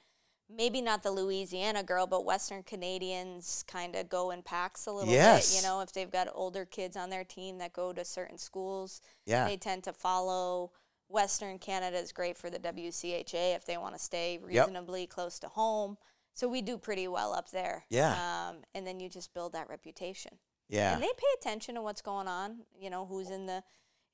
[0.49, 5.13] maybe not the Louisiana girl, but Western Canadians kind of go in packs a little
[5.13, 5.53] bit.
[5.55, 9.01] You know, if they've got older kids on their team that go to certain schools,
[9.25, 9.45] Yeah.
[9.45, 10.71] they tend to follow.
[11.09, 15.47] Western Canada is great for the WCHA if they want to stay reasonably close to
[15.47, 15.97] home.
[16.33, 17.85] So we do pretty well up there.
[17.89, 18.11] Yeah.
[18.11, 20.33] Um, and then you just build that reputation.
[20.69, 20.93] Yeah.
[20.93, 23.63] And they pay attention to what's going on, you know, who's in the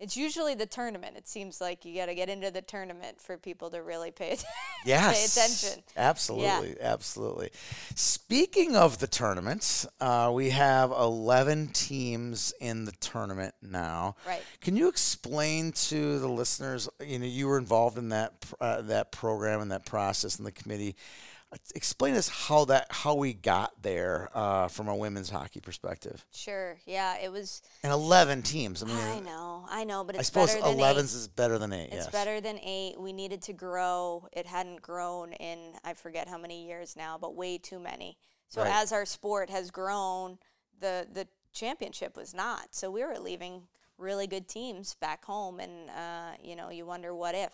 [0.03, 1.15] it's usually the tournament.
[1.15, 4.37] It seems like you got to get into the tournament for people to really pay,
[4.85, 5.17] Yes.
[5.17, 5.83] pay attention.
[5.95, 6.75] Absolutely.
[6.81, 7.51] Absolutely.
[7.95, 14.17] Speaking of the tournaments, uh, we have 11 teams in the tournament now.
[14.27, 14.41] Right.
[14.59, 19.13] Can you explain to the listeners, you know, you were involved in that uh, that
[19.13, 20.95] program and that process and the committee.
[21.75, 26.25] Explain us how that how we got there uh, from a women's hockey perspective.
[26.33, 26.77] Sure.
[26.85, 28.83] Yeah, it was And 11 teams.
[28.83, 29.65] I mean, I know.
[29.69, 31.83] I know, but I it's suppose 11s is better than 8.
[31.85, 32.09] It's yes.
[32.09, 32.99] better than 8.
[32.99, 34.27] We needed to grow.
[34.31, 38.17] It hadn't grown in I forget how many years now, but way too many.
[38.47, 38.71] So Right.
[38.73, 40.37] as our sport has grown,
[40.79, 42.73] the the championship was not.
[42.75, 43.67] So we were leaving
[43.97, 47.51] really good teams back home and uh, you know, you wonder what if.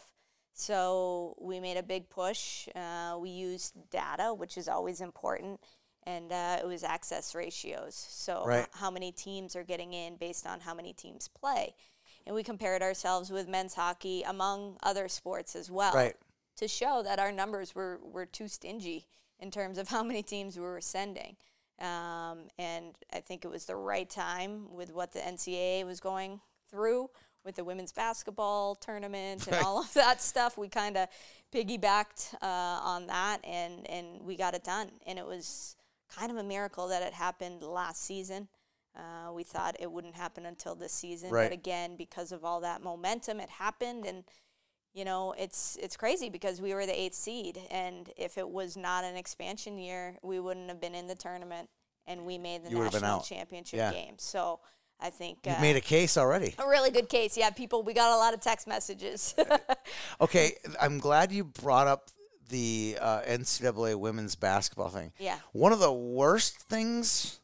[0.59, 2.67] So we made a big push.
[2.75, 5.61] Uh, we used data, which is always important,
[6.03, 7.95] and uh, it was access ratios.
[7.95, 8.67] So Right.
[8.73, 11.75] how many teams are getting in based on how many teams play,
[12.25, 16.17] and we compared ourselves with men's hockey among other sports as well Right.
[16.57, 19.07] to show that our numbers were, were too stingy
[19.39, 21.37] in terms of how many teams we were sending.
[21.79, 26.41] Um, and I think it was the right time with what the NCAA was going
[26.69, 27.09] through
[27.45, 30.57] with the women's basketball tournament and all of that stuff.
[30.57, 31.07] We kind of
[31.53, 34.89] piggybacked uh, on that and, and we got it done.
[35.07, 35.75] And it was
[36.13, 38.47] kind of a miracle that it happened last season.
[38.95, 41.45] Uh, we thought it wouldn't happen until this season, Right.
[41.49, 44.05] but again, because of all that momentum, it happened.
[44.05, 44.23] And
[44.93, 48.75] you know, it's it's crazy because we were the eighth seed, and if it was
[48.75, 51.69] not an expansion year, we wouldn't have been in the tournament,
[52.07, 53.91] and we made the You national championship Yeah.
[53.91, 54.15] game.
[54.17, 54.59] So
[55.01, 56.55] I think You've uh, made a case already.
[56.59, 57.37] a really good case.
[57.37, 59.33] Yeah, people, we got a lot of text messages.
[60.21, 62.09] Okay, I'm glad you brought up
[62.49, 65.13] the uh, NCAA women's basketball thing.
[65.17, 65.37] Yeah.
[65.53, 67.38] One of the worst things,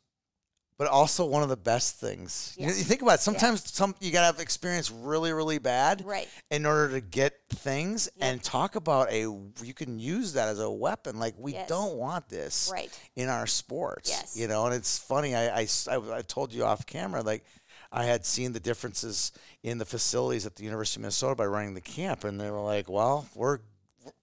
[0.78, 2.54] but also one of the best things.
[2.58, 2.78] You, know, Yeah.
[2.80, 6.28] you think about it, sometimes some you gotta have experience really, really bad, Right.
[6.52, 8.10] in order to get things.
[8.18, 8.26] Yeah.
[8.28, 9.22] And talk about a
[9.64, 11.18] you can use that as a weapon.
[11.20, 11.70] Like we Yes.
[11.70, 12.92] don't want this Right.
[13.16, 14.10] in our sports.
[14.10, 14.36] Yes.
[14.36, 15.36] You know, and it's funny.
[15.36, 17.44] I I I told you off camera like.
[17.92, 19.32] I had seen the differences
[19.64, 22.60] in the facilities at the University of Minnesota by running the camp, and they were
[22.60, 23.60] like, "Well, we're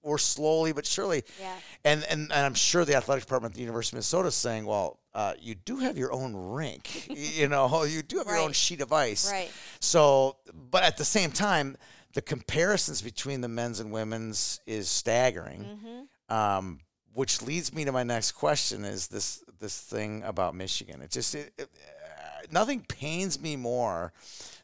[0.02, 1.56] we're slowly but surely." Yeah.
[1.84, 4.66] And, and and I'm sure the athletic department at the University of Minnesota is saying,
[4.66, 8.52] "Well, uh, you do have your own rink, you know, you do have your own
[8.52, 9.50] sheet of ice." Right.
[9.80, 10.36] So,
[10.70, 11.76] but at the same time,
[12.14, 15.64] the comparisons between the men's and women's is staggering.
[15.64, 16.34] Mm-hmm.
[16.34, 16.80] Um,
[17.14, 21.02] which leads me to my next question: Is this this thing about Michigan?
[21.02, 24.12] It just it, it, uh, nothing pains me more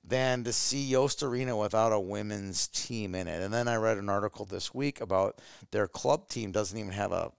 [0.08, 3.42] than to see Yost Arena without a women's team in it.
[3.42, 7.12] And then I read an article this week about their club team doesn't even have
[7.12, 7.30] a,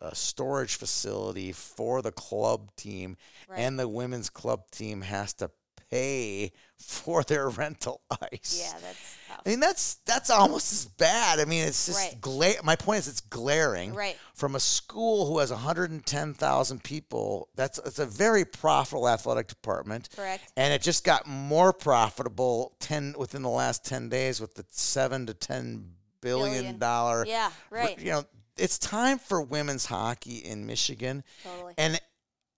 [0.00, 3.16] a storage facility for the club team,
[3.48, 3.60] Right.
[3.60, 5.50] and the women's club team has to
[5.90, 8.02] pay for their rental
[8.32, 8.60] ice.
[8.60, 9.42] Yeah, that's tough.
[9.46, 11.40] I mean that's that's almost as bad.
[11.40, 12.20] I mean it's just Right.
[12.20, 14.18] gla- my point is it's glaring Right.
[14.34, 17.48] from a school who has 110,000 people.
[17.54, 20.08] That's it's a very profitable athletic department.
[20.14, 20.52] Correct.
[20.56, 25.26] And it just got more profitable 10 within the last 10 days with the 7
[25.26, 26.78] to 10 billion Billion.
[26.78, 27.98] dollar Yeah, right.
[27.98, 28.24] you know,
[28.58, 31.24] it's time for women's hockey in Michigan.
[31.44, 31.74] Totally.
[31.78, 32.00] And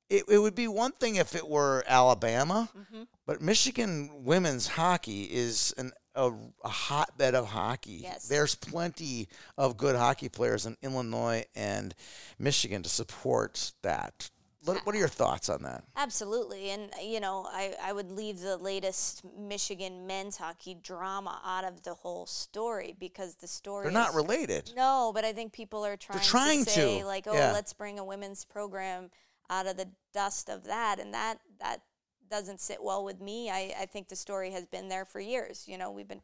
[0.09, 3.03] it, it would be one thing if it were Alabama, Mm-hmm.
[3.27, 6.33] but Michigan women's hockey is an, a,
[6.65, 8.01] a hotbed of hockey.
[8.03, 8.27] Yes.
[8.27, 11.95] There's plenty of good hockey players in Illinois and
[12.39, 14.31] Michigan to support that.
[14.65, 15.85] What, what are your thoughts on that?
[15.97, 16.71] Absolutely.
[16.71, 21.83] And, you know, I, I would leave the latest Michigan men's hockey drama out of
[21.83, 24.73] the whole story because the story They're not related.
[24.77, 27.53] No, but I think people are trying, trying to say to, like, oh, yeah.
[27.53, 29.11] let's bring a women's program
[29.51, 31.83] out of the dust of that, and that that
[32.31, 33.51] doesn't sit well with me.
[33.51, 35.65] I, I think the story has been there for years.
[35.67, 36.23] You know, we've been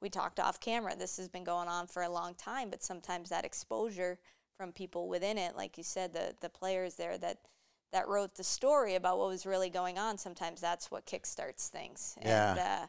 [0.00, 0.94] we talked off camera.
[0.96, 4.18] This has been going on for a long time, but sometimes that exposure
[4.56, 7.38] from people within it, like you said, the the players there that
[7.92, 10.18] that wrote the story about what was really going on.
[10.18, 12.16] Sometimes that's what kickstarts things.
[12.22, 12.50] Yeah.
[12.50, 12.86] And, uh,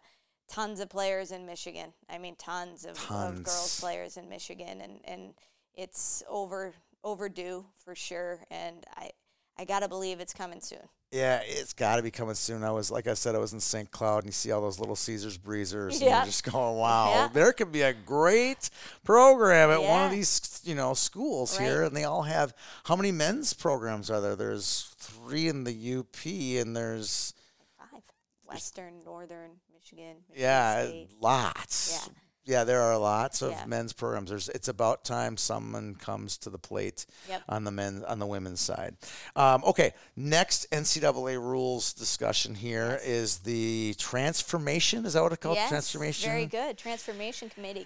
[0.49, 1.93] tons of players in Michigan.
[2.09, 5.33] I mean, tons of, of girls players in Michigan, and and
[5.75, 6.73] it's over
[7.03, 8.39] overdue for sure.
[8.51, 9.11] And I
[9.57, 10.87] I gotta believe it's coming soon.
[11.11, 12.63] Yeah, it's got to be coming soon.
[12.63, 13.89] I was, like I said, I was in St.
[13.89, 16.17] Cloud, and you see all those little Caesars breezers, and Yeah.
[16.17, 17.27] you're just going, "Wow, Yeah.
[17.29, 18.69] there could be a great
[19.03, 21.65] program at one of these, you know, schools Right.
[21.65, 22.53] here." And they all have
[22.83, 24.35] how many men's programs are there?
[24.35, 24.88] There's
[25.29, 27.33] three in the UP, and there's
[27.77, 28.01] Five,
[28.47, 30.17] Western, Northern, Michigan.
[30.29, 31.09] Michigan yeah, State.
[31.21, 32.07] lots.
[32.07, 32.13] Yeah.
[32.45, 33.65] Yeah, there are lots of Yeah.
[33.67, 34.31] men's programs.
[34.31, 37.43] There's, it's about time someone comes to the plate Yep.
[37.47, 38.95] on the men on the women's side.
[39.35, 45.05] Um, okay, next NCAA rules discussion here is the transformation.
[45.05, 45.57] Is that what it's called?
[45.57, 46.27] Yes, transformation.
[46.31, 46.75] Very good.
[46.79, 47.85] Transformation committee.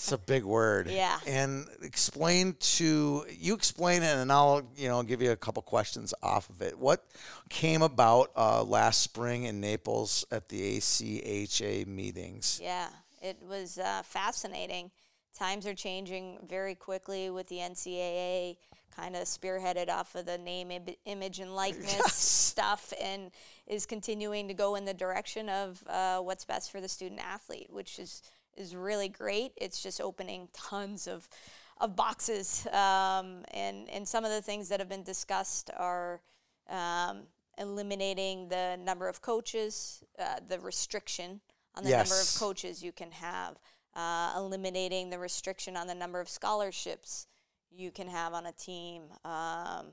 [0.00, 0.88] That's a big word.
[0.88, 1.18] Yeah.
[1.26, 6.14] And explain to you explain it, and I'll you know give you a couple questions
[6.22, 6.78] off of it.
[6.78, 7.04] What
[7.50, 12.60] came about uh, last spring in Naples at the ACHA meetings?
[12.62, 12.88] Yeah,
[13.20, 14.90] it was uh, fascinating.
[15.36, 18.56] Times are changing very quickly with the NCAA
[18.94, 22.14] kind of spearheaded off of the name, Im- image, and likeness Yes.
[22.14, 23.30] stuff and
[23.66, 27.68] is continuing to go in the direction of uh, what's best for the student athlete,
[27.70, 28.22] which is,
[28.60, 29.52] is really great.
[29.56, 31.28] It's just opening tons of,
[31.80, 32.66] of boxes.
[32.68, 36.20] Um, and, and some of the things that have been discussed are
[36.68, 37.22] um,
[37.58, 41.40] eliminating the number of coaches, uh, the restriction
[41.74, 43.58] on the number of coaches you can have,
[43.94, 47.26] uh, eliminating the restriction on the number of scholarships
[47.70, 49.02] you can have on a team.
[49.24, 49.86] Um,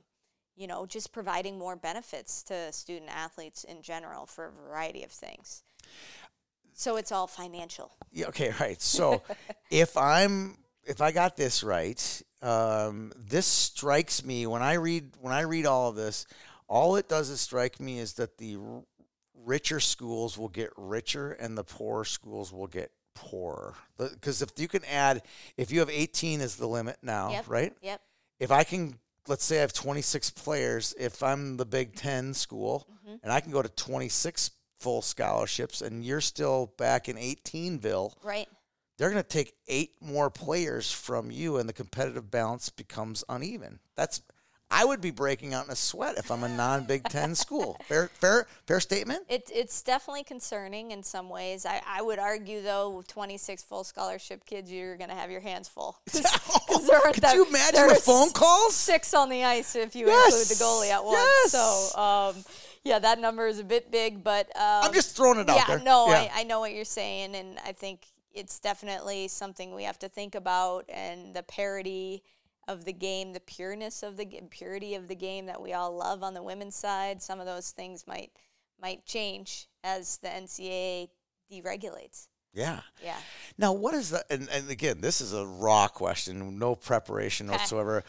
[0.56, 5.12] you know, just providing more benefits to student athletes in general for a variety of
[5.12, 5.64] things.
[6.78, 7.92] So it's all financial.
[8.12, 8.82] Yeah, okay, right.
[8.82, 9.22] So
[9.72, 15.34] if I'm if I got this right, um, this strikes me when I read when
[15.34, 16.26] I read all of this,
[16.68, 18.84] all it does is strike me is that the r-
[19.44, 23.74] richer schools will get richer and the poorer schools will get poorer.
[23.98, 25.24] Because if you can add,
[25.58, 27.46] if you have 18 is the limit now, Yep.
[27.48, 27.74] right?
[27.82, 28.02] Yep.
[28.40, 32.86] If I can, let's say I have 26 players, if I'm the Big Ten school
[33.08, 33.16] Mm-hmm.
[33.24, 34.50] and I can go to 26
[34.80, 38.48] full scholarships and you're still back in 18ville, Right.
[38.98, 43.80] they're going to take eight more players from you and the competitive balance becomes uneven.
[43.96, 44.22] That's
[44.70, 47.80] I would be breaking out in a sweat if I'm a non-Big 10 school.
[47.88, 49.22] Fair fair fair statement?
[49.30, 51.66] It, it's definitely concerning in some ways.
[51.66, 55.40] I, I would argue, though, with 26 full scholarship kids, you're going to have your
[55.40, 55.98] hands full.
[56.12, 58.76] 'cause there Could that- you imagine the phone calls?
[58.76, 61.18] Six on the ice if you Yes, include the goalie at once.
[61.18, 61.52] yes.
[61.94, 62.36] So, um,
[62.84, 65.66] yeah, that number is a bit big, but um, I'm just throwing it out yeah,
[65.68, 65.80] there.
[65.80, 66.30] no, Yeah.
[66.34, 70.10] I, I know what you're saying, and I think it's definitely something we have to
[70.10, 72.24] think about, and the parity
[72.68, 76.22] of the game, the pureness of the purity of the game that we all love
[76.24, 77.22] on the women's side.
[77.22, 78.32] Some of those things might
[78.80, 81.10] might change as the NCAA
[81.52, 82.28] deregulates.
[82.54, 82.82] Yeah.
[83.04, 83.18] Yeah.
[83.58, 87.58] Now, what is the, and, and again, this is a raw question, no preparation Okay.
[87.58, 88.04] whatsoever.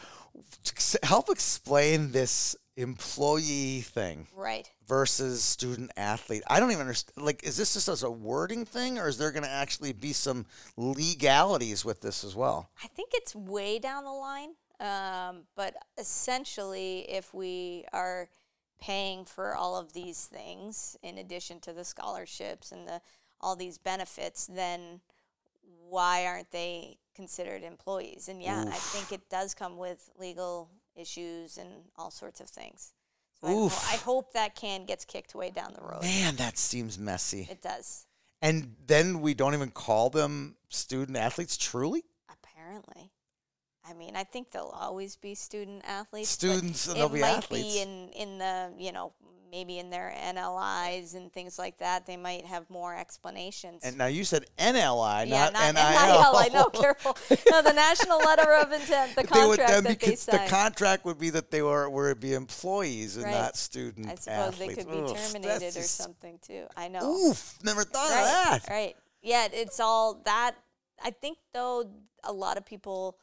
[1.03, 4.71] Help explain this employee thing Right.
[4.87, 6.43] versus student athlete.
[6.47, 7.25] I don't even understand.
[7.25, 10.13] Like, is this just as a wording thing, or is there going to actually be
[10.13, 10.45] some
[10.77, 12.69] legalities with this as well?
[12.83, 14.55] I think it's way down the line.
[14.79, 18.29] Um, but essentially, if we are
[18.79, 23.01] paying for all of these things in addition to the scholarships and the
[23.41, 25.01] all these benefits, then
[25.89, 28.29] why aren't they considered employees?
[28.29, 30.69] And yeah, I think it does come with legal
[30.99, 32.93] issues and all sorts of things.
[33.41, 36.01] So I, ho- I hope that can gets kicked way down the road.
[36.01, 37.47] Man, that seems messy.
[37.49, 38.05] It does.
[38.41, 41.57] And then we don't even call them student athletes.
[41.57, 43.11] Truly, Apparently.
[43.89, 46.29] I mean, I think they'll always be student athletes.
[46.29, 47.73] Students, and it they'll be might athletes.
[47.73, 49.13] be in in the you know
[49.51, 52.05] maybe in their NLIs and things like that.
[52.05, 53.83] They might have more explanations.
[53.83, 56.35] and now you said NLI, yeah, not, not NIL.
[56.35, 56.65] I know.
[56.73, 57.17] Careful.
[57.49, 61.05] No, the national letter of intent, the would contract then that they con- the contract
[61.05, 63.31] would be that they were were be employees and Right.
[63.33, 64.75] not student I suppose athletes.
[64.75, 66.65] they could be Oof, terminated or something too.
[66.77, 67.11] I know.
[67.11, 68.21] Oof, never thought right,
[68.55, 68.69] of that.
[68.69, 68.95] Right.
[69.23, 70.55] Yeah, it's all that.
[71.03, 71.89] I think though
[72.23, 73.17] a lot of people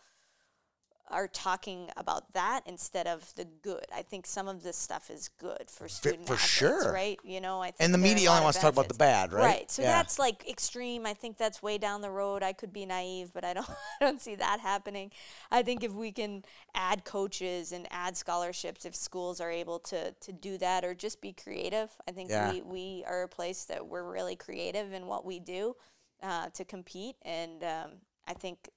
[1.08, 3.84] are talking about that instead of the good.
[3.94, 6.92] I think some of this stuff is good for student for athletes, sure.
[6.92, 7.18] right?
[7.22, 8.88] You know, I think And the there are a media only wants to talk about
[8.88, 9.42] the bad, right?
[9.44, 9.70] Right.
[9.70, 9.92] So Yeah.
[9.92, 11.06] that's like extreme.
[11.06, 12.42] I think that's way down the road.
[12.42, 13.68] I could be naive, but I don't
[14.00, 15.10] I don't see that happening.
[15.50, 20.12] I think if we can add coaches and add scholarships, if schools are able to
[20.12, 22.50] to do that or just be creative, I think Yeah.
[22.52, 25.76] we, we are a place that we're really creative in what we do
[26.22, 27.90] uh, to compete, and um,
[28.26, 28.70] I think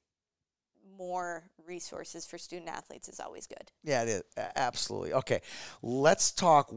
[0.97, 3.71] more resources for student athletes is always good.
[3.83, 4.23] Yeah, it is.
[4.55, 5.13] Absolutely.
[5.13, 5.41] Okay.
[5.81, 6.73] Let's talk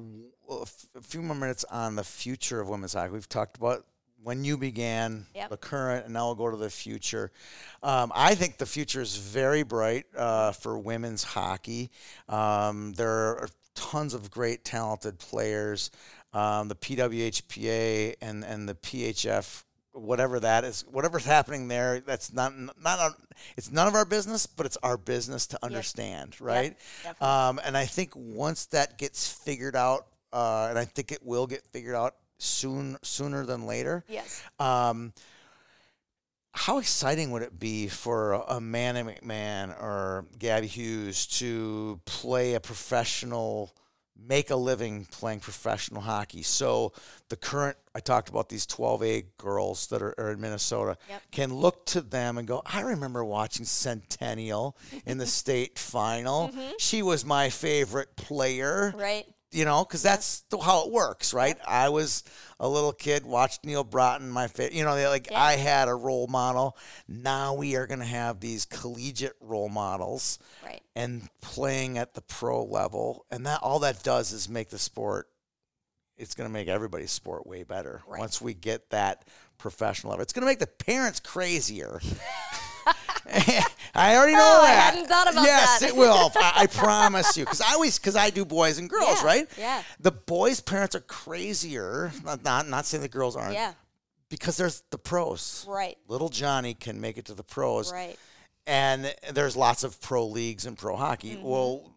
[0.51, 3.12] a few more minutes on the future of women's hockey.
[3.12, 3.84] We've talked about
[4.22, 5.51] when you began, Yep.
[5.51, 7.32] the current, and now we'll go to the future.
[7.82, 11.90] Um, I think the future is very bright uh, for women's hockey.
[12.28, 15.90] Um, there are tons of great, talented players.
[16.32, 22.52] Um, the PWHPA and, and the PHF whatever that is, whatever's happening there, that's not
[22.56, 23.14] not our,
[23.56, 26.77] it's none of our business, but it's our business to understand, right?
[27.02, 27.27] definitely.
[27.27, 31.47] um, and I think once that gets figured out, uh, and I think it will
[31.47, 34.05] get figured out soon, sooner than later.
[34.09, 34.43] Yes.
[34.59, 35.12] Um,
[36.55, 42.60] how exciting would it be for a Manny McMahon or Gabbie Hughes to play a
[42.60, 43.74] professional,
[44.19, 46.43] make a living playing professional hockey?
[46.43, 46.93] So
[47.31, 51.23] the current, I talked about these 12A girls that are, are in Minnesota, Yep.
[51.31, 56.48] can look to them and go, I remember watching Centennial in the state final.
[56.48, 56.70] Mm-hmm.
[56.78, 59.27] She was my favorite player Right.
[59.51, 61.59] you know, because that's the, how it works, right?
[61.69, 62.24] I was
[62.59, 65.43] a little kid, watched Neal Broten, my favorite, you know, like Yeah.
[65.43, 66.78] I had a role model.
[67.06, 70.81] Now we are going to have these collegiate role models Right.
[70.97, 73.27] and playing at the pro level.
[73.31, 75.28] And that all that does is make the sport,
[76.18, 78.18] it's going to make everybody's sport way better Right.
[78.20, 79.24] once we get that
[79.59, 80.22] professional level.
[80.22, 82.01] It's going to make the parents crazier.
[83.94, 84.94] I already know Oh, I that.
[84.94, 85.90] hadn't thought about yes, that.
[85.90, 86.30] it will.
[86.36, 87.44] I, I promise you.
[87.44, 89.48] Because I always, because I do boys and girls, Yeah, right?
[89.59, 89.82] yeah.
[90.01, 92.10] The boys' parents are crazier.
[92.24, 93.55] Not, not, not saying the girls aren't.
[93.55, 93.74] Yeah.
[94.28, 95.64] Because there's the pros.
[95.68, 95.97] Right.
[96.09, 97.93] Little Johnny can make it to the pros.
[97.93, 98.16] Right.
[98.66, 101.34] And there's lots of pro leagues and pro hockey.
[101.36, 101.43] Mm-hmm.
[101.47, 101.93] Well,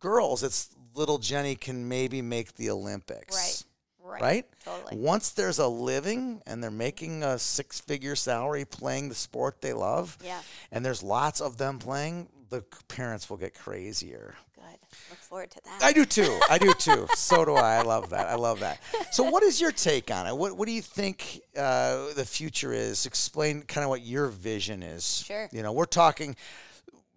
[0.00, 0.70] girls, it's
[1.00, 3.34] little Jenny can maybe make the Olympics.
[3.34, 4.12] Right.
[4.12, 4.22] Right.
[4.22, 4.46] Right?
[4.64, 4.96] Totally.
[4.98, 9.72] Once there's a living and they're making a six figure salary playing the sport they
[9.72, 10.40] love, Yeah.
[10.72, 14.34] and there's lots of them playing, the parents will get crazier.
[14.56, 14.64] Good.
[15.10, 15.82] Look forward to that.
[15.82, 16.40] I do too.
[16.50, 17.06] I do too.
[17.14, 17.76] so do I.
[17.76, 18.26] I love that.
[18.26, 18.80] I love that.
[19.12, 20.36] So, what is your take on it?
[20.36, 23.06] What What do you think uh, the future is?
[23.06, 25.22] Explain kind of what your vision is.
[25.24, 25.48] Sure.
[25.52, 26.34] You know, we're talking.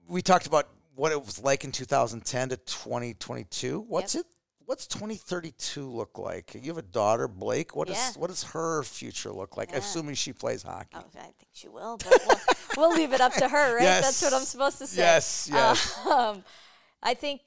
[0.08, 3.86] We talked about what it was like in 2010 to 2022.
[3.88, 4.26] What's it?
[4.66, 6.56] What's 2032 look like?
[6.56, 7.76] You have a daughter, Blake.
[7.76, 8.12] What Yeah.
[8.16, 9.72] what does her future look like?
[9.72, 9.78] Yeah.
[9.80, 10.96] Assuming she plays hockey.
[10.96, 12.38] Oh, I think she will, but we'll,
[12.78, 13.84] we'll leave it up to her, right?
[13.84, 15.02] That's what I'm supposed to say.
[15.02, 15.98] Yes, yes.
[16.08, 16.44] Um,
[17.04, 17.42] I think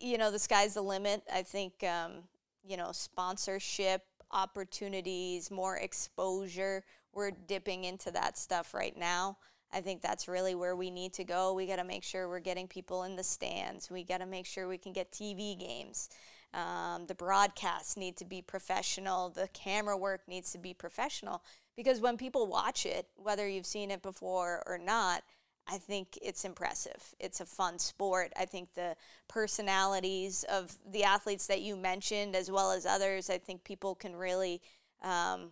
[0.00, 1.22] you know the sky's the limit.
[1.32, 2.24] I think um,
[2.64, 4.02] you know sponsorship
[4.32, 6.84] opportunities, more exposure.
[7.12, 9.38] We're dipping into that stuff right now.
[9.72, 11.52] I think that's really where we need to go.
[11.52, 13.90] We got to make sure we're getting people in the stands.
[13.90, 16.08] We got to make sure we can get TV games.
[16.54, 19.30] Um, the broadcasts need to be professional.
[19.30, 21.42] The camera work needs to be professional
[21.76, 25.22] because when people watch it, whether you've seen it before or not,
[25.68, 27.14] I think it's impressive.
[27.18, 28.32] It's a fun sport.
[28.38, 28.96] I think the
[29.28, 34.14] personalities of the athletes that you mentioned, as well as others, I think people can
[34.14, 34.62] really
[35.02, 35.50] um,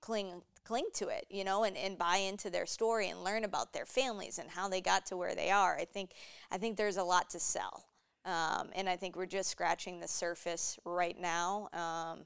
[0.00, 3.72] cling cling to it, you know, and, and buy into their story and learn about
[3.72, 5.74] their families and how they got to where they are.
[5.76, 6.10] I think
[6.50, 7.86] I think there's a lot to sell,
[8.26, 11.70] um, and I think we're just scratching the surface right now.
[11.72, 12.24] Um,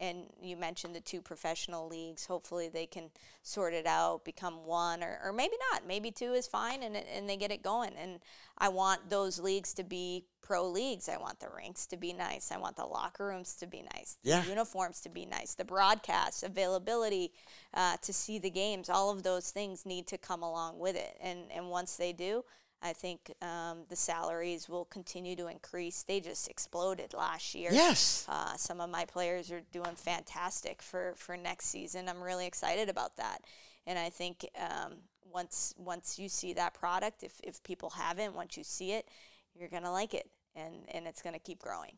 [0.00, 2.26] and you mentioned the two professional leagues.
[2.26, 3.10] Hopefully, they can
[3.42, 5.86] sort it out, become one, or, or maybe not.
[5.86, 7.92] Maybe two is fine, and and they get it going.
[8.00, 8.20] And
[8.58, 11.08] I want those leagues to be pro leagues.
[11.08, 12.50] I want the rinks to be nice.
[12.50, 14.18] I want the locker rooms to be nice.
[14.22, 14.40] Yeah.
[14.40, 15.54] The uniforms to be nice.
[15.54, 17.32] The broadcast availability
[17.74, 18.88] uh, to see the games.
[18.88, 21.16] All of those things need to come along with it.
[21.20, 22.44] And and once they do,
[22.82, 26.02] I think um, the salaries will continue to increase.
[26.02, 27.70] They just exploded last year.
[27.72, 28.24] Yes.
[28.28, 32.08] Uh, some of my players are doing fantastic for, for next season.
[32.08, 33.42] I'm really excited about that.
[33.86, 34.94] And I think um,
[35.30, 39.08] once once you see that product, if, if people haven't, once you see it,
[39.54, 41.92] you're going to like it and, and it's going to keep growing.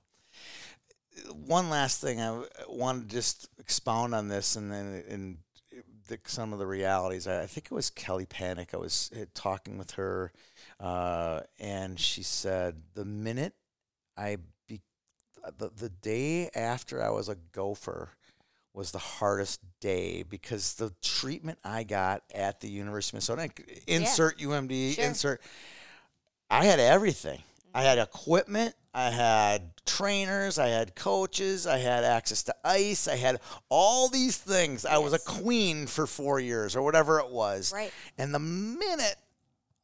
[1.47, 5.39] One last thing, I want to just expound on this and then and
[6.09, 7.27] the, some of the realities.
[7.27, 8.75] I, I think it was Kelly Pannek.
[8.75, 10.33] I was talking with her,
[10.83, 13.55] uh, and she said the minute
[14.17, 14.81] I be
[15.59, 18.11] the, the day after I was a gopher
[18.75, 24.41] was the hardest day because the treatment I got at the University of Minnesota, insert
[24.41, 24.47] yeah.
[24.47, 25.05] UMD, sure.
[25.05, 25.43] insert,
[26.51, 27.43] I had everything.
[27.75, 28.75] I had equipment.
[28.95, 30.59] I had trainers.
[30.59, 31.67] I had coaches.
[31.67, 33.09] I had access to ice.
[33.09, 34.85] I had all these things.
[34.85, 34.93] Yes.
[34.93, 37.73] I was a queen for four years or whatever it was.
[37.73, 37.93] Right.
[38.19, 39.17] And the minute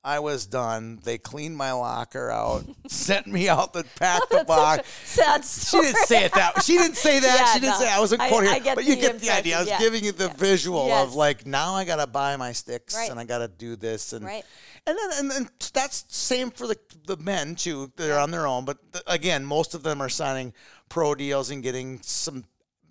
[0.05, 1.01] I was done.
[1.03, 4.89] They cleaned my locker out, sent me out the pack the box.
[5.05, 5.87] Sad story.
[5.87, 6.63] She didn't say it that.
[6.63, 7.39] She didn't say that.
[7.39, 7.87] Yeah, she didn't no.
[7.87, 7.93] say.
[7.93, 9.57] I wasn't quoting her, but you get the idea.
[9.57, 9.79] I was yeah.
[9.79, 10.35] giving you the yeah.
[10.35, 11.07] visual yes.
[11.07, 13.11] of like now I gotta buy my sticks right.
[13.11, 14.45] and I gotta do this and right.
[14.87, 17.93] and then and, and that's same for the the men too.
[17.97, 20.55] They're on their own, but the, again, most of them are signing
[20.89, 22.45] pro deals and getting some,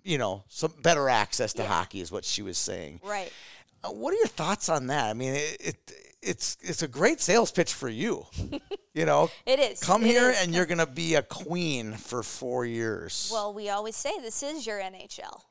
[0.04, 3.00] you know, some better access to hockey is what she was saying.
[3.02, 3.32] Right.
[3.82, 5.08] Uh, what are your thoughts on that?
[5.08, 8.26] I mean, it, it it's it's a great sales pitch for you.
[8.94, 9.80] you know, it is.
[9.80, 10.42] Come it here is.
[10.42, 13.30] and you're going to be a queen for four years.
[13.32, 15.42] Well, we always say this is your NHL.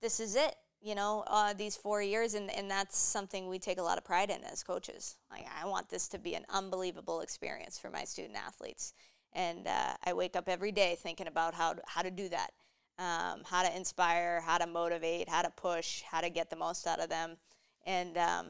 [0.00, 0.54] This is it.
[0.80, 4.04] You know, uh, these four years, and, and that's something we take a lot of
[4.04, 5.16] pride in as coaches.
[5.30, 8.92] Like, I want this to be an unbelievable experience for my student athletes,
[9.32, 12.50] and uh, I wake up every day thinking about how to, how to do that,
[12.98, 16.86] um, how to inspire, how to motivate, how to push, how to get the most
[16.86, 17.36] out of them,
[17.84, 18.46] and um,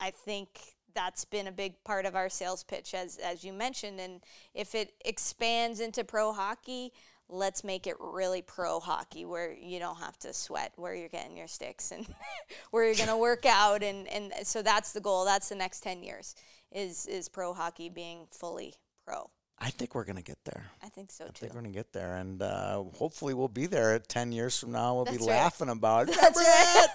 [0.00, 0.48] I think
[0.94, 4.20] that's been a big part of our sales pitch as as you mentioned and
[4.54, 6.92] if it expands into pro hockey
[7.28, 11.36] let's make it really pro hockey where you don't have to sweat where you're getting
[11.36, 12.06] your sticks and
[12.70, 15.80] where you're going to work out and and so that's the goal that's the next
[15.82, 16.34] 10 years
[16.72, 18.74] is is pro hockey being fully
[19.06, 19.30] pro
[19.62, 20.64] I think we're going to get there.
[20.82, 21.30] I think so too.
[21.34, 24.32] I think we're going to get there, and uh, hopefully we'll be there at ten
[24.32, 24.94] years from now.
[24.94, 25.36] We'll That's be right.
[25.36, 26.16] laughing about it.
[26.18, 26.86] That's right.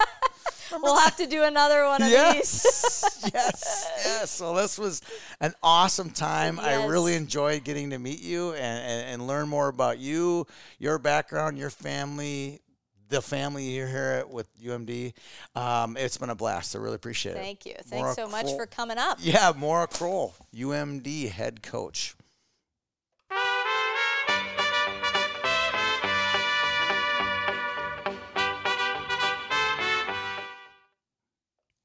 [0.71, 3.21] We'll have to do another one of yes.
[3.21, 3.31] these.
[3.33, 4.41] yes, yes.
[4.41, 5.01] Well, this was
[5.39, 6.57] an awesome time.
[6.57, 6.65] Yes.
[6.65, 10.45] I really enjoyed getting to meet you and, and, and, learn more about you,
[10.79, 12.61] your background, your family,
[13.09, 15.13] the family you're here with UMD.
[15.55, 16.75] Um, it's been a blast.
[16.75, 17.75] I really appreciate Thank it.
[17.77, 17.83] Thank you.
[17.89, 18.57] Thanks Maura so much Crowell.
[18.57, 19.19] for coming up.
[19.21, 22.15] Yeah, Maura Crowell, UMD head coach.